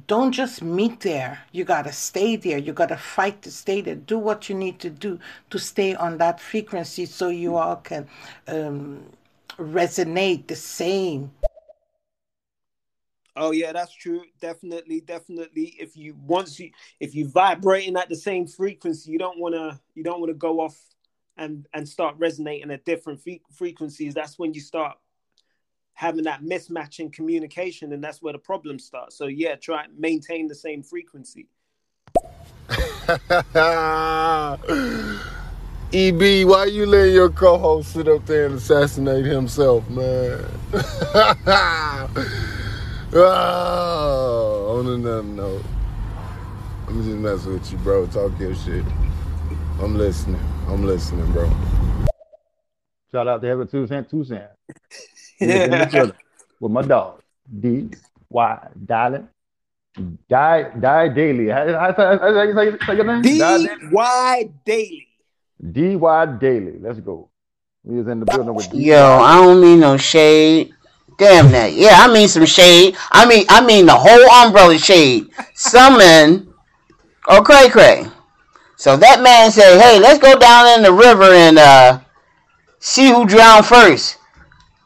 [0.07, 1.39] Don't just meet there.
[1.51, 2.57] You got to stay there.
[2.57, 3.95] You got to fight to stay there.
[3.95, 5.19] Do what you need to do
[5.51, 8.07] to stay on that frequency so you all can
[8.47, 9.03] um,
[9.59, 11.31] resonate the same
[13.35, 14.21] Oh yeah, that's true.
[14.41, 15.75] Definitely, definitely.
[15.79, 19.79] If you once you if you vibrating at the same frequency, you don't want to
[19.95, 20.77] you don't want to go off
[21.37, 24.13] and and start resonating at different fe- frequencies.
[24.13, 24.97] That's when you start
[25.93, 29.17] having that mismatch in communication, and that's where the problem starts.
[29.17, 31.47] So yeah, try maintain the same frequency.
[35.93, 40.45] EB, why you letting your co-host sit up there and assassinate himself, man?
[43.13, 45.63] Oh, on another note,
[46.87, 48.07] I'm just messing with you, bro.
[48.07, 48.85] Talk your shit.
[49.81, 50.39] I'm listening.
[50.69, 51.51] I'm listening, bro.
[53.11, 54.43] Shout out to Heaven Two Cent, Two Cent.
[55.41, 56.11] Yeah.
[56.59, 57.21] with my dog,
[57.59, 57.89] D
[58.29, 59.27] Y Darling.
[60.29, 61.49] Die Die Daily.
[61.49, 63.21] How say your name?
[63.23, 63.41] D
[63.91, 65.07] Y Daily.
[65.71, 66.79] D Y Daily.
[66.79, 67.29] Let's go.
[67.83, 68.83] We was in the building with D.
[68.85, 70.73] Yo, I don't mean no shade.
[71.17, 71.73] Damn that.
[71.73, 72.95] Yeah, I mean some shade.
[73.11, 75.29] I mean I mean the whole umbrella shade.
[75.53, 76.53] Summon
[77.27, 78.05] or cray cray.
[78.75, 81.99] So that man said, Hey, let's go down in the river and uh
[82.79, 84.17] see who drowned first.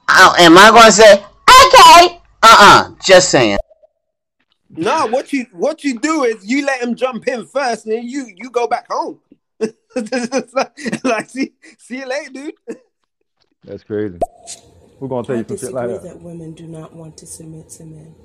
[0.08, 2.22] Uh, am I gonna say, okay?
[2.44, 2.92] Uh-uh.
[3.04, 3.58] Just saying.
[4.70, 8.08] No, what you what you do is you let him jump in first, and then
[8.08, 9.20] you you go back home.
[11.04, 12.54] like, see, see you later, dude.
[13.64, 14.20] That's crazy.
[15.06, 16.04] We're gonna tell I you some shit like that.
[16.04, 18.16] that women do not want to submit to men.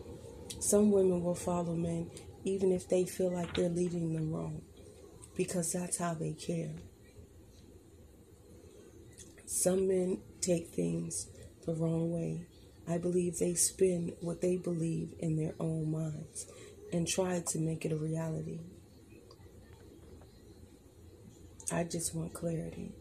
[0.60, 2.10] Some women will follow men
[2.42, 4.62] even if they feel like they're leading them wrong,
[5.36, 6.72] because that's how they care.
[9.44, 11.28] Some men take things
[11.66, 12.46] the wrong way.
[12.88, 16.46] I believe they spin what they believe in their own minds
[16.94, 18.60] and try to make it a reality.
[21.70, 22.94] I just want clarity.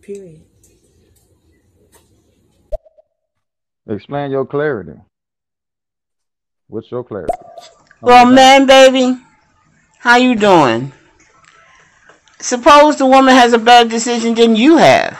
[0.00, 0.49] Period.
[3.88, 4.98] Explain your clarity.
[6.68, 7.32] What's your clarity?
[8.00, 9.18] Well, man, baby,
[9.98, 10.92] how you doing?
[12.38, 15.18] Suppose the woman has a better decision than you have.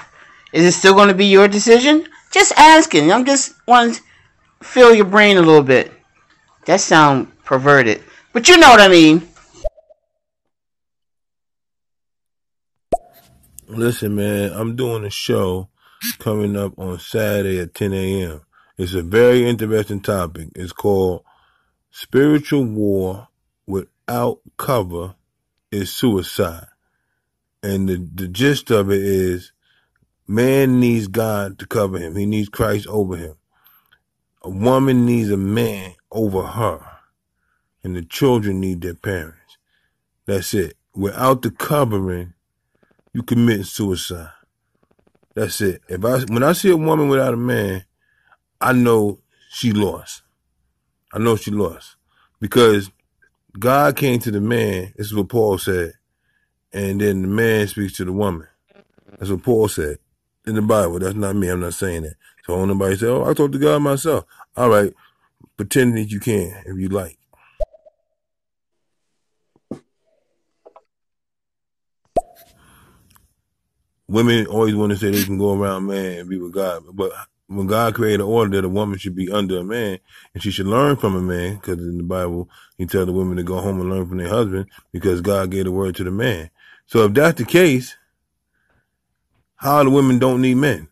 [0.53, 2.07] Is it still going to be your decision?
[2.31, 3.13] Just asking.
[3.13, 4.03] I'm just wanting to
[4.63, 5.93] fill your brain a little bit.
[6.67, 9.27] That sound perverted, but you know what I mean.
[13.67, 15.69] Listen, man, I'm doing a show
[16.19, 18.41] coming up on Saturday at 10 a.m.
[18.81, 20.49] It's a very interesting topic.
[20.57, 21.23] It's called
[21.91, 23.29] Spiritual War
[23.67, 25.17] Without Cover
[25.71, 26.67] is Suicide.
[27.63, 29.53] And the, the gist of it is
[30.27, 32.17] man needs God to cover him.
[32.17, 33.35] He needs Christ over him.
[34.41, 36.81] A woman needs a man over her.
[37.85, 39.59] And the children need their parents.
[40.25, 40.79] That's it.
[40.95, 42.33] Without the covering,
[43.13, 44.31] you commit suicide.
[45.35, 45.83] That's it.
[45.87, 47.85] If I when I see a woman without a man,
[48.61, 49.19] I know
[49.51, 50.23] she lost.
[51.13, 51.97] I know she lost.
[52.41, 52.91] Because
[53.59, 55.95] God came to the man, this is what Paul said,
[56.73, 58.47] and then the man speaks to the woman.
[59.19, 59.99] That's what Paul said
[60.47, 60.99] in the Bible.
[60.99, 61.49] That's not me.
[61.49, 62.15] I'm not saying that.
[62.45, 64.25] So when nobody say, "Oh, I talked to God myself."
[64.57, 64.93] All right,
[65.57, 67.19] pretend that you can if you like.
[74.09, 77.13] Women always want to say they can go around man and be with God, but
[77.51, 79.99] when God created an order that a woman should be under a man
[80.33, 82.49] and she should learn from a man, because in the Bible
[82.79, 85.65] he tell the women to go home and learn from their husband because God gave
[85.65, 86.51] the word to the man.
[86.87, 87.97] So if that's the case,
[89.57, 90.89] how the women don't need men?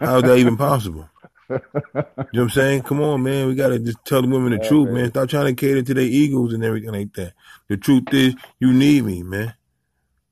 [0.00, 1.08] How is that even possible?
[1.48, 2.82] You know what I'm saying?
[2.82, 3.48] Come on, man.
[3.48, 4.94] We gotta just tell the women the yeah, truth, man.
[4.94, 5.10] man.
[5.10, 7.32] Stop trying to cater to their egos and everything like that.
[7.68, 9.54] The truth is, you need me, man.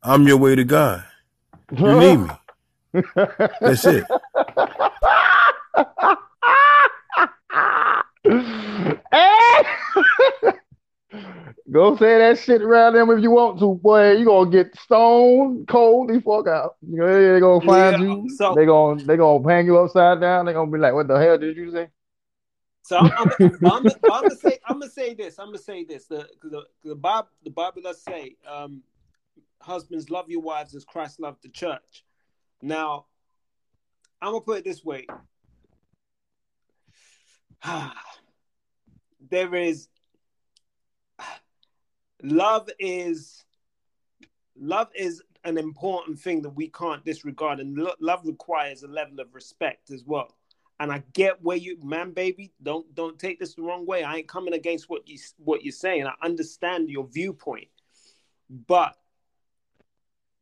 [0.03, 1.05] I'm your way to God.
[1.77, 2.31] You need me.
[3.60, 4.05] That's it.
[11.70, 14.12] Go say that shit around them if you want to, boy.
[14.12, 16.77] You gonna get stoned cold the fuck out.
[16.89, 18.28] You they gonna find yeah, you.
[18.36, 20.47] So, they gonna they gonna hang you upside down.
[20.47, 21.89] They gonna be like, "What the hell did you say?"
[22.82, 25.40] So I'm, I'm, I'm, I'm, gonna say I'm gonna say this.
[25.40, 26.06] I'm gonna say this.
[26.06, 28.82] The the, the Bible the Bible does say, um,
[29.60, 32.06] "Husbands, love your wives as Christ loved the church."
[32.62, 33.07] Now,
[34.20, 35.07] I'm gonna put it this way.
[39.31, 39.89] there is
[42.23, 43.45] love is
[44.59, 49.20] love is an important thing that we can't disregard and lo- love requires a level
[49.20, 50.35] of respect as well.
[50.78, 54.03] And i get where you man baby don't don't take this the wrong way.
[54.03, 56.07] I ain't coming against what you what you're saying.
[56.07, 57.69] I understand your viewpoint.
[58.51, 58.97] But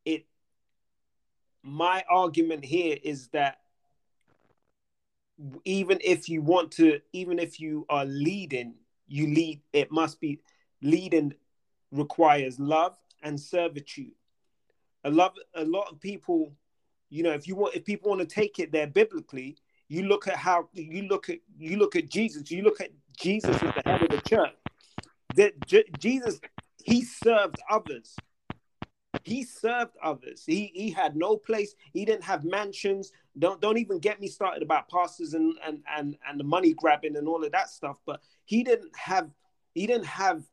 [0.04, 0.26] it
[1.64, 3.60] my argument here is that
[5.64, 8.74] even if you want to even if you are leading
[9.08, 10.38] you lead it must be
[10.82, 11.32] leading
[11.90, 14.12] requires love and servitude.
[15.04, 16.52] A lot a lot of people
[17.08, 19.56] you know if you want if people want to take it there biblically
[19.88, 23.54] you look at how you look at you look at jesus you look at jesus
[23.54, 24.52] as the head of the church.
[25.34, 26.40] That J- jesus
[26.84, 28.16] he served others
[29.22, 30.42] he served others.
[30.44, 31.74] He he had no place.
[31.92, 33.12] He didn't have mansions.
[33.38, 37.16] Don't don't even get me started about pastors and and and and the money grabbing
[37.16, 37.96] and all of that stuff.
[38.04, 39.30] But he didn't have
[39.74, 40.44] he didn't have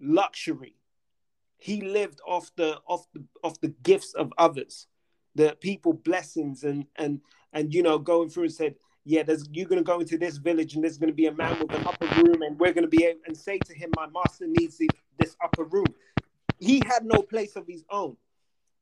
[0.00, 0.76] luxury.
[1.58, 4.86] He lived off the off the off the gifts of others,
[5.34, 7.20] the people blessings and and
[7.52, 8.74] and you know going through and said,
[9.04, 11.72] yeah, there's you're gonna go into this village and there's gonna be a man with
[11.72, 14.78] an upper room and we're gonna be able and say to him, my master needs
[15.18, 15.86] this upper room
[16.58, 18.16] he had no place of his own.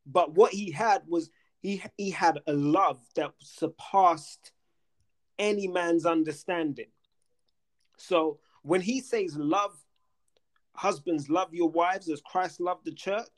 [0.07, 1.31] But what he had was
[1.61, 4.53] he he had a love that surpassed
[5.39, 6.89] any man's understanding.
[7.97, 9.75] So when he says love,
[10.75, 13.29] husbands love your wives as Christ loved the church,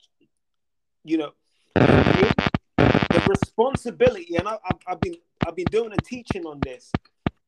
[1.03, 1.31] you know,
[1.75, 5.15] the responsibility, and I, have I've been
[5.45, 6.91] I've been doing a teaching on this.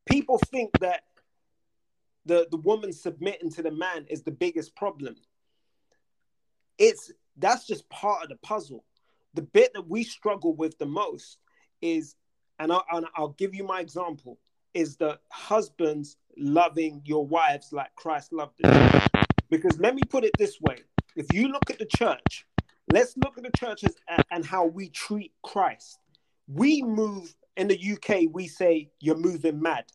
[0.05, 1.03] People think that
[2.25, 5.15] the the woman submitting to the man is the biggest problem
[6.79, 8.83] it's that's just part of the puzzle.
[9.35, 11.37] The bit that we struggle with the most
[11.81, 12.15] is,
[12.57, 14.39] and I'll, and I'll give you my example,
[14.73, 19.25] is the husbands loving your wives like Christ loved the church.
[19.49, 20.77] Because let me put it this way:
[21.15, 22.45] if you look at the church,
[22.91, 23.95] let's look at the churches
[24.31, 25.99] and how we treat Christ.
[26.47, 28.31] We move in the UK.
[28.31, 29.85] We say you're moving mad.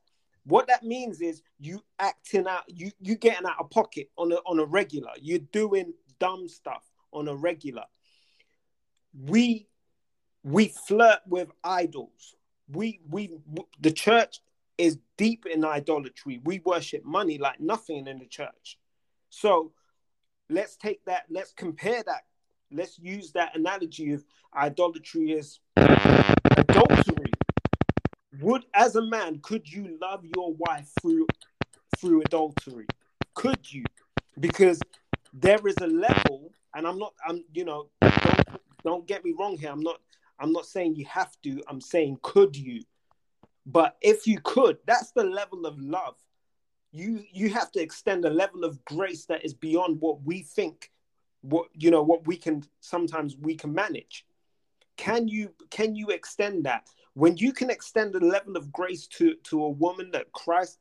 [0.47, 4.37] What that means is you acting out, you you getting out of pocket on a
[4.47, 5.11] on a regular.
[5.21, 7.85] You're doing dumb stuff on a regular.
[9.15, 9.69] We
[10.43, 12.35] we flirt with idols.
[12.69, 13.39] We we
[13.81, 14.41] the church
[14.79, 16.41] is deep in idolatry.
[16.45, 18.79] We worship money like nothing in the church.
[19.31, 19.73] So
[20.49, 22.25] let's take that, let's compare that.
[22.71, 24.25] Let's use that analogy of
[24.55, 27.33] idolatry as adultery.
[28.41, 31.27] Would as a man, could you love your wife through
[31.99, 32.87] through adultery?
[33.35, 33.85] Could you?
[34.39, 34.81] Because
[35.35, 38.49] there is a level, and I'm not, I'm, you know, don't,
[38.85, 39.71] don't get me wrong here.
[39.71, 40.01] I'm not,
[40.39, 41.63] I'm not saying you have to.
[41.69, 42.83] I'm saying could you?
[43.67, 46.17] But if you could, that's the level of love.
[46.93, 50.93] You you have to extend a level of grace that is beyond what we think,
[51.41, 54.27] what you know, what we can sometimes we can manage.
[54.97, 56.89] Can you can you extend that?
[57.15, 60.79] When you can extend a level of grace to to a woman that Christ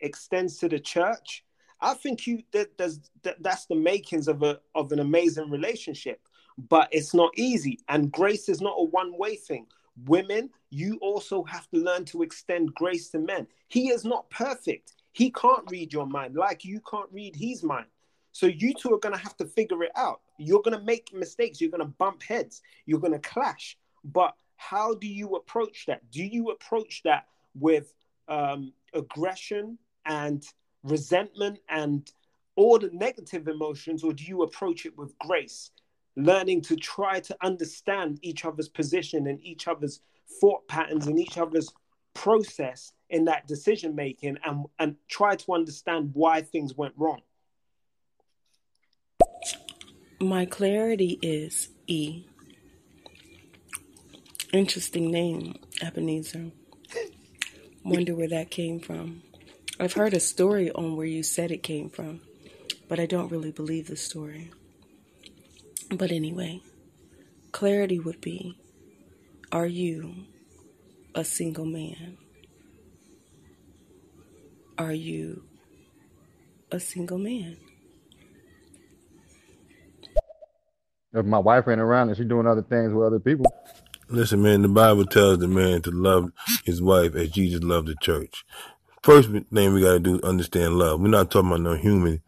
[0.00, 1.44] extends to the church,
[1.84, 6.20] I think you that there's that, that's the makings of a of an amazing relationship.
[6.68, 9.66] But it's not easy, and grace is not a one way thing.
[10.06, 13.46] Women, you also have to learn to extend grace to men.
[13.68, 14.94] He is not perfect.
[15.12, 17.86] He can't read your mind like you can't read his mind.
[18.32, 20.20] So you two are going to have to figure it out.
[20.38, 21.60] You're going to make mistakes.
[21.60, 22.62] You're going to bump heads.
[22.86, 23.76] You're going to clash.
[24.02, 26.10] But how do you approach that?
[26.10, 27.94] Do you approach that with
[28.26, 30.44] um, aggression and
[30.84, 32.10] resentment and
[32.56, 35.70] all the negative emotions, or do you approach it with grace
[36.16, 40.00] learning to try to understand each other's position and each other's
[40.40, 41.68] thought patterns and each other's
[42.14, 47.20] process in that decision making and, and try to understand why things went wrong.
[50.20, 52.24] My clarity is E.
[54.52, 56.52] Interesting name, Ebenezer.
[57.84, 59.22] Wonder where that came from.
[59.80, 62.20] I've heard a story on where you said it came from,
[62.88, 64.52] but I don't really believe the story.
[65.90, 66.60] But anyway,
[67.52, 68.56] clarity would be
[69.52, 70.26] Are you
[71.14, 72.18] a single man?
[74.78, 75.44] Are you
[76.72, 77.58] a single man?
[81.14, 83.46] If my wife ain't around and she's doing other things with other people.
[84.08, 86.30] Listen, man, the Bible tells the man to love
[86.64, 88.44] his wife as Jesus loved the church.
[89.04, 90.98] First thing we got to do is understand love.
[90.98, 92.22] We're not talking about no human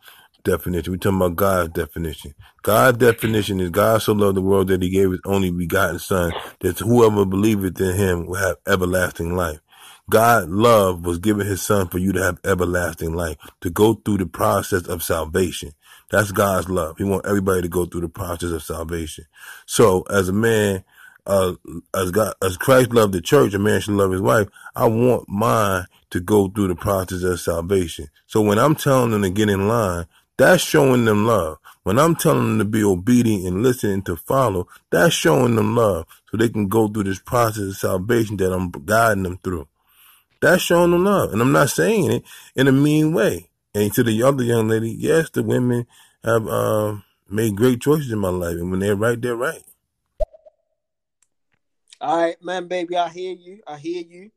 [0.45, 0.93] definition.
[0.93, 2.35] We're talking about God's definition.
[2.63, 6.35] God's definition is God so loved the world that he gave his only begotten son
[6.61, 9.61] that whoever believeth in him will have everlasting life.
[10.11, 14.19] God love was giving his son for you to have everlasting life, to go through
[14.19, 15.73] the process of salvation.
[16.11, 16.99] That's God's love.
[16.99, 19.25] He wants everybody to go through the process of salvation.
[19.65, 20.85] So as a man,
[21.27, 21.55] uh,
[21.95, 24.49] as God, as Christ loved the church, a man should love his wife.
[24.75, 28.09] I want mine to go through the process of salvation.
[28.27, 31.59] So when I'm telling them to get in line, that's showing them love.
[31.83, 36.07] When I'm telling them to be obedient and listening to follow, that's showing them love
[36.31, 39.69] so they can go through this process of salvation that I'm guiding them through.
[40.41, 41.33] That's showing them love.
[41.33, 42.25] And I'm not saying it
[42.55, 43.51] in a mean way.
[43.75, 45.87] And to the other young lady, yes, the women
[46.25, 48.57] have um, made great choices in my life.
[48.57, 49.63] And when they're right, they're right.
[52.07, 53.63] All right, man, baby, I hear you.
[53.67, 54.31] I hear you.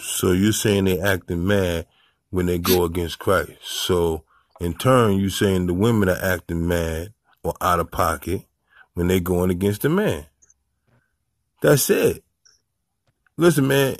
[0.00, 1.84] So you're saying they acting mad
[2.30, 3.58] when they go against Christ.
[3.60, 4.24] So
[4.62, 7.12] in turn, you saying the women are acting mad
[7.44, 8.46] or out of pocket
[8.94, 10.24] when they going against the man.
[11.60, 12.24] That's it.
[13.36, 13.96] Listen, man,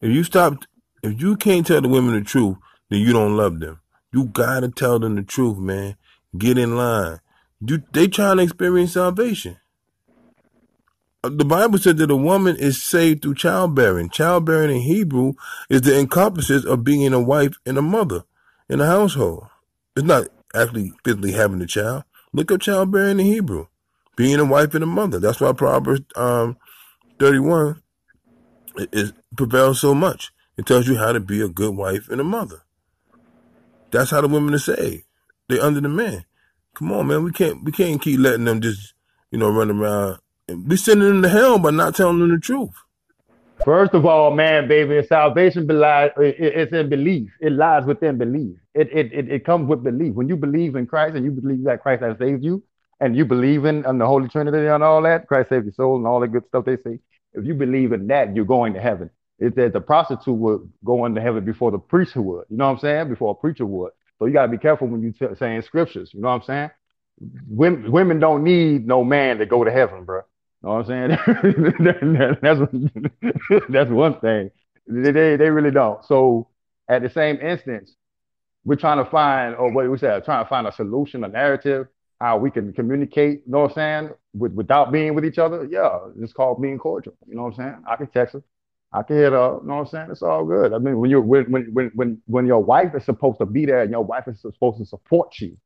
[0.00, 0.64] if you stop,
[1.04, 2.56] if you can't tell the women the truth,
[2.90, 3.78] then you don't love them.
[4.12, 5.94] You gotta tell them the truth, man.
[6.36, 7.20] Get in line.
[7.60, 9.58] You, they trying to experience salvation.
[11.30, 14.10] The Bible said that a woman is saved through childbearing.
[14.10, 15.34] Childbearing in Hebrew
[15.70, 18.24] is the encompasses of being a wife and a mother
[18.68, 19.46] in a household.
[19.96, 22.04] It's not actually physically having a child.
[22.32, 23.68] Look up childbearing in Hebrew.
[24.16, 25.18] Being a wife and a mother.
[25.18, 26.58] That's why Proverbs um,
[27.18, 27.82] 31
[28.92, 30.30] is, prevails so much.
[30.56, 32.62] It tells you how to be a good wife and a mother.
[33.90, 35.04] That's how the women are saved.
[35.48, 36.24] They're under the man.
[36.74, 37.24] Come on, man.
[37.24, 38.94] We can't we can't keep letting them just,
[39.30, 40.18] you know, run around.
[40.48, 42.74] We sending them to hell by not telling them the truth.
[43.64, 47.30] First of all, man, baby, salvation lies, it's in belief.
[47.40, 48.58] It lies within belief.
[48.74, 50.12] It, it, it, it comes with belief.
[50.14, 52.62] When you believe in Christ and you believe that Christ has saved you,
[53.00, 55.96] and you believe in, in the Holy Trinity and all that, Christ saved your soul
[55.96, 56.98] and all that good stuff they say.
[57.32, 59.08] If you believe in that, you're going to heaven.
[59.38, 62.44] It said the prostitute would go into heaven before the priest would.
[62.50, 63.08] You know what I'm saying?
[63.08, 63.92] Before a preacher would.
[64.18, 66.10] So you got to be careful when you t- saying scriptures.
[66.12, 66.70] You know what I'm saying?
[67.48, 70.22] Women, women don't need no man to go to heaven, bro
[70.64, 72.36] know what I'm saying?
[72.42, 74.50] that's that's one thing.
[74.86, 76.04] They, they they really don't.
[76.04, 76.48] So
[76.88, 77.94] at the same instance,
[78.64, 81.86] we're trying to find, or what we said, trying to find a solution, a narrative,
[82.20, 83.42] how we can communicate.
[83.46, 84.10] You know what I'm saying?
[84.34, 85.66] With, without being with each other.
[85.70, 87.14] Yeah, it's called being cordial.
[87.28, 87.84] You know what I'm saying?
[87.88, 88.42] I can text her.
[88.92, 89.58] I can hit her.
[89.60, 90.08] You know what I'm saying?
[90.10, 90.72] It's all good.
[90.72, 93.82] I mean, when you when when when when your wife is supposed to be there
[93.82, 95.56] and your wife is supposed to support you,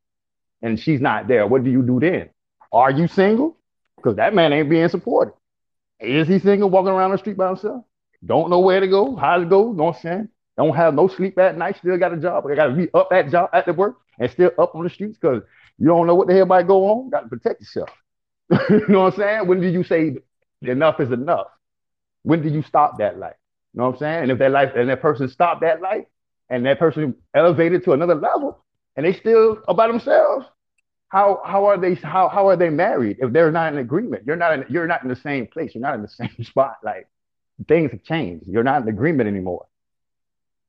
[0.63, 2.31] and she's not there, what do you do then?
[2.73, 3.58] Are you single?
[3.99, 5.35] Because that man ain't being supported.
[6.01, 7.85] Is he single, walking around the street by himself?
[8.25, 10.29] Don't know where to go, how to go, know what I'm saying?
[10.57, 12.47] Don't have no sleep at night, still got a job.
[12.47, 14.91] I got to be up at job at the work and still up on the
[14.91, 15.43] streets because
[15.79, 17.11] you don't know what the hell might go on.
[17.11, 17.91] Got to protect yourself.
[18.71, 19.47] you know what I'm saying?
[19.47, 20.17] When did you say
[20.63, 21.47] enough is enough?
[22.23, 23.37] When did you stop that life?
[23.73, 24.23] You know what I'm saying?
[24.25, 26.07] And if that life and that person stopped that life
[26.51, 28.65] and that person elevated to another level
[28.97, 30.47] and they still about themselves,
[31.09, 34.25] how how are they how how are they married if they're not in agreement?
[34.27, 35.75] You're not in you're not in the same place.
[35.75, 36.77] You're not in the same spot.
[36.83, 37.09] Like
[37.67, 38.47] things have changed.
[38.47, 39.67] You're not in agreement anymore.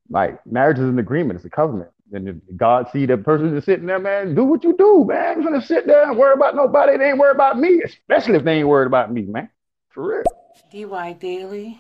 [0.10, 1.38] Like marriage is an agreement.
[1.38, 1.92] It's a covenant.
[2.12, 5.38] And God see the person just sitting there, man, do what you do, man.
[5.38, 6.98] I'm gonna sit there and worry about nobody.
[6.98, 9.50] They ain't worried about me, especially if they ain't worried about me, man.
[9.90, 10.24] For real.
[10.72, 11.80] DY Daily.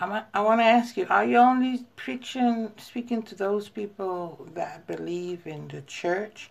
[0.00, 4.86] I'm, I want to ask you: Are you only preaching, speaking to those people that
[4.86, 6.50] believe in the church?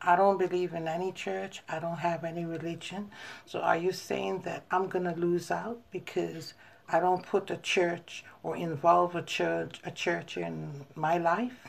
[0.00, 1.62] I don't believe in any church.
[1.68, 3.10] I don't have any religion.
[3.46, 6.54] So, are you saying that I'm gonna lose out because
[6.88, 11.66] I don't put a church or involve a church, a church in my life?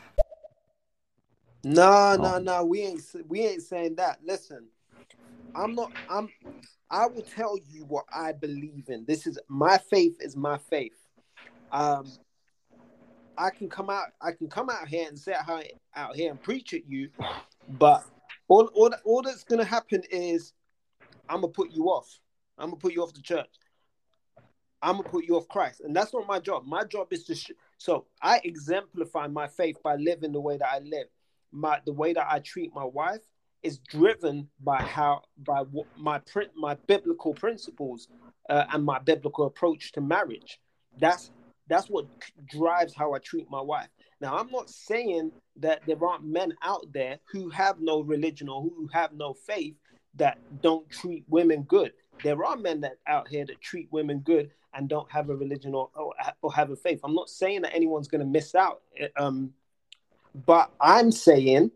[1.64, 2.64] No, no, no.
[2.64, 4.18] We ain't we ain't saying that.
[4.24, 4.68] Listen,
[5.54, 5.92] I'm not.
[6.08, 6.28] I'm.
[6.90, 9.04] I will tell you what I believe in.
[9.04, 10.16] This is my faith.
[10.20, 10.96] Is my faith.
[11.72, 12.06] Um,
[13.36, 14.08] I can come out.
[14.20, 15.34] I can come out here and sit
[15.94, 17.10] out here and preach at you,
[17.68, 18.04] but
[18.48, 20.52] all all all that's gonna happen is
[21.28, 22.18] I'm gonna put you off.
[22.58, 23.50] I'm gonna put you off the church.
[24.80, 26.64] I'm gonna put you off Christ, and that's not my job.
[26.66, 27.34] My job is to.
[27.34, 31.08] Sh- so I exemplify my faith by living the way that I live
[31.52, 33.20] my the way that I treat my wife
[33.62, 38.08] is driven by how by what my print my biblical principles
[38.48, 40.60] uh, and my biblical approach to marriage.
[40.98, 41.30] That's
[41.68, 42.06] that's what
[42.48, 43.88] drives how I treat my wife.
[44.20, 48.62] Now, I'm not saying that there aren't men out there who have no religion or
[48.62, 49.74] who have no faith
[50.16, 51.92] that don't treat women good.
[52.24, 55.74] There are men that out here that treat women good and don't have a religion
[55.74, 56.12] or, or,
[56.42, 57.00] or have a faith.
[57.04, 58.82] I'm not saying that anyone's going to miss out
[59.16, 59.52] um,
[60.46, 61.70] but I'm saying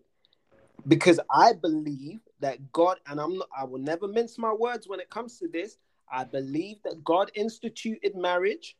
[0.86, 5.00] because I believe that God, and I'm not, I will never mince my words when
[5.00, 5.78] it comes to this.
[6.10, 8.76] I believe that God instituted marriage.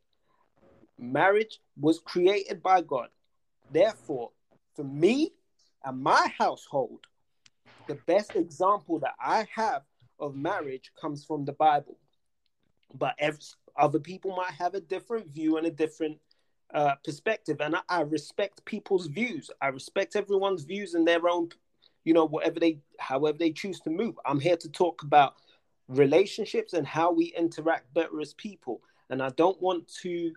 [0.98, 3.08] Marriage was created by God.
[3.72, 4.30] Therefore,
[4.74, 5.32] for me
[5.84, 7.00] and my household,
[7.88, 9.82] the best example that I have
[10.20, 11.96] of marriage comes from the Bible.
[12.94, 13.40] But every,
[13.76, 16.18] other people might have a different view and a different
[16.74, 19.50] uh, perspective, and I, I, respect people's views.
[19.60, 21.50] I respect everyone's views and their own,
[22.04, 24.14] you know, whatever they, however they choose to move.
[24.24, 25.34] I'm here to talk about
[25.88, 28.80] relationships and how we interact better as people,
[29.10, 30.32] and I don't want to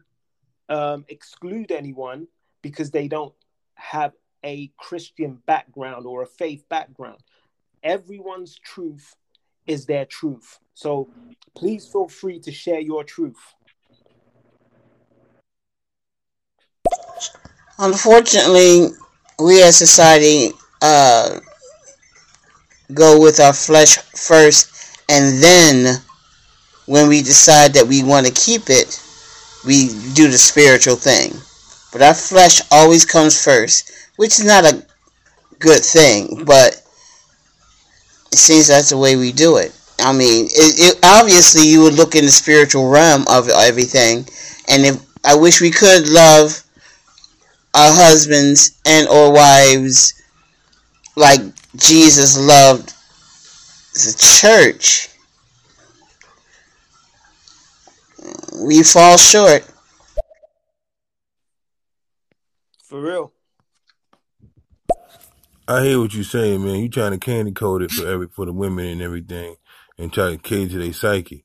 [0.67, 2.27] um, exclude anyone
[2.65, 3.31] because they don't
[3.75, 4.13] have
[4.43, 7.19] a Christian background or a faith background.
[7.83, 9.15] Everyone's truth
[9.67, 10.57] is their truth.
[10.73, 11.07] So
[11.53, 13.37] please feel free to share your truth.
[17.77, 18.87] Unfortunately,
[19.37, 20.49] we as society
[20.81, 21.37] uh,
[22.95, 26.01] go with our flesh first, and then
[26.87, 28.99] when we decide that we want to keep it,
[29.67, 31.31] we do the spiritual thing.
[31.95, 34.85] But our flesh always comes first, which is not a
[35.59, 36.83] good thing, but
[38.33, 39.71] it seems that's the way we do it.
[39.99, 44.27] I mean, it, it, obviously you would look in the spiritual realm of everything,
[44.67, 46.61] and if I wish we could love
[47.73, 50.21] our husbands and or wives
[51.15, 51.39] like
[51.77, 52.93] Jesus loved
[53.93, 55.07] the church.
[58.61, 59.65] We fall short.
[62.95, 63.33] For real.
[65.67, 66.75] I hear what you're saying, man.
[66.75, 69.57] You trying to candy coat it for every for the women and everything,
[69.97, 71.43] and try to cage their psyche.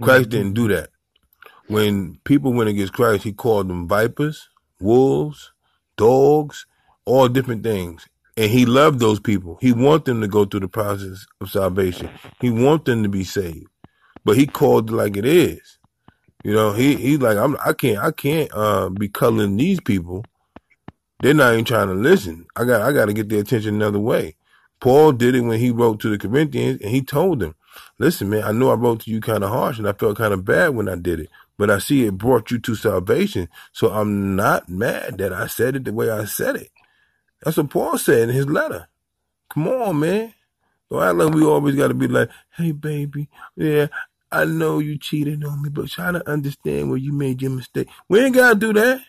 [0.00, 0.30] Christ mm-hmm.
[0.30, 0.88] didn't do that.
[1.66, 4.48] When people went against Christ, he called them vipers,
[4.80, 5.52] wolves,
[5.98, 6.64] dogs,
[7.04, 8.06] all different things.
[8.38, 9.58] And he loved those people.
[9.60, 12.08] He want them to go through the process of salvation.
[12.40, 13.66] He want them to be saved.
[14.24, 15.78] But he called it like it is.
[16.42, 20.24] You know, he he's like, I'm I can't I can't uh, be cuddling these people.
[21.20, 22.46] They're not even trying to listen.
[22.56, 24.36] I got I gotta get their attention another way.
[24.80, 27.56] Paul did it when he wrote to the Corinthians and he told them,
[27.98, 30.32] Listen, man, I know I wrote to you kind of harsh and I felt kind
[30.32, 33.48] of bad when I did it but I see it brought you to salvation.
[33.72, 36.70] So I'm not mad that I said it the way I said it.
[37.42, 38.88] That's what Paul said in his letter.
[39.50, 40.32] Come on, man.
[40.88, 43.88] So I like we always got to be like, hey, baby, yeah,
[44.32, 47.88] I know you cheated on me, but try to understand where you made your mistake.
[48.08, 49.02] We ain't got to do that.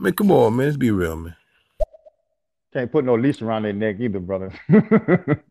[0.00, 0.66] Man, come on, man.
[0.66, 1.36] Let's be real, man.
[2.72, 4.52] Can't put no leash around their neck either, brother.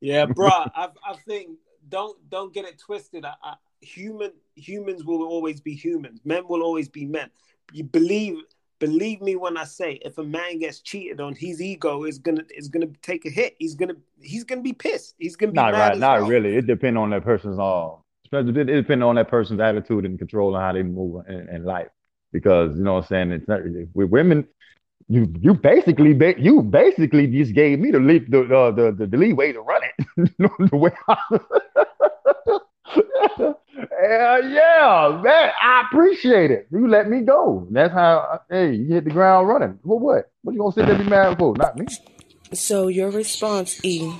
[0.00, 0.48] yeah, bro.
[0.48, 1.58] I, I think
[1.88, 3.24] don't don't get it twisted.
[3.24, 6.20] I, I, human humans will always be humans.
[6.24, 7.30] Men will always be men.
[7.72, 8.36] You believe
[8.78, 12.44] believe me when I say if a man gets cheated on, his ego is gonna
[12.54, 13.56] is gonna take a hit.
[13.58, 15.14] He's gonna he's gonna be pissed.
[15.18, 15.96] He's gonna be not right.
[15.96, 16.28] Not well.
[16.28, 16.56] really.
[16.56, 17.92] It depends on that person's uh
[18.32, 21.88] It depends on that person's attitude and control and how they move in, in life.
[22.32, 23.60] Because you know what I'm saying, it's not,
[23.94, 24.46] with women,
[25.08, 29.16] you you basically you basically just gave me the leap the uh, the, the the
[29.16, 30.32] leeway to run it
[30.70, 30.92] the way
[34.02, 35.52] Hell yeah, man!
[35.62, 36.66] I appreciate it.
[36.70, 37.66] You let me go.
[37.70, 38.40] That's how.
[38.48, 39.78] Hey, you hit the ground running.
[39.84, 40.30] For what?
[40.42, 41.54] What you gonna sit there be mad for?
[41.56, 41.86] Not me.
[42.52, 44.12] So your response, E,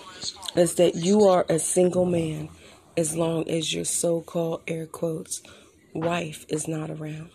[0.54, 2.48] is that you are a single man
[2.96, 5.42] as long as your so-called air quotes
[5.94, 7.30] wife is not around.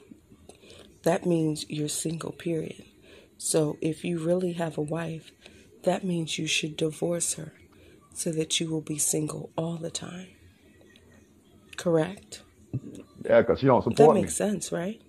[1.08, 2.34] That means you're single.
[2.34, 2.84] Period.
[3.38, 5.32] So if you really have a wife,
[5.84, 7.54] that means you should divorce her
[8.14, 10.28] so that you will be single all the time.
[11.78, 12.42] Correct?
[13.24, 14.06] Yeah, because she don't support me.
[14.06, 14.50] That makes me.
[14.50, 15.02] sense, right?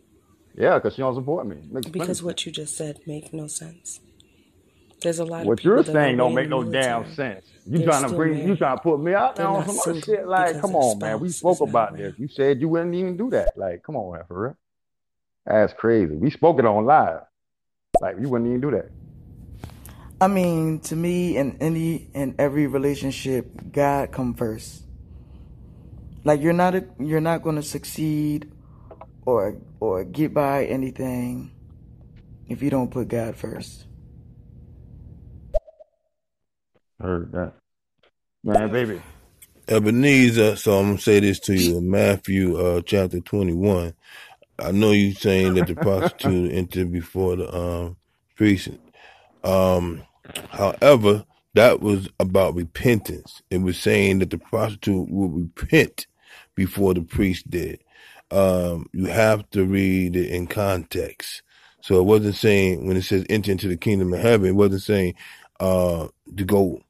[0.55, 1.57] Yeah, because she don't support me.
[1.69, 3.99] Makes because what you just said make no sense.
[5.01, 7.45] There's a lot of what you're saying don't make no damn sense.
[7.67, 8.49] You trying to bring married.
[8.51, 10.29] you trying to put me out there on some other shit.
[10.29, 11.19] Like, come on, man.
[11.19, 12.15] We spoke about this.
[12.19, 13.59] You said you wouldn't even do that.
[13.59, 14.57] Like, come on, man, for real.
[15.49, 16.15] That's crazy.
[16.15, 17.21] We spoke it on live.
[18.03, 18.91] Like you wouldn't even do that.
[20.21, 24.83] I mean, to me, in any in every relationship, God come first.
[26.25, 28.53] Like you're not a, you're not going to succeed
[29.25, 31.51] or or get by anything
[32.49, 33.87] if you don't put God first.
[37.01, 37.55] Heard that,
[38.45, 39.01] man, baby.
[39.69, 43.95] Ebenezer, so I'm gonna say this to you in Matthew uh, chapter 21.
[44.59, 47.97] I know you saying that the prostitute entered before the um,
[48.37, 48.71] priest.
[49.45, 50.03] Um,
[50.51, 51.25] however,
[51.55, 53.43] that was about repentance.
[53.51, 56.07] It was saying that the prostitute would repent
[56.55, 57.83] before the priest did.
[58.31, 61.43] Um, you have to read it in context.
[61.81, 64.83] So it wasn't saying when it says enter into the kingdom of heaven, it wasn't
[64.83, 65.15] saying
[65.61, 66.83] uh, to go.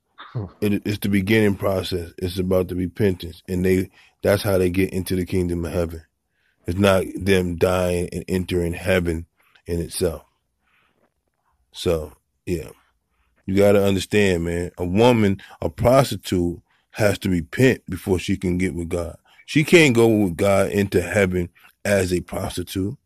[0.61, 2.13] It, it's the beginning process.
[2.19, 3.91] It's about the repentance, and they
[4.23, 6.03] that's how they get into the kingdom of heaven.
[6.69, 9.25] It's not them dying and entering heaven
[9.67, 10.27] in itself.
[11.73, 12.13] So,
[12.45, 12.69] yeah.
[13.47, 14.71] You got to understand, man.
[14.77, 19.17] A woman, a prostitute, has to repent before she can get with God.
[19.47, 21.49] She can't go with God into heaven
[21.87, 22.99] as a prostitute.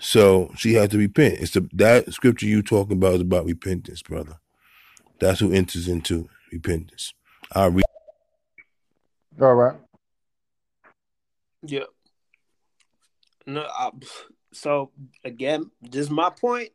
[0.00, 1.34] So she has to repent.
[1.34, 4.40] It's the, that scripture you talking about is about repentance, brother.
[5.20, 7.14] That's who enters into repentance.
[7.52, 7.84] I read.
[9.40, 9.76] All right.
[11.64, 11.84] Yeah.
[13.46, 13.90] No, I,
[14.52, 14.90] so
[15.24, 16.70] again, just my point.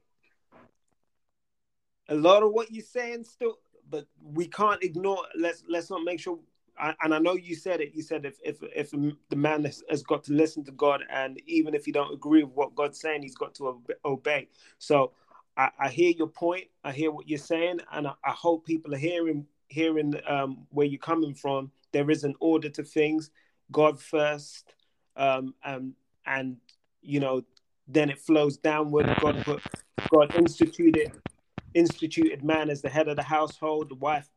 [2.09, 5.23] A lot of what you're saying still, but we can't ignore.
[5.35, 6.39] Let's let's not make sure.
[6.79, 7.93] and I know you said it.
[7.93, 11.41] You said if if if the man has, has got to listen to God, and
[11.45, 14.47] even if he don't agree with what God's saying, he's got to obey.
[14.79, 15.11] So
[15.57, 16.65] I, I hear your point.
[16.83, 20.87] I hear what you're saying, and I, I hope people are hearing hearing um, where
[20.87, 21.71] you're coming from.
[21.91, 23.31] There is an order to things.
[23.71, 24.73] God first,
[25.17, 25.93] um, and
[26.27, 26.57] and
[27.01, 27.43] you know,
[27.87, 29.05] then it flows downward.
[29.21, 29.63] God put
[30.09, 31.11] God instituted
[31.73, 34.29] instituted man as the head of the household, the wife,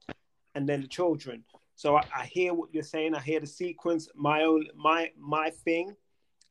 [0.54, 1.44] and then the children.
[1.74, 3.14] So I, I hear what you're saying.
[3.14, 4.08] I hear the sequence.
[4.14, 5.96] My own my my thing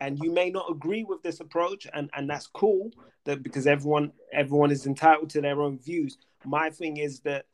[0.02, 2.91] and you may not agree with this approach and and that's cool
[3.26, 7.45] that because everyone everyone is entitled to their own views my thing is that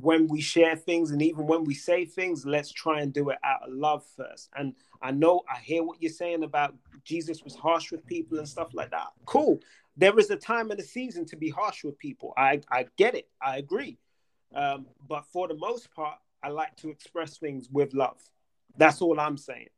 [0.00, 3.38] when we share things and even when we say things, let's try and do it
[3.42, 4.50] out of love first.
[4.56, 6.74] And I know I hear what you're saying about
[7.04, 9.08] Jesus was harsh with people and stuff like that.
[9.24, 9.60] Cool.
[9.96, 12.34] There is a time and a season to be harsh with people.
[12.36, 13.28] I, I get it.
[13.40, 13.98] I agree.
[14.54, 18.18] Um, but for the most part, I like to express things with love.
[18.76, 19.68] That's all I'm saying.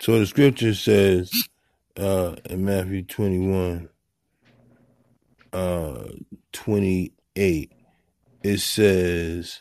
[0.00, 1.30] So the scripture says
[1.96, 3.88] uh, in Matthew 21,
[5.52, 6.04] uh,
[7.34, 7.72] 28,
[8.42, 9.60] it says,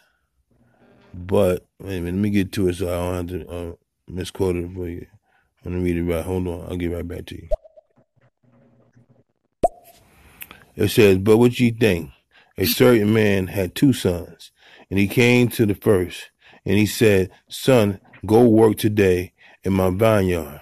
[1.13, 3.71] but wait a minute, let me get to it so I don't have to uh,
[4.07, 5.07] misquote it for you.
[5.65, 6.23] I'm gonna read it right.
[6.23, 7.47] Hold on, I'll get right back to you.
[10.75, 12.11] It says, But what ye think?
[12.57, 14.51] A certain man had two sons,
[14.89, 16.29] and he came to the first,
[16.65, 19.33] and he said, Son, go work today
[19.63, 20.61] in my vineyard.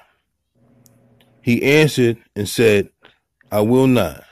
[1.41, 2.89] He answered and said,
[3.51, 4.23] I will not.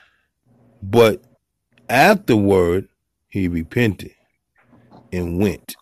[0.82, 1.22] But
[1.90, 2.88] afterward
[3.28, 4.14] he repented
[5.12, 5.76] and went.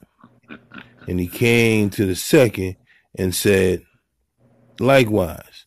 [1.07, 2.77] And he came to the second
[3.15, 3.83] and said,
[4.81, 5.67] Likewise.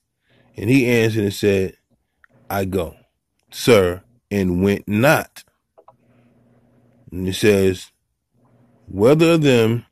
[0.57, 1.77] And he answered and said,
[2.49, 2.95] I go,
[3.51, 5.43] sir, and went not.
[7.11, 7.91] And he says,
[8.87, 9.85] Whether of them,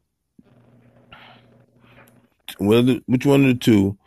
[2.58, 3.98] whether which one of the two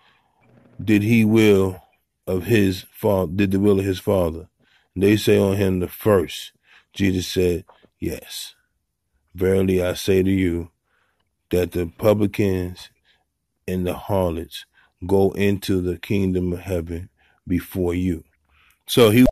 [0.82, 1.82] did he will
[2.26, 4.48] of his father, did the will of his father?
[4.94, 6.52] They say on him the first.
[6.92, 7.64] Jesus said,
[7.98, 8.54] Yes.
[9.34, 10.70] Verily I say to you,
[11.52, 12.88] that the publicans
[13.68, 14.64] and the harlots
[15.06, 17.10] go into the kingdom of heaven
[17.46, 18.24] before you.
[18.86, 19.26] So he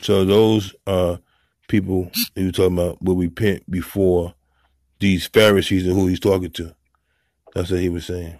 [0.00, 1.18] So those uh
[1.68, 4.34] people he was talking about will repent before
[5.00, 6.74] these Pharisees and who he's talking to.
[7.54, 8.38] That's what he was saying.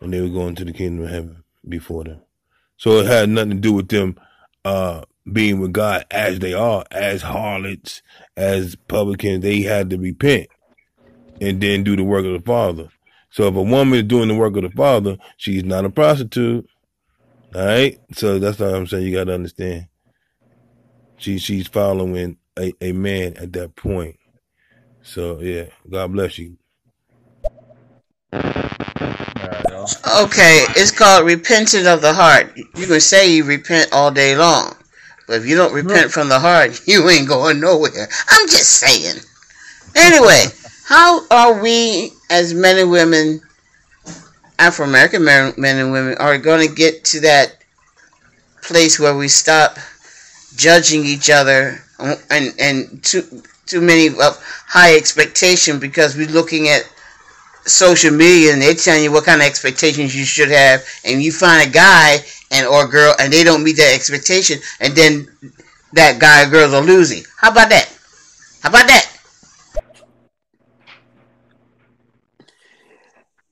[0.00, 2.20] And they were going to the kingdom of heaven before them.
[2.76, 4.16] So it had nothing to do with them
[4.64, 8.02] uh being with God as they are, as harlots,
[8.36, 10.48] as publicans, they had to repent
[11.40, 12.88] and then do the work of the Father.
[13.30, 16.68] So if a woman is doing the work of the Father, she's not a prostitute.
[17.54, 17.98] All right.
[18.12, 19.06] So that's what I'm saying.
[19.06, 19.86] You got to understand.
[21.16, 24.18] She she's following a, a man at that point.
[25.02, 26.58] So yeah, God bless you.
[30.22, 32.56] Okay, it's called repenting of the heart.
[32.56, 34.74] You can say you repent all day long,
[35.26, 38.08] but if you don't repent from the heart, you ain't going nowhere.
[38.28, 39.16] I'm just saying.
[39.96, 40.44] Anyway,
[40.84, 43.40] how are we as men and women,
[44.58, 47.56] Afro American men, men and women, are going to get to that
[48.62, 49.78] place where we stop
[50.56, 51.82] judging each other
[52.30, 53.22] and and too
[53.66, 56.88] too many of high expectation because we're looking at
[57.66, 61.32] social media and they're telling you what kind of expectations you should have and you
[61.32, 62.18] find a guy
[62.50, 65.28] and or girl and they don't meet that expectation and then
[65.92, 67.24] that guy or girl's are losing.
[67.38, 67.88] How about that?
[68.62, 69.08] How about that?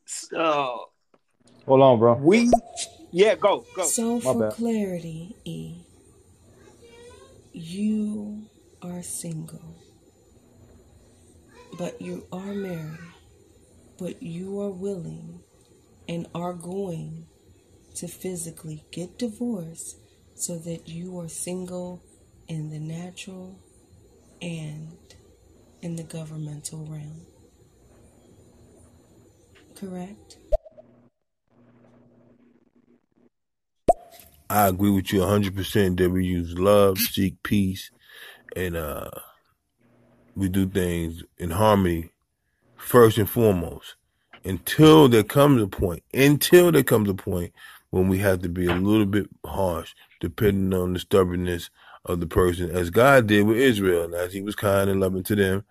[0.06, 0.90] So
[1.66, 2.22] hold on, bro.
[2.22, 2.50] We
[3.12, 3.82] yeah, go, go.
[3.84, 4.52] So My for bad.
[4.52, 5.84] clarity, E,
[7.52, 8.46] you
[8.82, 9.76] are single,
[11.78, 13.09] but you are married,
[14.00, 15.40] but you are willing
[16.08, 17.26] and are going
[17.94, 19.98] to physically get divorced
[20.34, 22.02] so that you are single
[22.48, 23.60] in the natural
[24.40, 24.96] and
[25.82, 27.26] in the governmental realm.
[29.76, 30.38] Correct?
[34.48, 37.90] I agree with you 100% that we use love, seek peace,
[38.56, 39.10] and uh,
[40.34, 42.10] we do things in harmony
[42.90, 43.94] first and foremost
[44.44, 47.52] until there comes a point, until there comes a point
[47.90, 51.70] when we have to be a little bit harsh, depending on the stubbornness
[52.04, 55.22] of the person, as God did with Israel, and as He was kind and loving
[55.22, 55.64] to them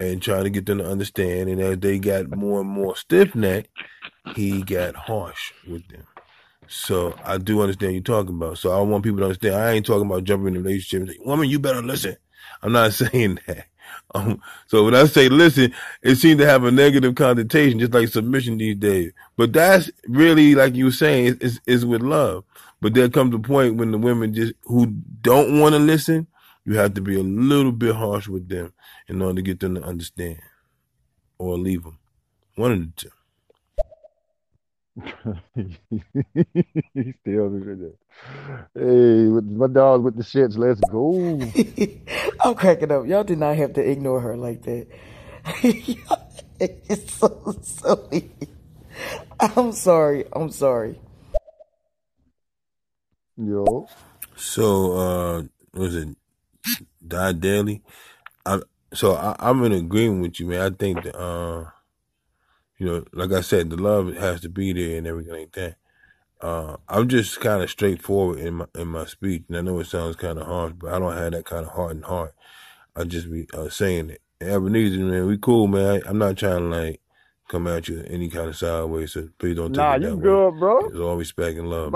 [0.00, 1.50] and trying to get them to understand.
[1.50, 3.68] And as they got more and more stiff necked,
[4.34, 6.06] He got harsh with them.
[6.66, 8.56] So I do understand you're talking about.
[8.56, 9.56] So I want people to understand.
[9.56, 12.16] I ain't talking about jumping in a relationship and say, "Woman, you better listen."
[12.62, 13.66] I'm not saying that.
[14.14, 18.08] Um, so when I say listen, it seems to have a negative connotation, just like
[18.08, 19.12] submission these days.
[19.36, 22.44] But that's really, like you were saying, is is with love.
[22.80, 26.28] But there comes a point when the women just who don't want to listen,
[26.64, 28.72] you have to be a little bit harsh with them
[29.08, 30.40] in order to get them to understand,
[31.38, 31.98] or leave them.
[32.56, 33.10] One of the two.
[35.54, 37.90] He still there.
[38.74, 41.40] Hey, with my dog with the shits, let's go.
[42.40, 43.06] I'm cracking up.
[43.06, 44.86] Y'all did not have to ignore her like that.
[46.60, 48.30] it's so silly.
[49.40, 50.24] I'm sorry.
[50.32, 51.00] I'm sorry.
[53.36, 53.88] Yo.
[54.36, 55.42] So, uh,
[55.72, 56.08] was it
[57.06, 57.82] Die Daily?
[58.46, 58.60] I
[58.92, 60.60] so I, I'm in agreement with you, man.
[60.60, 61.66] I think that uh
[62.78, 65.76] you know, like I said, the love has to be there and everything like that.
[66.40, 69.86] Uh, I'm just kind of straightforward in my in my speech, and I know it
[69.86, 72.34] sounds kind of harsh, but I don't have that kind of heart and heart.
[72.96, 74.20] I just be uh, saying it.
[74.40, 76.02] And Ebenezer, man, we cool, man.
[76.04, 77.00] I, am not trying to like
[77.48, 80.16] come at you any kind of sideways, so please don't take nah, it that you
[80.16, 80.86] good, bro.
[80.86, 81.92] It's all respect and love.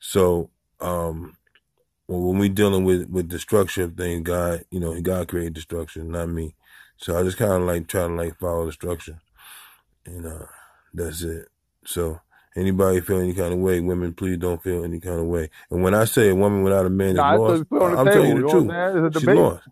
[0.00, 0.50] So,
[0.80, 1.36] um,
[2.06, 5.60] when we dealing with with the structure of things, God, you know, God created the
[5.60, 6.56] structure, not me.
[6.96, 9.20] So I just kind of like try to like follow the structure
[10.06, 10.46] and uh,
[10.94, 11.48] that's it.
[11.84, 12.20] So
[12.56, 15.50] anybody feel any kind of way, women, please don't feel any kind of way.
[15.70, 18.42] And when I say a woman without a man nah, is lost, I'm telling you
[18.42, 19.14] the truth.
[19.14, 19.68] She's lost.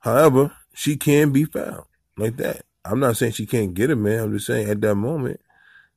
[0.00, 1.84] However, she can be found
[2.16, 2.62] like that.
[2.84, 4.20] I'm not saying she can't get a man.
[4.20, 5.40] I'm just saying at that moment,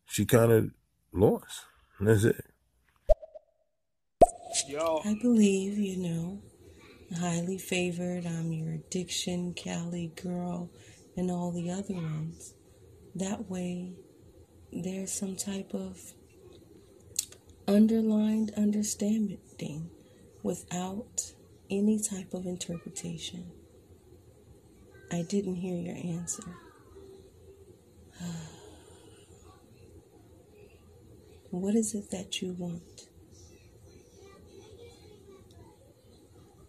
[0.05, 0.71] she kind of
[1.13, 1.61] lost.
[1.99, 2.43] And that's it.
[4.67, 5.01] Yo.
[5.03, 6.41] I believe, you know,
[7.19, 8.25] highly favored.
[8.25, 10.69] I'm your addiction, Cali girl,
[11.17, 12.52] and all the other ones.
[13.15, 13.93] That way,
[14.71, 16.13] there's some type of
[17.67, 19.89] underlined understanding
[20.41, 21.33] without
[21.69, 23.51] any type of interpretation.
[25.11, 26.43] I didn't hear your answer.
[31.51, 33.09] What is it that you want?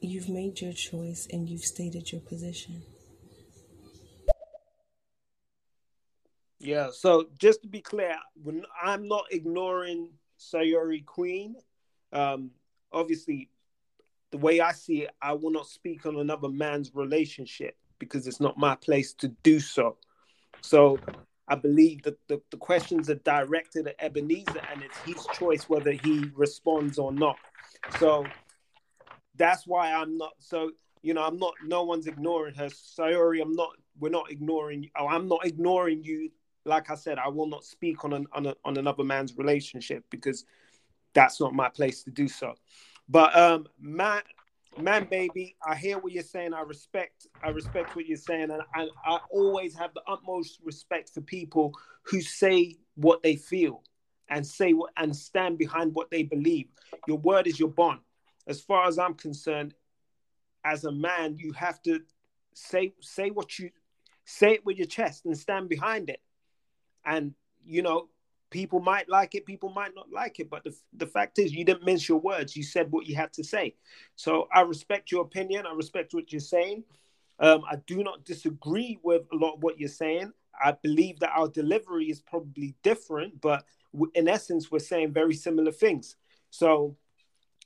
[0.04, 2.82] you've made your choice and you've stated your position.
[6.64, 8.16] Yeah, so just to be clear,
[8.82, 10.08] I'm not ignoring
[10.40, 11.56] Sayori Queen,
[12.12, 12.52] um,
[12.90, 13.50] obviously,
[14.30, 18.40] the way I see it, I will not speak on another man's relationship because it's
[18.40, 19.96] not my place to do so.
[20.62, 20.98] So
[21.48, 25.92] I believe that the, the questions are directed at Ebenezer and it's his choice whether
[25.92, 27.36] he responds or not.
[27.98, 28.24] So
[29.36, 30.70] that's why I'm not so
[31.02, 32.68] you know, I'm not no one's ignoring her.
[32.68, 33.70] Sayori, I'm not
[34.00, 34.90] we're not ignoring you.
[34.98, 36.30] Oh, I'm not ignoring you.
[36.64, 40.04] Like I said, I will not speak on an on, a, on another man's relationship
[40.10, 40.44] because
[41.12, 42.54] that's not my place to do so.
[43.08, 44.22] But um man
[44.78, 46.54] man baby, I hear what you're saying.
[46.54, 51.10] I respect I respect what you're saying and I, I always have the utmost respect
[51.10, 51.72] for people
[52.02, 53.82] who say what they feel
[54.28, 56.68] and say what and stand behind what they believe.
[57.06, 58.00] Your word is your bond
[58.46, 59.74] as far as I'm concerned,
[60.64, 62.00] as a man, you have to
[62.54, 63.70] say say what you
[64.24, 66.20] say it with your chest and stand behind it.
[67.04, 68.08] And you know,
[68.50, 71.64] people might like it, people might not like it, but the, the fact is, you
[71.64, 72.56] didn't mince your words.
[72.56, 73.74] You said what you had to say.
[74.16, 75.66] So I respect your opinion.
[75.66, 76.84] I respect what you're saying.
[77.40, 80.32] Um, I do not disagree with a lot of what you're saying.
[80.64, 83.64] I believe that our delivery is probably different, but
[84.14, 86.16] in essence, we're saying very similar things.
[86.50, 86.96] So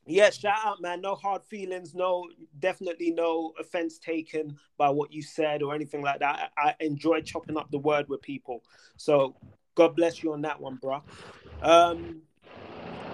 [0.08, 1.02] yeah, shout out, man.
[1.02, 1.94] No hard feelings.
[1.94, 2.28] No,
[2.58, 6.50] definitely no offense taken by what you said or anything like that.
[6.56, 8.64] I, I enjoy chopping up the word with people.
[8.96, 9.36] So
[9.74, 11.02] God bless you on that one, bro.
[11.62, 12.22] Um,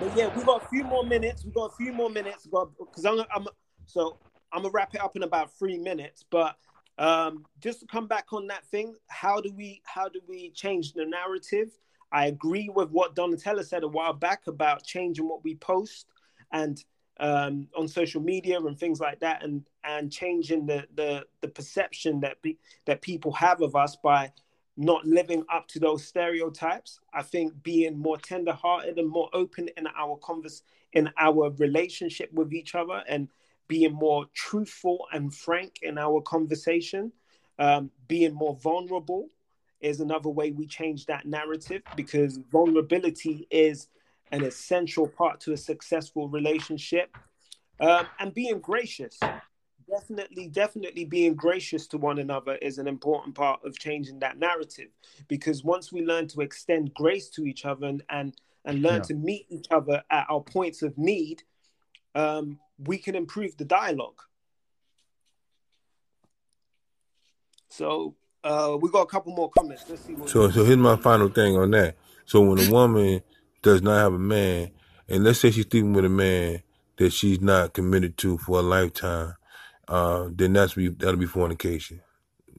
[0.01, 1.45] but yeah, we got a few more minutes.
[1.45, 2.47] We got a few more minutes.
[2.47, 3.49] Because I'm, I'm,
[3.87, 4.17] so
[4.53, 6.25] I'm gonna wrap it up in about three minutes.
[6.31, 6.57] But
[6.99, 10.93] um, just to come back on that thing, how do we, how do we change
[10.93, 11.71] the narrative?
[12.13, 16.07] I agree with what Donatella said a while back about changing what we post
[16.55, 16.83] and
[17.21, 22.21] um, on social media and things like that, and and changing the the, the perception
[22.21, 22.57] that be,
[22.87, 24.33] that people have of us by
[24.77, 27.01] not living up to those stereotypes.
[27.13, 30.63] I think being more tender-hearted and more open in our converse
[30.93, 33.29] in our relationship with each other, and
[33.69, 37.13] being more truthful and frank in our conversation,
[37.59, 39.29] um, being more vulnerable
[39.81, 43.89] is another way we change that narrative because vulnerability is
[44.33, 47.17] an essential part to a successful relationship.
[47.81, 49.19] Um, and being gracious,
[49.89, 54.89] definitely, definitely being gracious to one another is an important part of changing that narrative.
[55.29, 58.35] Because once we learn to extend grace to each other and and,
[58.65, 59.03] and learn yeah.
[59.03, 61.43] to meet each other at our points of need,
[62.15, 64.21] um, we can improve the dialogue.
[67.69, 68.15] So
[68.45, 69.85] uh, we got a couple more comments.
[69.89, 70.17] Let's see.
[70.27, 71.97] so, so here's my final thing on that.
[72.25, 73.21] So when a woman
[73.65, 74.71] does not have a man,
[75.09, 76.63] and let's say she's sleeping with a man
[76.99, 79.35] that she's not committed to for a lifetime,
[79.89, 82.01] uh, then that's be that'll be fornication.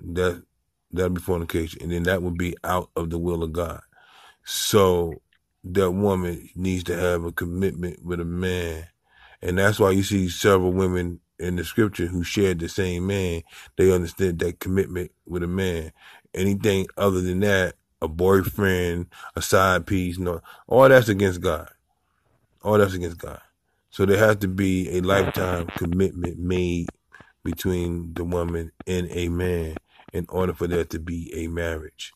[0.02, 0.44] That
[0.92, 3.82] that'll be fornication, and then that would be out of the will of God.
[4.44, 5.22] So
[5.64, 8.88] that woman needs to have a commitment with a man,
[9.42, 13.44] and that's why you see several women in the scripture who shared the same man.
[13.78, 15.92] They understood that commitment with a man.
[16.34, 17.76] Anything other than that
[18.06, 21.70] a boyfriend, a side piece, no, all that's against God.
[22.64, 23.42] All that's against God.
[23.90, 26.88] So there has to be a lifetime commitment made
[27.44, 29.76] between the woman and a man
[30.14, 32.12] in order for there to be a marriage.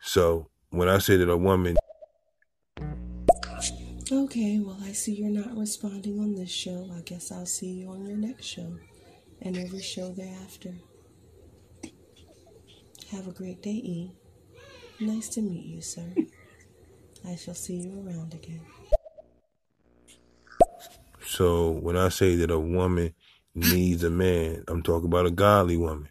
[0.00, 1.76] So when I say that a woman
[4.12, 6.88] Okay, well, I see you're not responding on this show.
[6.96, 8.76] I guess I'll see you on your next show
[9.42, 10.74] and every show thereafter.
[13.10, 14.12] Have a great day, E.
[14.98, 16.14] Nice to meet you, sir.
[17.26, 18.62] I shall see you around again.
[21.26, 23.12] So when I say that a woman
[23.54, 26.08] needs a man, I'm talking about a godly woman.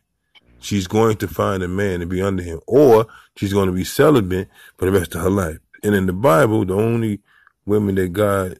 [0.59, 3.83] She's going to find a man to be under him, or she's going to be
[3.83, 5.57] celibate for the rest of her life.
[5.83, 7.21] And in the Bible, the only
[7.65, 8.59] women that God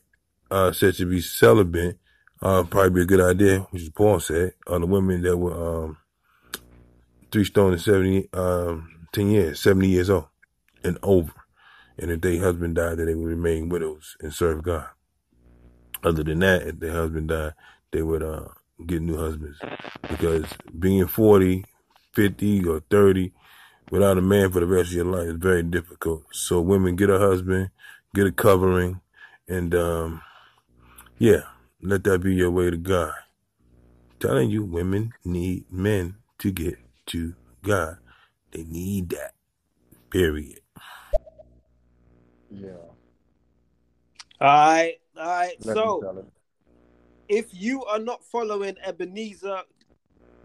[0.49, 1.97] uh, said to be celibate,
[2.41, 5.85] uh, probably be a good idea, which is Paul said, are the women that were
[5.85, 5.97] um,
[7.31, 10.27] three stone and seventy um, 10 years, 70 years old
[10.83, 11.31] and over.
[11.97, 14.87] And if their husband died, then they would remain widows and serve God.
[16.03, 17.53] Other than that, if their husband died,
[17.91, 18.49] they would uh,
[18.85, 19.57] get new husbands.
[20.09, 20.43] Because
[20.77, 21.63] being 40,
[22.13, 23.31] 50, or 30
[23.89, 26.23] without a man for the rest of your life is very difficult.
[26.33, 27.69] So women get a husband,
[28.13, 28.99] get a covering,
[29.47, 30.21] and um,
[31.17, 31.43] yeah,
[31.81, 33.13] let that be your way to God.
[34.19, 36.77] telling you, women need men to get
[37.07, 37.97] to God.
[38.55, 39.33] They need that.
[40.09, 40.61] Period.
[42.49, 42.69] Yeah.
[44.39, 44.93] All right.
[45.17, 45.55] All right.
[45.65, 46.25] Let so
[47.27, 49.59] if you are not following Ebenezer,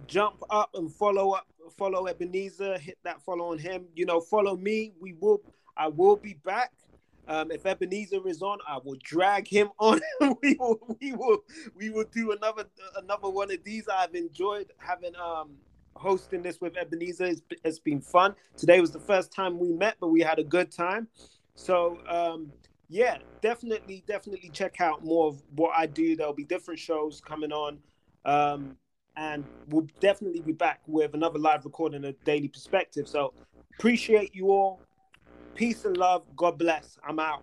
[0.09, 1.47] jump up and follow up,
[1.79, 3.85] follow Ebenezer, hit that follow on him.
[3.95, 4.93] You know, follow me.
[5.01, 5.41] We will
[5.77, 6.73] I will be back.
[7.29, 10.01] Um, if Ebenezer is on, I will drag him on.
[10.43, 11.39] we will, we will,
[11.77, 12.65] we will do another
[12.97, 13.87] another one of these.
[13.87, 15.51] I've enjoyed having um
[15.97, 17.27] hosting this with Ebenezer.
[17.27, 18.35] It's, it's been fun.
[18.57, 21.09] Today was the first time we met, but we had a good time.
[21.55, 22.53] So, um,
[22.89, 26.17] yeah, definitely, definitely check out more of what I do.
[26.17, 27.79] There'll be different shows coming on.
[28.25, 28.77] Um,
[29.17, 33.09] and we'll definitely be back with another live recording of Daily Perspective.
[33.09, 33.35] So,
[33.79, 34.81] appreciate you all.
[35.55, 36.25] Peace and love.
[36.37, 36.99] God bless.
[37.07, 37.43] I'm out.